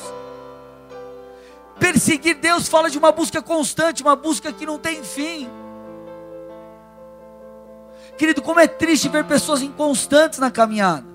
Perseguir 1.80 2.36
Deus 2.36 2.68
fala 2.68 2.88
de 2.88 3.00
uma 3.00 3.12
busca 3.12 3.42
constante, 3.42 4.04
uma 4.04 4.16
busca 4.16 4.54
que 4.54 4.64
não 4.64 4.78
tem 4.78 5.04
fim. 5.04 5.50
Querido, 8.16 8.44
como 8.44 8.60
é 8.60 8.68
triste 8.68 9.10
ver 9.10 9.24
pessoas 9.24 9.64
inconstantes 9.64 10.38
na 10.38 10.52
caminhada. 10.52 11.08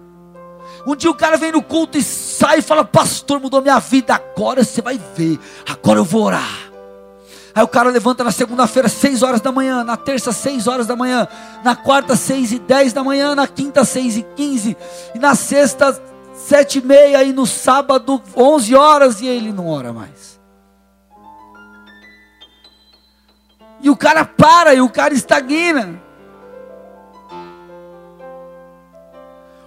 Um 0.85 0.97
dia 0.97 1.11
o 1.13 1.15
cara 1.15 1.37
vem 1.37 1.53
no 1.53 1.63
culto 1.63 1.97
e 1.97 2.03
sai 2.03 2.59
e 2.59 2.63
fala: 2.63 2.85
Pastor, 2.85 3.39
mudou 3.39 3.63
minha 3.63 3.79
vida. 3.79 4.17
Agora 4.17 4.65
você 4.65 4.83
vai 4.83 5.01
ver. 5.15 5.39
Agora 5.69 6.01
eu 6.01 6.05
vou 6.05 6.25
orar. 6.25 6.64
Aí 7.55 7.63
o 7.63 7.69
cara 7.69 7.89
levanta 7.89 8.25
na 8.25 8.33
segunda-feira, 8.33 8.89
6 8.89 9.23
horas 9.23 9.41
da 9.41 9.53
manhã, 9.53 9.85
na 9.85 9.97
terça, 9.97 10.33
6 10.33 10.67
horas 10.67 10.87
da 10.89 10.97
manhã, 10.97 11.29
na 11.63 11.77
quarta, 11.77 12.17
6 12.17 12.53
e 12.53 12.59
10 12.59 12.93
da 12.93 13.05
manhã, 13.05 13.35
na 13.35 13.47
quinta, 13.47 13.85
6 13.85 14.17
e 14.17 14.23
15, 14.23 14.77
e 15.15 15.19
na 15.21 15.37
sexta, 15.37 15.97
7 16.35 16.79
e 16.79 16.83
meia, 16.83 17.23
e 17.23 17.33
no 17.33 17.47
sábado, 17.47 18.21
11 18.37 18.75
horas, 18.75 19.21
e 19.21 19.27
ele 19.29 19.53
não 19.53 19.69
ora 19.69 19.93
mais. 19.93 20.41
E 23.81 23.89
o 23.89 23.97
cara 23.97 24.25
para, 24.25 24.75
e 24.75 24.81
o 24.81 24.89
cara 24.89 25.15
estagna. 25.15 26.03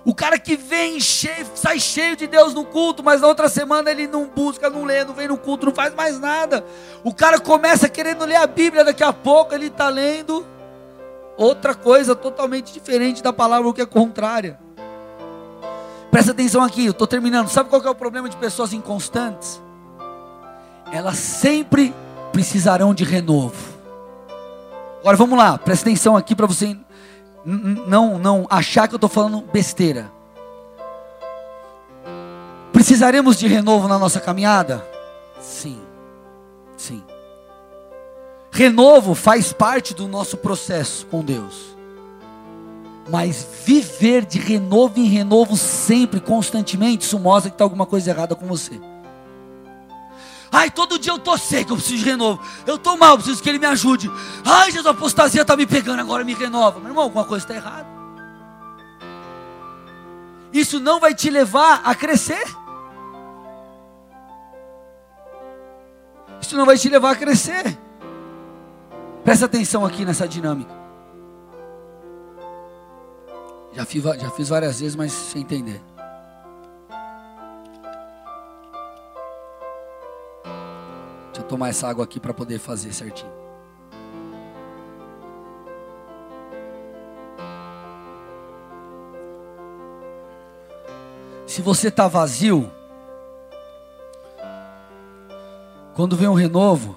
O 0.08 0.16
cara 0.16 0.39
que 0.39 0.55
vem 0.55 1.01
cheio, 1.01 1.45
sai 1.53 1.82
cheio 1.82 2.16
de 2.16 2.28
Deus 2.28 2.53
no 2.53 2.64
culto, 2.64 3.03
mas 3.03 3.20
na 3.20 3.28
outra 3.28 3.49
semana 3.49 3.91
ele 3.91 4.08
não 4.08 4.26
busca, 4.26 4.70
não 4.70 4.86
lê, 4.86 5.03
não 5.03 5.14
vem 5.14 5.28
no 5.28 5.38
culto, 5.38 5.66
não 5.66 5.74
faz 5.74 5.93
mais 5.93 6.18
nada. 6.18 6.66
O 7.03 7.14
cara 7.14 7.38
começa 7.41 7.89
querendo 7.89 8.24
ler 8.24 8.38
a 8.38 8.47
Bíblia, 8.47 8.86
daqui 8.86 9.03
a 9.03 9.12
pouco 9.12 9.53
ele 9.53 9.66
está 9.66 9.89
lendo 9.89 10.45
outra 11.36 11.76
coisa 11.76 12.16
totalmente 12.16 12.72
diferente 12.72 13.22
da 13.22 13.34
palavra, 13.34 13.68
o 13.68 13.74
que 13.74 13.82
é 13.82 13.86
contrária. 13.86 14.58
Presta 16.10 16.32
atenção 16.32 16.64
aqui, 16.64 16.86
eu 16.86 16.91
estou 16.91 17.05
terminando. 17.05 17.49
Sabe 17.49 17.70
qual 17.70 17.82
é 17.82 17.89
o 17.89 17.93
problema 17.93 18.30
de 18.30 18.38
pessoas 18.38 18.72
inconstantes? 18.72 19.62
Elas 20.89 21.18
sempre 21.18 21.93
precisarão 22.32 22.93
de 22.93 23.03
renovo. 23.03 23.78
Agora 25.01 25.18
vamos 25.18 25.38
lá, 25.38 25.58
presta 25.58 25.89
atenção 25.89 26.16
aqui 26.16 26.34
para 26.34 26.47
você 26.47 26.78
não, 27.47 28.19
não 28.19 28.45
achar 28.49 28.89
que 28.89 28.93
eu 28.93 28.97
estou 28.97 29.09
falando 29.09 29.41
besteira. 29.41 30.11
Precisaremos 32.73 33.37
de 33.37 33.47
renovo 33.47 33.87
na 33.87 33.97
nossa 33.97 34.19
caminhada? 34.19 34.85
Sim, 35.39 35.79
sim. 36.75 37.01
Renovo 38.51 39.15
faz 39.15 39.53
parte 39.53 39.93
do 39.93 40.07
nosso 40.07 40.35
processo 40.35 41.05
com 41.05 41.23
Deus. 41.23 41.77
Mas 43.09 43.47
viver 43.63 44.25
de 44.25 44.39
renovo 44.39 44.99
em 44.99 45.05
renovo 45.05 45.55
sempre, 45.55 46.19
constantemente, 46.19 47.05
isso 47.05 47.17
mostra 47.17 47.49
que 47.49 47.55
está 47.55 47.63
alguma 47.63 47.85
coisa 47.85 48.09
errada 48.09 48.35
com 48.35 48.45
você. 48.45 48.77
Ai, 50.51 50.71
todo 50.71 50.97
dia 50.97 51.11
eu 51.11 51.19
tô 51.19 51.37
seco, 51.37 51.73
eu 51.73 51.75
preciso 51.75 51.97
de 51.97 52.09
renovo. 52.09 52.41
Eu 52.65 52.77
tô 52.77 52.95
mal, 52.95 53.17
preciso 53.17 53.41
que 53.41 53.49
ele 53.49 53.59
me 53.59 53.65
ajude. 53.65 54.09
Ai, 54.45 54.67
Jesus, 54.67 54.85
a 54.85 54.91
apostasia 54.91 55.41
está 55.41 55.55
me 55.55 55.65
pegando, 55.65 55.99
agora 55.99 56.23
me 56.23 56.33
renova. 56.33 56.79
Meu 56.79 56.89
irmão, 56.89 57.03
alguma 57.03 57.25
coisa 57.25 57.43
está 57.43 57.55
errada. 57.55 57.87
Isso 60.53 60.79
não 60.79 60.99
vai 60.99 61.13
te 61.13 61.29
levar 61.29 61.81
a 61.83 61.93
crescer. 61.93 62.43
Isso 66.41 66.55
não 66.55 66.65
vai 66.65 66.77
te 66.77 66.87
levar 66.87 67.11
a 67.11 67.15
crescer. 67.15 67.77
Presta 69.23 69.45
atenção 69.45 69.85
aqui 69.85 70.05
nessa 70.05 70.27
dinâmica. 70.27 70.73
Já 73.73 73.85
fiz, 73.85 74.01
já 74.01 74.31
fiz 74.31 74.49
várias 74.49 74.79
vezes, 74.79 74.95
mas 74.95 75.11
sem 75.11 75.41
entender. 75.41 75.81
Tomar 81.47 81.69
essa 81.69 81.87
água 81.87 82.03
aqui 82.03 82.19
para 82.19 82.33
poder 82.33 82.59
fazer 82.59 82.93
certinho. 82.93 83.31
Se 91.45 91.61
você 91.61 91.87
está 91.87 92.07
vazio, 92.07 92.69
quando 95.95 96.15
vem 96.15 96.27
um 96.27 96.33
renovo, 96.33 96.95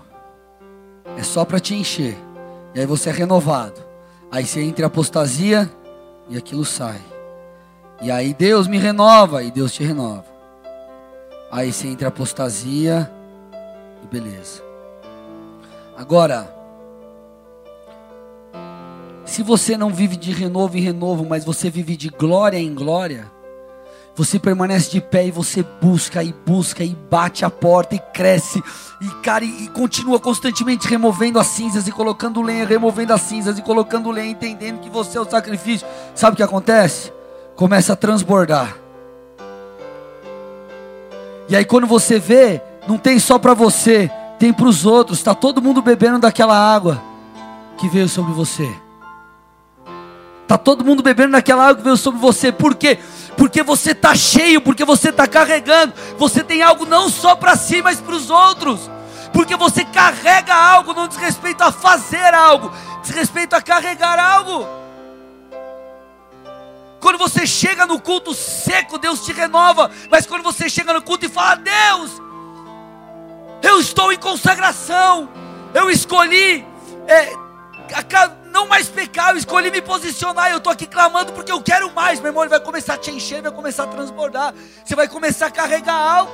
é 1.16 1.22
só 1.22 1.44
para 1.44 1.58
te 1.58 1.74
encher. 1.74 2.18
E 2.74 2.80
aí 2.80 2.86
você 2.86 3.08
é 3.08 3.12
renovado. 3.12 3.80
Aí 4.30 4.44
você 4.44 4.60
entra 4.60 4.82
em 4.82 4.86
apostasia 4.86 5.70
e 6.28 6.36
aquilo 6.36 6.64
sai. 6.64 7.00
E 8.02 8.10
aí 8.10 8.34
Deus 8.34 8.66
me 8.66 8.76
renova 8.76 9.42
e 9.42 9.50
Deus 9.50 9.72
te 9.72 9.82
renova. 9.82 10.26
Aí 11.50 11.72
você 11.72 11.88
entra 11.88 12.06
em 12.06 12.08
apostasia 12.08 13.10
beleza. 14.10 14.62
Agora, 15.96 16.54
se 19.24 19.42
você 19.42 19.76
não 19.76 19.90
vive 19.90 20.16
de 20.16 20.32
renovo 20.32 20.76
em 20.76 20.80
renovo, 20.80 21.24
mas 21.24 21.44
você 21.44 21.70
vive 21.70 21.96
de 21.96 22.08
glória 22.08 22.58
em 22.58 22.74
glória, 22.74 23.30
você 24.16 24.38
permanece 24.38 24.90
de 24.90 25.00
pé 25.00 25.26
e 25.26 25.30
você 25.30 25.64
busca 25.80 26.22
e 26.22 26.34
busca 26.44 26.82
e 26.82 26.96
bate 27.10 27.44
a 27.44 27.50
porta 27.50 27.94
e 27.94 27.98
cresce 27.98 28.62
e 29.00 29.08
cara 29.22 29.44
e, 29.44 29.64
e 29.64 29.68
continua 29.68 30.18
constantemente 30.18 30.88
removendo 30.88 31.38
as 31.38 31.46
cinzas 31.46 31.86
e 31.86 31.92
colocando 31.92 32.42
lenha, 32.42 32.66
removendo 32.66 33.12
as 33.12 33.20
cinzas 33.22 33.58
e 33.58 33.62
colocando 33.62 34.10
lenha, 34.10 34.32
entendendo 34.32 34.80
que 34.80 34.90
você 34.90 35.16
é 35.16 35.20
o 35.20 35.30
sacrifício. 35.30 35.86
Sabe 36.14 36.34
o 36.34 36.36
que 36.36 36.42
acontece? 36.42 37.12
Começa 37.54 37.92
a 37.92 37.96
transbordar. 37.96 38.76
E 41.48 41.56
aí 41.56 41.64
quando 41.64 41.86
você 41.86 42.18
vê, 42.18 42.60
não 42.86 42.98
tem 42.98 43.18
só 43.18 43.38
para 43.38 43.54
você, 43.54 44.10
tem 44.38 44.52
para 44.52 44.66
os 44.66 44.86
outros. 44.86 45.18
Está 45.18 45.34
todo 45.34 45.62
mundo 45.62 45.82
bebendo 45.82 46.18
daquela 46.18 46.56
água 46.56 47.02
que 47.76 47.88
veio 47.88 48.08
sobre 48.08 48.32
você. 48.32 48.70
Está 50.42 50.58
todo 50.58 50.84
mundo 50.84 51.02
bebendo 51.02 51.32
daquela 51.32 51.64
água 51.64 51.76
que 51.76 51.82
veio 51.82 51.96
sobre 51.96 52.20
você. 52.20 52.50
Por 52.50 52.74
quê? 52.74 52.98
Porque 53.36 53.62
você 53.62 53.92
está 53.92 54.14
cheio, 54.14 54.60
porque 54.60 54.84
você 54.84 55.10
está 55.10 55.26
carregando. 55.26 55.94
Você 56.18 56.42
tem 56.42 56.62
algo 56.62 56.84
não 56.84 57.08
só 57.08 57.36
para 57.36 57.56
si, 57.56 57.80
mas 57.80 58.00
para 58.00 58.14
os 58.14 58.30
outros. 58.30 58.90
Porque 59.32 59.54
você 59.54 59.84
carrega 59.84 60.54
algo, 60.54 60.92
não 60.92 61.06
diz 61.06 61.16
respeito 61.16 61.62
a 61.62 61.70
fazer 61.70 62.34
algo, 62.34 62.72
diz 63.00 63.10
respeito 63.12 63.54
a 63.54 63.62
carregar 63.62 64.18
algo. 64.18 64.66
Quando 67.00 67.16
você 67.16 67.46
chega 67.46 67.86
no 67.86 68.00
culto 68.00 68.34
seco, 68.34 68.98
Deus 68.98 69.24
te 69.24 69.32
renova. 69.32 69.90
Mas 70.10 70.26
quando 70.26 70.42
você 70.42 70.68
chega 70.68 70.92
no 70.92 71.00
culto 71.00 71.26
e 71.26 71.28
fala, 71.28 71.54
Deus, 71.54 72.20
eu 73.62 73.80
estou 73.80 74.12
em 74.12 74.16
consagração, 74.18 75.28
eu 75.74 75.90
escolhi 75.90 76.66
é, 77.06 77.32
não 78.52 78.66
mais 78.66 78.88
pecar, 78.88 79.30
eu 79.30 79.36
escolhi 79.36 79.70
me 79.70 79.80
posicionar, 79.80 80.50
eu 80.50 80.58
estou 80.58 80.72
aqui 80.72 80.86
clamando 80.86 81.32
porque 81.32 81.52
eu 81.52 81.62
quero 81.62 81.92
mais, 81.92 82.20
meu 82.20 82.28
irmão, 82.28 82.42
ele 82.42 82.50
vai 82.50 82.60
começar 82.60 82.94
a 82.94 82.98
te 82.98 83.10
encher, 83.10 83.42
vai 83.42 83.52
começar 83.52 83.84
a 83.84 83.86
transbordar, 83.86 84.54
você 84.84 84.94
vai 84.94 85.08
começar 85.08 85.46
a 85.46 85.50
carregar 85.50 85.94
algo. 85.94 86.32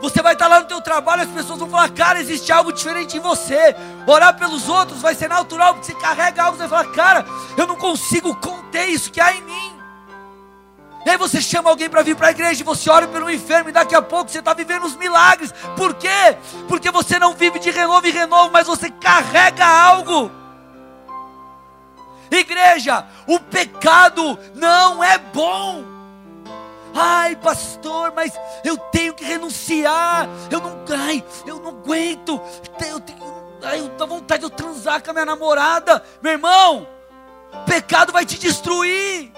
Você 0.00 0.20
vai 0.20 0.32
estar 0.32 0.48
lá 0.48 0.58
no 0.58 0.66
teu 0.66 0.80
trabalho, 0.80 1.22
as 1.22 1.28
pessoas 1.28 1.60
vão 1.60 1.70
falar, 1.70 1.88
cara, 1.90 2.20
existe 2.20 2.50
algo 2.50 2.72
diferente 2.72 3.16
em 3.16 3.20
você. 3.20 3.72
Orar 4.04 4.36
pelos 4.36 4.68
outros 4.68 5.00
vai 5.00 5.14
ser 5.14 5.28
natural, 5.28 5.74
porque 5.74 5.92
você 5.92 5.94
carrega 5.94 6.42
algo, 6.42 6.56
você 6.56 6.66
vai 6.66 6.82
falar, 6.82 6.92
cara, 6.92 7.26
eu 7.56 7.68
não 7.68 7.76
consigo 7.76 8.34
conter 8.34 8.88
isso 8.88 9.12
que 9.12 9.20
há 9.20 9.32
em 9.32 9.42
mim. 9.42 9.71
E 11.04 11.10
aí 11.10 11.16
você 11.16 11.40
chama 11.40 11.68
alguém 11.68 11.90
para 11.90 12.02
vir 12.02 12.16
para 12.16 12.28
a 12.28 12.30
igreja, 12.30 12.62
e 12.62 12.64
você 12.64 12.88
ora 12.88 13.08
pelo 13.08 13.30
enfermo, 13.30 13.70
e 13.70 13.72
daqui 13.72 13.94
a 13.94 14.02
pouco 14.02 14.30
você 14.30 14.38
está 14.38 14.54
vivendo 14.54 14.84
os 14.84 14.96
milagres. 14.96 15.52
Por 15.76 15.94
quê? 15.94 16.36
Porque 16.68 16.90
você 16.90 17.18
não 17.18 17.34
vive 17.34 17.58
de 17.58 17.70
renovo 17.70 18.06
em 18.06 18.12
renovo, 18.12 18.50
mas 18.52 18.66
você 18.66 18.88
carrega 18.88 19.66
algo. 19.66 20.30
Igreja, 22.30 23.04
o 23.26 23.38
pecado 23.38 24.38
não 24.54 25.02
é 25.02 25.18
bom. 25.18 25.84
Ai, 26.94 27.36
pastor, 27.36 28.12
mas 28.14 28.32
eu 28.64 28.76
tenho 28.76 29.14
que 29.14 29.24
renunciar. 29.24 30.28
Eu 30.50 30.60
não, 30.60 30.84
ai, 30.96 31.24
eu 31.46 31.58
não 31.58 31.70
aguento. 31.70 32.40
Eu 32.86 33.00
tenho, 33.00 33.18
ai, 33.62 33.90
eu 33.98 34.06
vontade 34.06 34.40
de 34.40 34.46
eu 34.46 34.50
transar 34.50 35.02
com 35.02 35.10
a 35.10 35.14
minha 35.14 35.26
namorada. 35.26 36.02
Meu 36.22 36.32
irmão, 36.32 36.86
pecado 37.66 38.12
vai 38.12 38.24
te 38.24 38.38
destruir. 38.38 39.32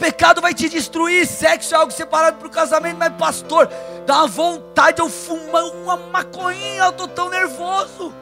Pecado 0.00 0.40
vai 0.40 0.54
te 0.54 0.66
destruir. 0.66 1.26
Sexo 1.26 1.74
é 1.74 1.76
algo 1.76 1.92
separado 1.92 2.38
para 2.38 2.48
o 2.48 2.50
casamento, 2.50 2.96
mas 2.96 3.12
pastor, 3.12 3.68
dá 4.06 4.16
uma 4.16 4.26
vontade 4.26 4.96
de 4.96 5.02
eu 5.02 5.10
fumar 5.10 5.62
uma 5.64 5.96
maconhinha, 5.98 6.84
eu 6.84 6.90
estou 6.90 7.06
tão 7.06 7.28
nervoso. 7.28 8.12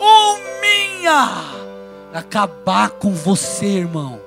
Oh, 0.00 0.36
minha! 0.60 1.30
Acabar 2.12 2.90
com 2.90 3.12
você, 3.12 3.66
irmão. 3.66 4.20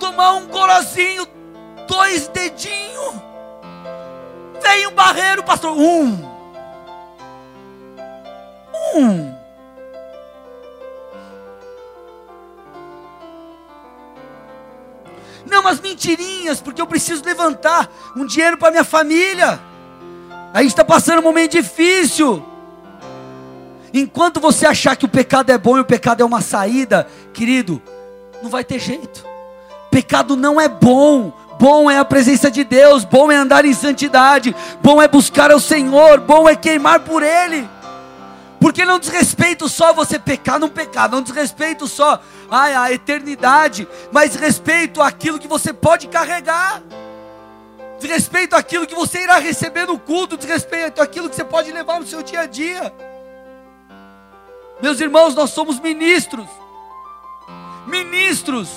Tomar 0.00 0.32
um 0.32 0.48
gorozinho, 0.48 1.24
dois 1.86 2.26
dedinhos. 2.28 3.14
Vem 4.60 4.88
um 4.88 4.92
barreiro, 4.92 5.44
pastor. 5.44 5.70
Um. 5.70 6.18
Um. 8.96 9.25
Mentirinhas, 15.96 16.60
porque 16.60 16.80
eu 16.80 16.86
preciso 16.86 17.24
levantar 17.24 17.88
um 18.14 18.26
dinheiro 18.26 18.58
para 18.58 18.70
minha 18.70 18.84
família. 18.84 19.58
A 20.52 20.60
gente 20.60 20.72
está 20.72 20.84
passando 20.84 21.20
um 21.20 21.22
momento 21.22 21.52
difícil. 21.52 22.44
Enquanto 23.94 24.38
você 24.38 24.66
achar 24.66 24.94
que 24.94 25.06
o 25.06 25.08
pecado 25.08 25.50
é 25.50 25.56
bom 25.56 25.78
e 25.78 25.80
o 25.80 25.84
pecado 25.84 26.20
é 26.20 26.24
uma 26.24 26.42
saída, 26.42 27.08
querido, 27.32 27.80
não 28.42 28.50
vai 28.50 28.62
ter 28.62 28.78
jeito. 28.78 29.24
Pecado 29.90 30.36
não 30.36 30.60
é 30.60 30.68
bom. 30.68 31.32
Bom 31.58 31.90
é 31.90 31.98
a 31.98 32.04
presença 32.04 32.50
de 32.50 32.62
Deus, 32.64 33.02
bom 33.02 33.32
é 33.32 33.36
andar 33.36 33.64
em 33.64 33.72
santidade, 33.72 34.54
bom 34.82 35.00
é 35.00 35.08
buscar 35.08 35.50
ao 35.50 35.58
Senhor, 35.58 36.20
bom 36.20 36.46
é 36.46 36.54
queimar 36.54 37.00
por 37.00 37.22
Ele. 37.22 37.66
Porque 38.60 38.84
não 38.84 38.98
diz 38.98 39.08
respeito 39.08 39.66
só 39.66 39.94
você 39.94 40.18
pecar 40.18 40.60
num 40.60 40.68
pecado, 40.68 41.16
não 41.16 41.22
diz 41.22 41.34
respeito 41.34 41.88
só 41.88 42.20
ai, 42.50 42.74
a 42.74 42.92
eternidade, 42.92 43.88
mas 44.12 44.34
respeito 44.34 45.02
àquilo 45.02 45.38
que 45.38 45.48
você 45.48 45.72
pode 45.72 46.08
carregar, 46.08 46.82
diz 47.98 48.10
respeito 48.10 48.54
àquilo 48.54 48.86
que 48.86 48.94
você 48.94 49.22
irá 49.22 49.38
receber 49.38 49.86
no 49.86 49.98
culto, 49.98 50.36
diz 50.36 50.46
respeito 50.46 51.00
àquilo 51.00 51.28
que 51.28 51.36
você 51.36 51.44
pode 51.44 51.72
levar 51.72 52.00
no 52.00 52.06
seu 52.06 52.22
dia 52.22 52.40
a 52.40 52.46
dia. 52.46 52.92
Meus 54.82 55.00
irmãos, 55.00 55.34
nós 55.34 55.50
somos 55.50 55.80
ministros, 55.80 56.46
ministros, 57.86 58.68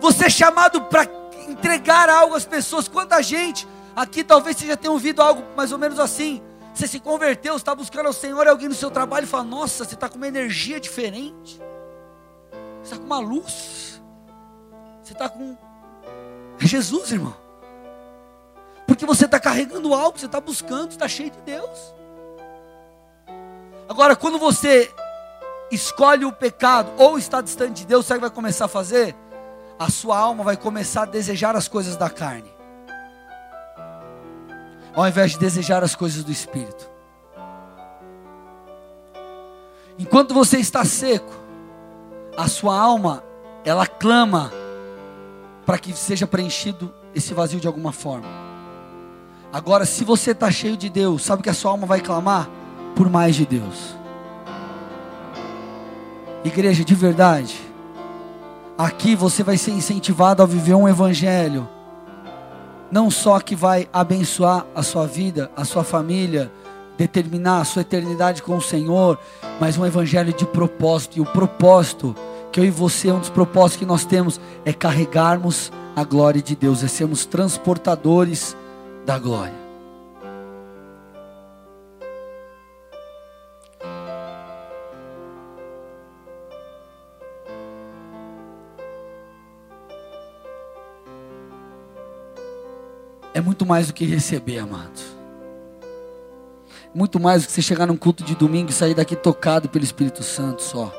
você 0.00 0.26
é 0.26 0.30
chamado 0.30 0.82
para 0.82 1.08
entregar 1.48 2.08
algo 2.08 2.34
às 2.34 2.44
pessoas. 2.44 2.88
Quanta 2.88 3.22
gente 3.22 3.66
aqui 3.96 4.22
talvez 4.22 4.56
você 4.56 4.66
já 4.66 4.76
tenha 4.76 4.92
ouvido 4.92 5.22
algo 5.22 5.42
mais 5.56 5.72
ou 5.72 5.78
menos 5.78 5.98
assim. 5.98 6.42
Você 6.74 6.88
se 6.88 6.98
converteu, 6.98 7.56
está 7.56 7.74
buscando 7.74 8.06
ao 8.06 8.12
Senhor, 8.12 8.48
alguém 8.48 8.68
no 8.68 8.74
seu 8.74 8.90
trabalho 8.90 9.26
fala: 9.26 9.44
Nossa, 9.44 9.84
você 9.84 9.94
está 9.94 10.08
com 10.08 10.16
uma 10.16 10.26
energia 10.26 10.80
diferente. 10.80 11.60
Você 12.84 12.94
está 12.94 12.98
com 12.98 13.04
uma 13.04 13.18
luz. 13.18 14.02
Você 15.02 15.12
está 15.12 15.28
com 15.28 15.56
é 16.60 16.66
Jesus, 16.66 17.10
irmão. 17.10 17.34
Porque 18.86 19.04
você 19.04 19.24
está 19.24 19.40
carregando 19.40 19.94
algo, 19.94 20.18
você 20.18 20.26
está 20.26 20.40
buscando, 20.40 20.90
está 20.92 21.08
cheio 21.08 21.30
de 21.30 21.40
Deus. 21.40 21.94
Agora, 23.88 24.14
quando 24.14 24.38
você 24.38 24.92
escolhe 25.70 26.24
o 26.24 26.32
pecado 26.32 26.92
ou 26.96 27.18
está 27.18 27.40
distante 27.40 27.80
de 27.80 27.86
Deus, 27.86 28.06
sabe 28.06 28.18
o 28.18 28.20
que 28.20 28.28
vai 28.28 28.34
começar 28.34 28.66
a 28.66 28.68
fazer? 28.68 29.16
A 29.78 29.90
sua 29.90 30.16
alma 30.16 30.44
vai 30.44 30.56
começar 30.56 31.02
a 31.02 31.06
desejar 31.06 31.56
as 31.56 31.66
coisas 31.66 31.96
da 31.96 32.08
carne 32.08 32.54
ao 34.94 35.08
invés 35.08 35.32
de 35.32 35.38
desejar 35.38 35.82
as 35.82 35.94
coisas 35.94 36.22
do 36.22 36.30
Espírito. 36.30 36.88
Enquanto 39.98 40.32
você 40.32 40.58
está 40.58 40.84
seco, 40.84 41.32
a 42.36 42.48
sua 42.48 42.78
alma, 42.78 43.22
ela 43.64 43.86
clama 43.86 44.52
para 45.64 45.78
que 45.78 45.92
seja 45.92 46.26
preenchido 46.26 46.92
esse 47.14 47.32
vazio 47.32 47.60
de 47.60 47.66
alguma 47.66 47.92
forma. 47.92 48.28
Agora, 49.52 49.84
se 49.84 50.04
você 50.04 50.32
está 50.32 50.50
cheio 50.50 50.76
de 50.76 50.88
Deus, 50.88 51.22
sabe 51.22 51.42
que 51.42 51.50
a 51.50 51.54
sua 51.54 51.70
alma 51.70 51.86
vai 51.86 52.00
clamar? 52.00 52.48
Por 52.96 53.08
mais 53.08 53.36
de 53.36 53.46
Deus. 53.46 53.96
Igreja, 56.44 56.84
de 56.84 56.94
verdade, 56.94 57.60
aqui 58.76 59.14
você 59.14 59.42
vai 59.42 59.56
ser 59.56 59.70
incentivado 59.70 60.42
a 60.42 60.46
viver 60.46 60.74
um 60.74 60.88
evangelho 60.88 61.68
não 62.94 63.10
só 63.10 63.40
que 63.40 63.56
vai 63.56 63.88
abençoar 63.92 64.64
a 64.72 64.80
sua 64.80 65.04
vida, 65.04 65.50
a 65.56 65.64
sua 65.64 65.82
família, 65.82 66.52
determinar 66.96 67.60
a 67.60 67.64
sua 67.64 67.82
eternidade 67.82 68.42
com 68.42 68.56
o 68.56 68.62
Senhor, 68.62 69.18
mas 69.60 69.76
um 69.76 69.86
evangelho 69.86 70.32
de 70.32 70.46
propósito. 70.46 71.18
E 71.18 71.20
o 71.20 71.26
propósito 71.26 72.14
que 72.52 72.60
eu 72.60 72.64
e 72.64 72.70
você, 72.70 73.10
um 73.10 73.20
dos 73.20 73.30
propósitos 73.30 73.78
que 73.78 73.86
nós 73.86 74.04
temos 74.04 74.40
é 74.64 74.72
carregarmos 74.72 75.72
a 75.96 76.04
glória 76.04 76.42
de 76.42 76.54
Deus, 76.54 76.82
é 76.82 76.88
sermos 76.88 77.24
transportadores 77.24 78.56
da 79.04 79.18
glória. 79.18 79.64
é 93.34 93.40
muito 93.40 93.66
mais 93.66 93.88
do 93.88 93.92
que 93.92 94.04
receber, 94.04 94.58
amado. 94.58 95.13
Muito 96.94 97.18
mais 97.18 97.42
do 97.42 97.46
que 97.46 97.52
você 97.52 97.62
chegar 97.62 97.86
num 97.86 97.96
culto 97.96 98.22
de 98.22 98.34
domingo 98.34 98.70
e 98.70 98.72
sair 98.72 98.94
daqui 98.94 99.16
tocado 99.16 99.68
pelo 99.68 99.84
Espírito 99.84 100.22
Santo 100.22 100.62
só. 100.62 100.92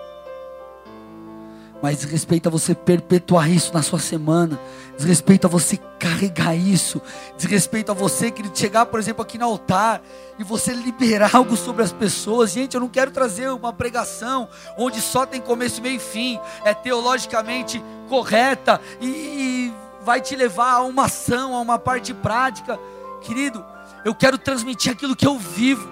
Mas 1.81 1.99
diz 1.99 2.09
respeito 2.09 2.47
a 2.47 2.51
você 2.51 2.73
perpetuar 2.73 3.49
isso 3.49 3.73
na 3.73 3.81
sua 3.81 3.99
semana. 3.99 4.59
Diz 4.97 5.05
respeito 5.05 5.45
a 5.45 5.49
você 5.49 5.77
carregar 5.99 6.55
isso. 6.55 7.01
Diz 7.37 7.45
respeito 7.45 7.91
a 7.91 7.93
você, 7.93 8.31
querido, 8.31 8.57
chegar, 8.57 8.87
por 8.87 8.99
exemplo, 8.99 9.21
aqui 9.21 9.37
no 9.37 9.45
altar 9.45 10.01
e 10.39 10.43
você 10.43 10.73
liberar 10.73 11.29
algo 11.35 11.55
sobre 11.55 11.83
as 11.83 11.91
pessoas. 11.91 12.51
Gente, 12.51 12.73
eu 12.73 12.81
não 12.81 12.89
quero 12.89 13.11
trazer 13.11 13.49
uma 13.49 13.71
pregação 13.71 14.49
onde 14.77 14.99
só 14.99 15.25
tem 15.25 15.39
começo, 15.39 15.81
meio 15.81 15.97
e 15.97 15.99
fim. 15.99 16.39
É 16.63 16.73
teologicamente 16.73 17.83
correta 18.09 18.81
e 18.99 19.71
vai 20.01 20.21
te 20.21 20.35
levar 20.35 20.73
a 20.73 20.81
uma 20.81 21.05
ação, 21.05 21.53
a 21.53 21.59
uma 21.59 21.77
parte 21.77 22.13
prática. 22.13 22.79
Querido, 23.21 23.63
eu 24.05 24.13
quero 24.13 24.37
transmitir 24.37 24.91
aquilo 24.91 25.15
que 25.15 25.25
eu 25.25 25.35
vivo. 25.39 25.89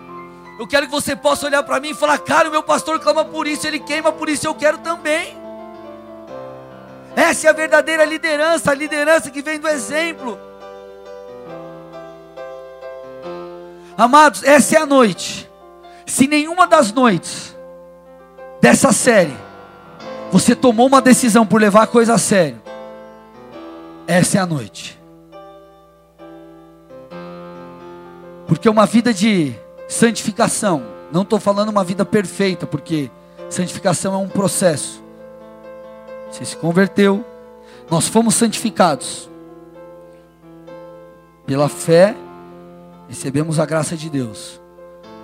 Eu 0.60 0.68
quero 0.68 0.86
que 0.86 0.92
você 0.92 1.16
possa 1.16 1.48
olhar 1.48 1.64
para 1.64 1.80
mim 1.80 1.90
e 1.90 1.96
falar: 1.96 2.20
Cara, 2.20 2.48
o 2.48 2.52
meu 2.52 2.62
pastor 2.62 3.00
clama 3.00 3.26
por 3.26 3.48
isso, 3.48 3.66
ele 3.66 3.80
queima 3.80 4.12
por 4.12 4.30
isso, 4.30 4.46
eu 4.46 4.54
quero 4.54 4.78
também. 4.78 5.36
Essa 7.16 7.48
é 7.48 7.50
a 7.50 7.54
verdadeira 7.54 8.06
liderança, 8.06 8.70
a 8.70 8.76
liderança 8.76 9.32
que 9.32 9.42
vem 9.42 9.60
do 9.60 9.68
exemplo. 9.68 10.40
Amados, 13.98 14.44
essa 14.44 14.76
é 14.76 14.80
a 14.80 14.86
noite. 14.86 15.50
Se 16.06 16.28
nenhuma 16.28 16.68
das 16.68 16.92
noites 16.92 17.56
dessa 18.62 18.92
série 18.92 19.36
você 20.32 20.56
tomou 20.56 20.88
uma 20.88 21.02
decisão 21.02 21.46
por 21.46 21.60
levar 21.60 21.84
a 21.84 21.88
coisa 21.88 22.14
a 22.14 22.18
sério, 22.18 22.62
essa 24.06 24.38
é 24.38 24.42
a 24.42 24.46
noite. 24.46 25.03
Porque 28.48 28.68
uma 28.70 28.86
vida 28.86 29.14
de 29.14 29.54
santificação, 29.88 30.84
não 31.12 31.22
estou 31.22 31.40
falando 31.40 31.70
uma 31.70 31.84
vida 31.84 32.04
perfeita, 32.04 32.66
porque 32.66 33.10
santificação 33.50 34.14
é 34.14 34.18
um 34.18 34.28
processo. 34.28 35.02
Você 36.32 36.46
se 36.46 36.58
converteu, 36.58 37.24
nós 37.90 38.08
fomos 38.08 38.36
santificados. 38.36 39.30
Pela 41.46 41.70
fé, 41.70 42.16
recebemos 43.08 43.60
a 43.60 43.66
graça 43.66 43.96
de 43.96 44.10
Deus. 44.10 44.60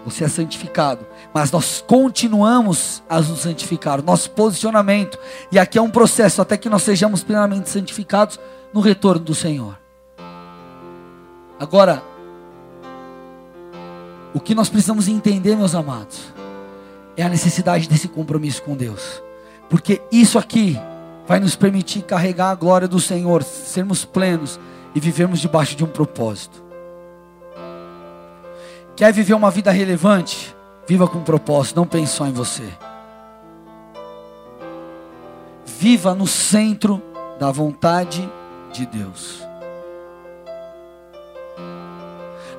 Você 0.05 0.23
é 0.23 0.27
santificado, 0.29 1.05
mas 1.33 1.51
nós 1.51 1.83
continuamos 1.85 3.03
a 3.09 3.19
nos 3.19 3.39
santificar, 3.39 4.01
nosso 4.01 4.31
posicionamento, 4.31 5.19
e 5.51 5.59
aqui 5.59 5.77
é 5.77 5.81
um 5.81 5.89
processo 5.89 6.41
até 6.41 6.55
que 6.57 6.69
nós 6.69 6.83
sejamos 6.83 7.21
plenamente 7.21 7.69
santificados 7.69 8.39
no 8.73 8.79
retorno 8.79 9.23
do 9.23 9.35
Senhor. 9.35 9.77
Agora, 11.59 12.01
o 14.33 14.39
que 14.39 14.53
nós 14.53 14.69
precisamos 14.69 15.07
entender, 15.07 15.55
meus 15.55 15.73
amados, 15.73 16.33
é 17.17 17.23
a 17.23 17.29
necessidade 17.29 17.87
desse 17.87 18.07
compromisso 18.07 18.61
com 18.63 18.75
Deus, 18.75 19.21
porque 19.69 20.01
isso 20.11 20.37
aqui 20.37 20.79
vai 21.27 21.39
nos 21.39 21.55
permitir 21.55 22.03
carregar 22.03 22.51
a 22.51 22.55
glória 22.55 22.87
do 22.87 22.99
Senhor, 22.99 23.43
sermos 23.43 24.05
plenos 24.05 24.59
e 24.95 24.99
vivermos 24.99 25.39
debaixo 25.39 25.75
de 25.75 25.83
um 25.83 25.87
propósito. 25.87 26.63
Quer 28.95 29.13
viver 29.13 29.33
uma 29.33 29.51
vida 29.51 29.71
relevante? 29.71 30.55
Viva 30.87 31.07
com 31.07 31.21
propósito, 31.21 31.77
não 31.77 31.85
pense 31.85 32.13
só 32.13 32.25
em 32.25 32.33
você. 32.33 32.67
Viva 35.65 36.15
no 36.15 36.27
centro 36.27 37.01
da 37.39 37.51
vontade 37.51 38.29
de 38.73 38.85
Deus. 38.85 39.48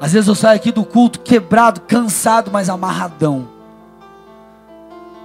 Às 0.01 0.13
vezes 0.13 0.29
eu 0.29 0.35
saio 0.35 0.57
aqui 0.57 0.73
do 0.73 0.83
culto 0.83 1.21
quebrado, 1.21 1.83
cansado, 1.83 2.51
mas 2.51 2.71
amarradão. 2.71 3.47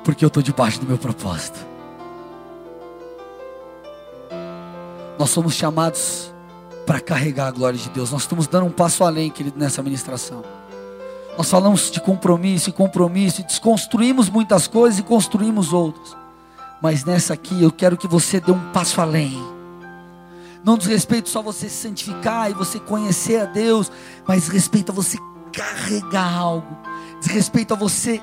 Porque 0.04 0.26
eu 0.26 0.28
estou 0.28 0.44
debaixo 0.44 0.82
do 0.82 0.86
meu 0.86 0.98
propósito. 0.98 1.58
Nós 5.18 5.30
somos 5.30 5.54
chamados 5.54 6.34
para 6.86 7.00
carregar 7.00 7.48
a 7.48 7.52
glória 7.52 7.80
de 7.80 7.90
Deus. 7.90 8.12
Nós 8.12 8.24
estamos 8.24 8.48
dando 8.48 8.66
um 8.66 8.72
passo 8.72 9.06
além, 9.06 9.32
querido, 9.32 9.58
nessa 9.58 9.82
ministração. 9.82 10.44
Nós 11.38 11.50
falamos 11.50 11.90
de 11.90 12.02
compromisso 12.02 12.70
e 12.70 12.74
compromisso, 12.74 13.40
e 13.40 13.44
desconstruímos 13.46 14.30
muitas 14.30 14.68
coisas 14.68 15.00
e 15.00 15.04
construímos 15.04 15.72
outras. 15.72 16.16
Mas 16.82 17.06
nessa 17.06 17.34
aqui 17.34 17.64
eu 17.64 17.72
quero 17.72 17.96
que 17.96 18.08
você 18.10 18.42
dê 18.42 18.52
um 18.52 18.72
passo 18.72 19.00
além 19.00 19.55
não 20.66 20.80
diz 20.80 20.88
respeito 20.88 21.30
só 21.30 21.44
você 21.44 21.70
se 21.70 21.88
santificar 21.88 22.50
e 22.50 22.56
você 22.56 22.80
conhecer 22.80 23.40
a 23.40 23.46
Deus, 23.46 23.92
mas 24.28 24.48
respeito 24.48 24.92
a 24.92 24.96
você 24.96 25.16
carregar 25.54 26.36
algo. 26.36 26.76
Diz 27.20 27.28
respeito 27.30 27.76
a 27.76 27.78
você 27.78 28.20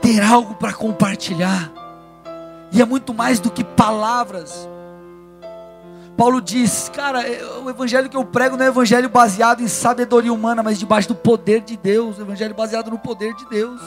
ter 0.00 0.20
algo 0.20 0.56
para 0.56 0.72
compartilhar. 0.72 1.72
E 2.72 2.82
é 2.82 2.84
muito 2.84 3.14
mais 3.14 3.38
do 3.38 3.52
que 3.52 3.62
palavras. 3.62 4.68
Paulo 6.16 6.40
diz, 6.40 6.90
cara, 6.92 7.22
é, 7.22 7.44
o 7.60 7.70
evangelho 7.70 8.08
que 8.08 8.16
eu 8.16 8.24
prego 8.24 8.56
não 8.56 8.64
é 8.64 8.68
evangelho 8.68 9.08
baseado 9.08 9.62
em 9.62 9.68
sabedoria 9.68 10.32
humana, 10.32 10.60
mas 10.60 10.76
debaixo 10.76 11.06
do 11.06 11.14
poder 11.14 11.60
de 11.60 11.76
Deus, 11.76 12.18
evangelho 12.18 12.54
baseado 12.54 12.90
no 12.90 12.98
poder 12.98 13.32
de 13.34 13.48
Deus. 13.48 13.80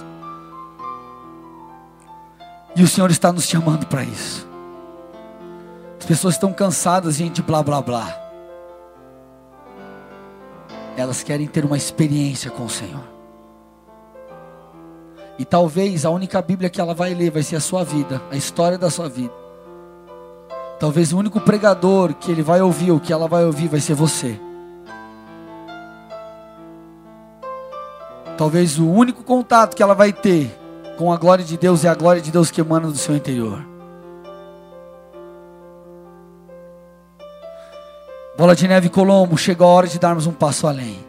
E 2.78 2.82
o 2.82 2.88
Senhor 2.88 3.12
está 3.12 3.34
nos 3.34 3.46
chamando 3.46 3.86
para 3.88 4.04
isso. 4.04 4.55
As 6.06 6.08
pessoas 6.08 6.36
estão 6.36 6.54
cansadas, 6.54 7.16
gente, 7.16 7.38
de 7.38 7.42
blá 7.42 7.64
blá 7.64 7.82
blá. 7.82 8.16
Elas 10.96 11.24
querem 11.24 11.48
ter 11.48 11.66
uma 11.66 11.78
experiência 11.78 12.52
com 12.52 12.66
o 12.66 12.70
Senhor. 12.70 13.02
E 15.40 15.44
talvez 15.44 16.06
a 16.06 16.12
única 16.12 16.40
Bíblia 16.44 16.70
que 16.70 16.80
ela 16.80 16.94
vai 16.94 17.16
ler 17.16 17.32
vai 17.32 17.42
ser 17.42 17.56
a 17.56 17.60
sua 17.60 17.84
vida, 17.84 18.22
a 18.30 18.36
história 18.36 18.78
da 18.78 18.92
sua 18.92 19.10
vida. 19.10 19.34
Talvez 20.80 21.12
o 21.12 21.18
único 21.18 21.42
pregador 21.42 22.14
que 22.14 22.32
ele 22.32 22.44
vai 22.44 22.62
ouvir, 22.62 22.92
o 22.92 23.00
que 23.00 23.12
ela 23.12 23.28
vai 23.28 23.44
ouvir, 23.44 23.68
vai 23.68 23.80
ser 23.80 23.96
você. 23.96 24.40
Talvez 28.38 28.78
o 28.78 28.88
único 28.88 29.24
contato 29.24 29.76
que 29.76 29.82
ela 29.82 29.96
vai 29.96 30.14
ter 30.14 30.56
com 31.00 31.12
a 31.12 31.18
glória 31.18 31.44
de 31.44 31.58
Deus 31.58 31.84
é 31.84 31.90
a 31.90 31.96
glória 31.96 32.22
de 32.22 32.30
Deus 32.30 32.52
que 32.52 32.62
emana 32.62 32.90
do 32.90 32.96
seu 32.96 33.16
interior. 33.16 33.74
Bola 38.38 38.54
de 38.54 38.68
Neve 38.68 38.90
Colombo, 38.90 39.38
chegou 39.38 39.66
a 39.66 39.72
hora 39.72 39.88
de 39.88 39.98
darmos 39.98 40.28
um 40.28 40.34
passo 40.34 40.68
além. 40.68 41.00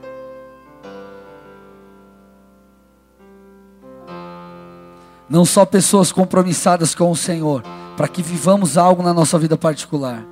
Não 5.28 5.44
só 5.44 5.66
pessoas 5.66 6.12
compromissadas 6.12 6.94
com 6.94 7.10
o 7.10 7.16
Senhor, 7.16 7.64
para 7.96 8.06
que 8.06 8.22
vivamos 8.22 8.78
algo 8.78 9.02
na 9.02 9.12
nossa 9.12 9.36
vida 9.40 9.58
particular, 9.58 10.24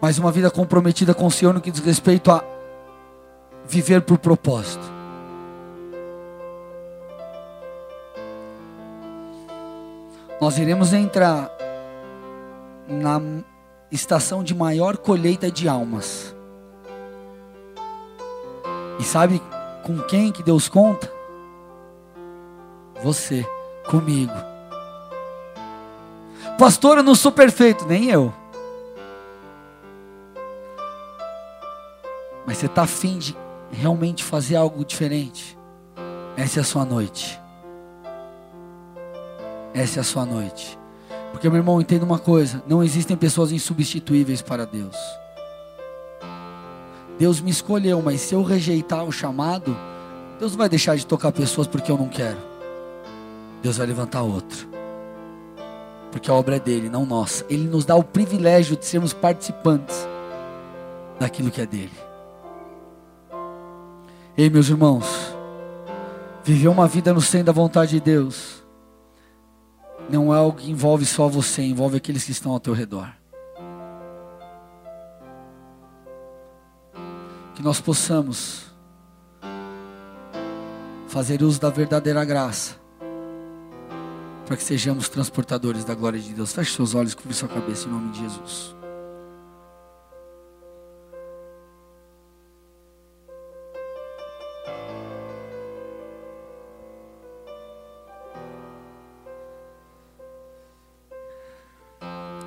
mas 0.00 0.16
uma 0.16 0.30
vida 0.30 0.48
comprometida 0.48 1.12
com 1.12 1.26
o 1.26 1.30
Senhor 1.30 1.52
no 1.52 1.60
que 1.60 1.70
diz 1.70 1.84
respeito 1.84 2.30
a 2.30 2.44
viver 3.66 4.02
por 4.02 4.18
propósito. 4.18 4.84
Nós 10.40 10.56
iremos 10.58 10.92
entrar 10.92 11.50
na 12.88 13.20
estação 13.92 14.42
de 14.42 14.54
maior 14.54 14.96
colheita 14.96 15.50
de 15.50 15.68
almas. 15.68 16.34
E 18.98 19.04
sabe 19.04 19.40
com 19.84 20.00
quem 20.04 20.32
que 20.32 20.42
Deus 20.42 20.68
conta? 20.68 21.12
Você, 23.02 23.46
comigo. 23.88 24.32
Pastor, 26.58 26.98
eu 26.98 27.02
não 27.02 27.14
sou 27.14 27.32
perfeito, 27.32 27.84
nem 27.86 28.08
eu. 28.10 28.32
Mas 32.46 32.58
você 32.58 32.66
está 32.66 32.82
afim 32.82 33.18
de 33.18 33.36
realmente 33.70 34.24
fazer 34.24 34.56
algo 34.56 34.84
diferente? 34.84 35.58
Essa 36.36 36.60
é 36.60 36.62
a 36.62 36.64
sua 36.64 36.84
noite. 36.84 37.40
Essa 39.74 39.98
é 39.98 40.00
a 40.00 40.04
sua 40.04 40.24
noite. 40.24 40.78
Porque, 41.32 41.48
meu 41.48 41.58
irmão, 41.58 41.80
entenda 41.80 42.04
uma 42.04 42.18
coisa: 42.18 42.62
não 42.68 42.84
existem 42.84 43.16
pessoas 43.16 43.50
insubstituíveis 43.50 44.40
para 44.40 44.64
Deus. 44.64 44.96
Deus 47.18 47.40
me 47.40 47.50
escolheu, 47.50 48.00
mas 48.02 48.20
se 48.20 48.34
eu 48.34 48.42
rejeitar 48.42 49.04
o 49.04 49.12
chamado, 49.12 49.76
Deus 50.38 50.52
não 50.52 50.58
vai 50.58 50.68
deixar 50.68 50.96
de 50.96 51.06
tocar 51.06 51.32
pessoas 51.32 51.66
porque 51.66 51.90
eu 51.90 51.96
não 51.96 52.08
quero. 52.08 52.38
Deus 53.62 53.76
vai 53.76 53.86
levantar 53.86 54.22
outro. 54.22 54.68
Porque 56.10 56.30
a 56.30 56.34
obra 56.34 56.56
é 56.56 56.60
dele, 56.60 56.90
não 56.90 57.06
nossa. 57.06 57.44
Ele 57.48 57.66
nos 57.66 57.84
dá 57.84 57.94
o 57.94 58.04
privilégio 58.04 58.76
de 58.76 58.84
sermos 58.84 59.12
participantes 59.12 60.06
daquilo 61.18 61.50
que 61.50 61.60
é 61.60 61.66
dele. 61.66 61.92
Ei, 64.36 64.50
meus 64.50 64.68
irmãos, 64.68 65.06
viver 66.42 66.68
uma 66.68 66.88
vida 66.88 67.12
no 67.12 67.20
centro 67.20 67.46
da 67.46 67.52
vontade 67.52 67.92
de 67.92 68.00
Deus 68.00 68.61
não 70.12 70.32
é 70.32 70.36
algo 70.36 70.58
que 70.58 70.70
envolve 70.70 71.06
só 71.06 71.26
você, 71.26 71.62
envolve 71.62 71.96
aqueles 71.96 72.24
que 72.24 72.32
estão 72.32 72.52
ao 72.52 72.60
teu 72.60 72.74
redor. 72.74 73.10
Que 77.54 77.62
nós 77.62 77.80
possamos 77.80 78.66
fazer 81.08 81.42
uso 81.42 81.58
da 81.58 81.70
verdadeira 81.70 82.24
graça, 82.26 82.76
para 84.46 84.56
que 84.56 84.62
sejamos 84.62 85.08
transportadores 85.08 85.82
da 85.82 85.94
glória 85.94 86.20
de 86.20 86.34
Deus. 86.34 86.52
Feche 86.52 86.74
seus 86.74 86.94
olhos, 86.94 87.14
cubra 87.14 87.32
sua 87.32 87.48
cabeça 87.48 87.88
em 87.88 87.92
nome 87.92 88.12
de 88.12 88.20
Jesus. 88.20 88.81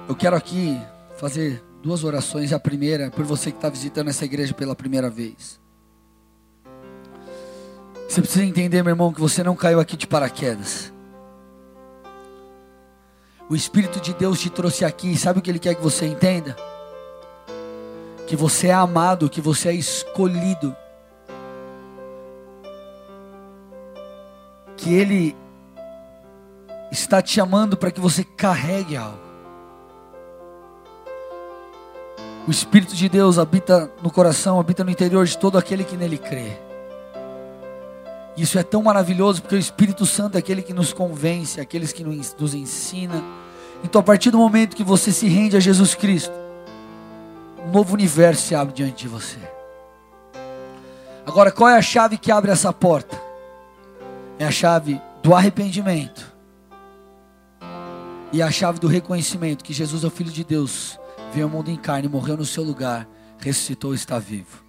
Eu 0.08 0.16
quero 0.16 0.36
aqui 0.36 0.80
fazer 1.18 1.64
duas 1.82 2.04
orações. 2.04 2.54
A 2.54 2.60
primeira, 2.60 3.10
por 3.10 3.26
você 3.26 3.52
que 3.52 3.58
está 3.58 3.70
visitando 3.70 4.10
essa 4.10 4.26
igreja 4.26 4.54
pela 4.54 4.76
primeira 4.76 5.10
vez. 5.10 5.60
Você 8.08 8.22
precisa 8.22 8.46
entender, 8.46 8.84
meu 8.84 8.92
irmão, 8.92 9.12
que 9.12 9.20
você 9.20 9.44
não 9.44 9.56
caiu 9.56 9.80
aqui 9.80 9.98
de 9.98 10.08
paraquedas. 10.08 10.94
O 13.50 13.56
Espírito 13.56 14.00
de 14.00 14.14
Deus 14.14 14.40
te 14.40 14.50
trouxe 14.50 14.86
aqui. 14.86 15.18
Sabe 15.18 15.40
o 15.40 15.42
que 15.42 15.50
Ele 15.50 15.60
quer 15.60 15.76
que 15.76 15.82
você 15.82 16.06
entenda? 16.06 16.56
que 18.26 18.36
você 18.36 18.68
é 18.68 18.74
amado, 18.74 19.30
que 19.30 19.40
você 19.40 19.70
é 19.70 19.74
escolhido, 19.74 20.76
que 24.76 24.94
Ele 24.94 25.36
está 26.92 27.22
te 27.22 27.34
chamando 27.34 27.78
para 27.78 27.92
que 27.92 28.00
você 28.00 28.24
carregue 28.24 28.96
algo. 28.96 29.25
O 32.48 32.52
Espírito 32.52 32.96
de 32.96 33.10
Deus 33.10 33.40
habita 33.40 33.90
no 34.04 34.12
coração, 34.12 34.60
habita 34.60 34.84
no 34.84 34.92
interior 34.92 35.26
de 35.26 35.38
todo 35.38 35.58
aquele 35.58 35.84
que 35.84 35.98
nele 35.98 36.18
crê. 36.18 36.58
Isso 38.38 38.60
é 38.60 38.64
tão 38.64 38.84
maravilhoso 38.84 39.42
porque 39.42 39.56
o 39.56 39.60
Espírito 39.60 40.06
Santo 40.06 40.36
é 40.36 40.40
aquele 40.40 40.62
que 40.62 40.74
nos 40.74 40.94
convence, 40.94 41.60
aqueles 41.60 41.92
que 41.92 42.04
nos 42.04 42.54
ensina. 42.54 43.24
Então, 43.84 44.00
a 44.00 44.04
partir 44.04 44.30
do 44.30 44.38
momento 44.38 44.76
que 44.76 44.84
você 44.84 45.12
se 45.12 45.28
rende 45.28 45.58
a 45.58 45.60
Jesus 45.60 45.96
Cristo, 45.96 46.34
um 47.66 47.72
novo 47.72 47.94
universo 47.94 48.48
se 48.48 48.54
abre 48.54 48.74
diante 48.74 49.04
de 49.04 49.08
você. 49.08 49.40
Agora, 51.26 51.52
qual 51.52 51.70
é 51.70 51.78
a 51.78 51.82
chave 51.82 52.18
que 52.18 52.32
abre 52.32 52.52
essa 52.52 52.72
porta? 52.72 53.20
É 54.38 54.46
a 54.46 54.52
chave 54.52 55.02
do 55.24 55.34
arrependimento 55.34 56.32
e 58.32 58.42
a 58.42 58.52
chave 58.52 58.80
do 58.80 58.88
reconhecimento 58.88 59.64
que 59.64 59.74
Jesus 59.74 60.04
é 60.04 60.08
o 60.08 60.12
Filho 60.12 60.32
de 60.32 60.44
Deus, 60.44 61.00
veio 61.36 61.48
ao 61.48 61.52
mundo 61.52 61.70
em 61.70 61.76
carne, 61.76 62.08
morreu 62.08 62.38
no 62.38 62.46
seu 62.46 62.64
lugar, 62.64 63.06
ressuscitou 63.40 63.92
e 63.92 63.96
está 63.96 64.18
vivo. 64.18 64.64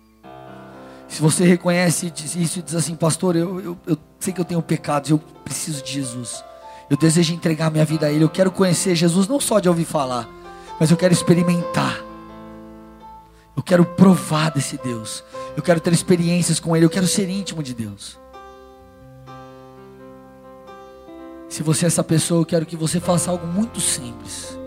Se 1.06 1.22
você 1.22 1.44
reconhece 1.44 2.12
isso 2.36 2.58
e 2.58 2.62
diz 2.62 2.74
assim, 2.74 2.96
pastor, 2.96 3.36
eu, 3.36 3.60
eu, 3.60 3.78
eu 3.86 3.96
sei 4.18 4.32
que 4.32 4.40
eu 4.40 4.44
tenho 4.44 4.60
pecados, 4.60 5.08
eu 5.10 5.18
preciso 5.44 5.80
de 5.84 5.92
Jesus. 5.92 6.44
Eu 6.90 6.96
desejo 6.96 7.32
entregar 7.32 7.70
minha 7.70 7.84
vida 7.84 8.06
a 8.06 8.10
Ele. 8.10 8.24
Eu 8.24 8.28
quero 8.28 8.50
conhecer 8.50 8.96
Jesus 8.96 9.28
não 9.28 9.38
só 9.38 9.60
de 9.60 9.68
ouvir 9.68 9.84
falar, 9.84 10.28
mas 10.80 10.90
eu 10.90 10.96
quero 10.96 11.14
experimentar. 11.14 12.02
Eu 13.56 13.62
quero 13.62 13.84
provar 13.84 14.50
desse 14.50 14.76
Deus. 14.76 15.22
Eu 15.56 15.62
quero 15.62 15.80
ter 15.80 15.92
experiências 15.92 16.58
com 16.58 16.76
Ele. 16.76 16.84
Eu 16.84 16.90
quero 16.90 17.06
ser 17.06 17.28
íntimo 17.28 17.62
de 17.62 17.74
Deus. 17.74 18.18
Se 21.48 21.62
você 21.62 21.84
é 21.84 21.88
essa 21.88 22.02
pessoa, 22.02 22.40
eu 22.40 22.44
quero 22.44 22.66
que 22.66 22.76
você 22.76 22.98
faça 22.98 23.30
algo 23.30 23.46
muito 23.46 23.80
simples. 23.80 24.58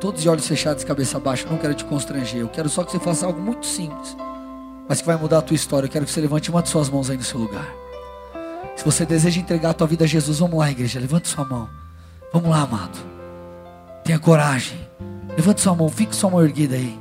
Todos 0.00 0.22
de 0.22 0.28
olhos 0.28 0.46
fechados, 0.46 0.84
cabeça 0.84 1.18
baixa. 1.18 1.44
Eu 1.44 1.50
não 1.50 1.58
quero 1.58 1.74
te 1.74 1.84
constranger. 1.84 2.40
Eu 2.40 2.48
quero 2.48 2.68
só 2.68 2.84
que 2.84 2.92
você 2.92 3.00
faça 3.00 3.26
algo 3.26 3.40
muito 3.40 3.66
simples 3.66 4.16
mas 4.88 5.02
que 5.02 5.06
vai 5.06 5.16
mudar 5.16 5.38
a 5.38 5.42
tua 5.42 5.54
história. 5.54 5.86
Eu 5.86 5.90
quero 5.90 6.06
que 6.06 6.10
você 6.10 6.20
levante 6.20 6.50
uma 6.50 6.62
de 6.62 6.70
suas 6.70 6.88
mãos 6.88 7.10
aí 7.10 7.16
no 7.16 7.22
seu 7.22 7.38
lugar. 7.38 7.68
Se 8.74 8.84
você 8.84 9.04
deseja 9.04 9.38
entregar 9.38 9.70
a 9.70 9.74
tua 9.74 9.86
vida 9.86 10.04
a 10.04 10.06
Jesus, 10.08 10.38
vamos 10.38 10.58
lá, 10.58 10.70
igreja, 10.70 10.98
levante 10.98 11.28
sua 11.28 11.44
mão. 11.44 11.68
Vamos 12.32 12.48
lá, 12.48 12.62
amado. 12.62 12.98
Tenha 14.02 14.18
coragem. 14.18 14.78
Levante 15.36 15.60
sua 15.60 15.74
mão, 15.74 15.88
fique 15.90 16.16
sua 16.16 16.30
mão 16.30 16.42
erguida 16.42 16.74
aí. 16.74 16.98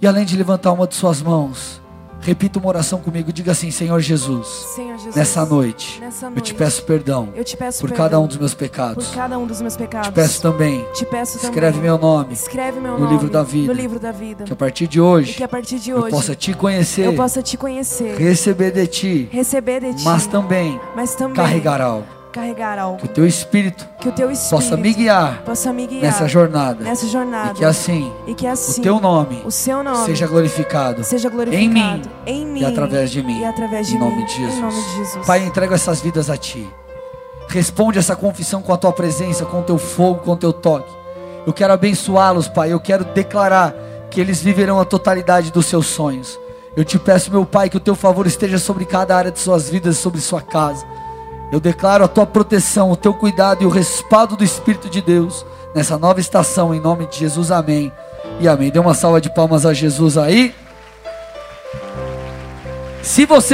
E 0.00 0.06
além 0.06 0.24
de 0.24 0.36
levantar 0.36 0.72
uma 0.72 0.86
de 0.86 0.94
suas 0.94 1.20
mãos, 1.20 1.80
Repita 2.22 2.60
uma 2.60 2.68
oração 2.68 3.00
comigo, 3.00 3.32
diga 3.32 3.50
assim, 3.50 3.72
Senhor 3.72 3.98
Jesus. 4.00 4.46
Senhor 4.74 4.96
Jesus 4.96 5.16
nessa, 5.16 5.44
noite, 5.44 6.00
nessa 6.00 6.30
noite, 6.30 6.38
eu 6.38 6.42
te 6.44 6.54
peço 6.54 6.84
perdão. 6.84 7.28
Eu 7.34 7.42
te 7.42 7.56
peço 7.56 7.80
por 7.80 7.88
perdão, 7.88 8.04
cada 8.04 8.20
um 8.20 8.26
dos 8.28 8.36
meus 8.36 8.54
pecados. 8.54 9.08
Por 9.08 9.14
cada 9.16 9.38
um 9.38 9.46
dos 9.46 9.60
meus 9.60 9.76
pecados. 9.76 10.08
Te 10.08 10.14
peço 10.14 10.40
também. 10.40 10.86
Te 10.94 11.04
peço 11.04 11.36
escreve 11.38 11.78
também, 11.78 11.82
meu 11.82 11.98
nome. 11.98 12.32
Escreve 12.32 12.78
meu 12.78 12.92
no 12.92 13.00
nome 13.00 13.12
livro 13.12 13.28
da 13.28 13.42
vida. 13.42 13.66
No 13.66 13.72
livro 13.72 13.98
da 13.98 14.12
vida. 14.12 14.44
Que 14.44 14.52
a 14.52 14.56
partir 14.56 14.86
de 14.86 15.00
hoje. 15.00 15.42
a 15.42 15.48
partir 15.48 15.80
de 15.80 15.92
hoje 15.92 16.06
eu 16.06 16.10
possa 16.10 16.36
te 16.36 16.54
conhecer. 16.54 17.06
Eu 17.06 17.14
possa 17.14 17.42
te 17.42 17.56
conhecer. 17.56 18.16
Receber 18.16 18.70
de 18.70 18.86
ti. 18.86 19.28
Receber 19.32 19.80
de 19.80 19.94
ti. 19.94 20.04
Mas 20.04 20.26
também. 20.28 20.80
Mas 20.94 21.16
também 21.16 21.34
carregar 21.34 21.80
algo 21.80 22.21
Que 22.96 23.04
o 23.04 23.08
teu 23.08 23.26
espírito, 23.26 23.86
que 24.00 24.08
o 24.08 24.12
teu 24.12 24.30
espírito 24.30 24.64
possa, 24.64 24.76
me 24.76 24.92
guiar 24.92 25.42
possa 25.42 25.72
me 25.72 25.86
guiar 25.86 26.02
nessa 26.02 26.26
jornada. 26.26 26.82
Nessa 26.82 27.06
jornada. 27.06 27.52
E 27.52 27.54
que 27.54 27.64
assim, 27.64 28.12
e 28.26 28.34
que 28.34 28.46
assim 28.46 28.80
o 28.80 28.84
teu 28.84 29.00
nome, 29.00 29.42
o 29.44 29.50
seu 29.50 29.82
nome 29.82 30.06
seja 30.06 30.26
glorificado, 30.26 31.04
seja 31.04 31.28
glorificado 31.28 31.62
em 31.64 31.68
mim, 31.68 32.02
em 32.26 32.46
mim 32.46 32.60
e 32.60 32.64
através 32.64 33.10
de 33.10 33.22
mim. 33.22 33.40
E 33.40 33.44
através 33.44 33.86
de 33.86 33.96
em 33.96 33.98
nome 33.98 34.16
mim. 34.16 34.24
de 34.24 34.34
Jesus. 34.34 34.56
Em 34.56 34.60
nome 34.60 34.82
de 34.82 34.96
Jesus. 34.96 35.26
Pai, 35.26 35.44
entrego 35.44 35.74
essas 35.74 36.00
vidas 36.00 36.30
a 36.30 36.36
ti. 36.36 36.68
Responde 37.48 37.98
essa 37.98 38.16
confissão 38.16 38.62
com 38.62 38.72
a 38.72 38.78
tua 38.78 38.92
presença, 38.92 39.44
com 39.44 39.60
o 39.60 39.62
teu 39.62 39.76
fogo, 39.76 40.20
com 40.20 40.32
o 40.32 40.36
teu 40.36 40.52
toque. 40.52 40.90
Eu 41.46 41.52
quero 41.52 41.72
abençoá-los, 41.72 42.48
Pai. 42.48 42.72
Eu 42.72 42.80
quero 42.80 43.04
declarar 43.04 43.74
que 44.10 44.20
eles 44.20 44.40
viverão 44.40 44.80
a 44.80 44.84
totalidade 44.84 45.52
dos 45.52 45.66
seus 45.66 45.86
sonhos. 45.86 46.38
Eu 46.74 46.84
te 46.84 46.98
peço, 46.98 47.30
meu 47.30 47.44
Pai, 47.44 47.68
que 47.68 47.76
o 47.76 47.80
teu 47.80 47.94
favor 47.94 48.26
esteja 48.26 48.58
sobre 48.58 48.86
cada 48.86 49.14
área 49.14 49.30
de 49.30 49.38
suas 49.38 49.68
vidas, 49.68 49.98
sobre 49.98 50.20
sua 50.20 50.40
casa. 50.40 50.86
Eu 51.52 51.60
declaro 51.60 52.02
a 52.02 52.08
tua 52.08 52.24
proteção, 52.24 52.90
o 52.90 52.96
teu 52.96 53.12
cuidado 53.12 53.62
e 53.62 53.66
o 53.66 53.68
respaldo 53.68 54.34
do 54.36 54.42
Espírito 54.42 54.88
de 54.88 55.02
Deus 55.02 55.44
nessa 55.74 55.98
nova 55.98 56.18
estação, 56.18 56.74
em 56.74 56.80
nome 56.80 57.06
de 57.06 57.18
Jesus, 57.18 57.50
amém. 57.50 57.92
E 58.40 58.48
amém. 58.48 58.70
Dê 58.70 58.78
uma 58.78 58.94
salva 58.94 59.20
de 59.20 59.28
palmas 59.28 59.66
a 59.66 59.74
Jesus 59.74 60.16
aí. 60.16 60.54
Se 63.02 63.26
você 63.26 63.50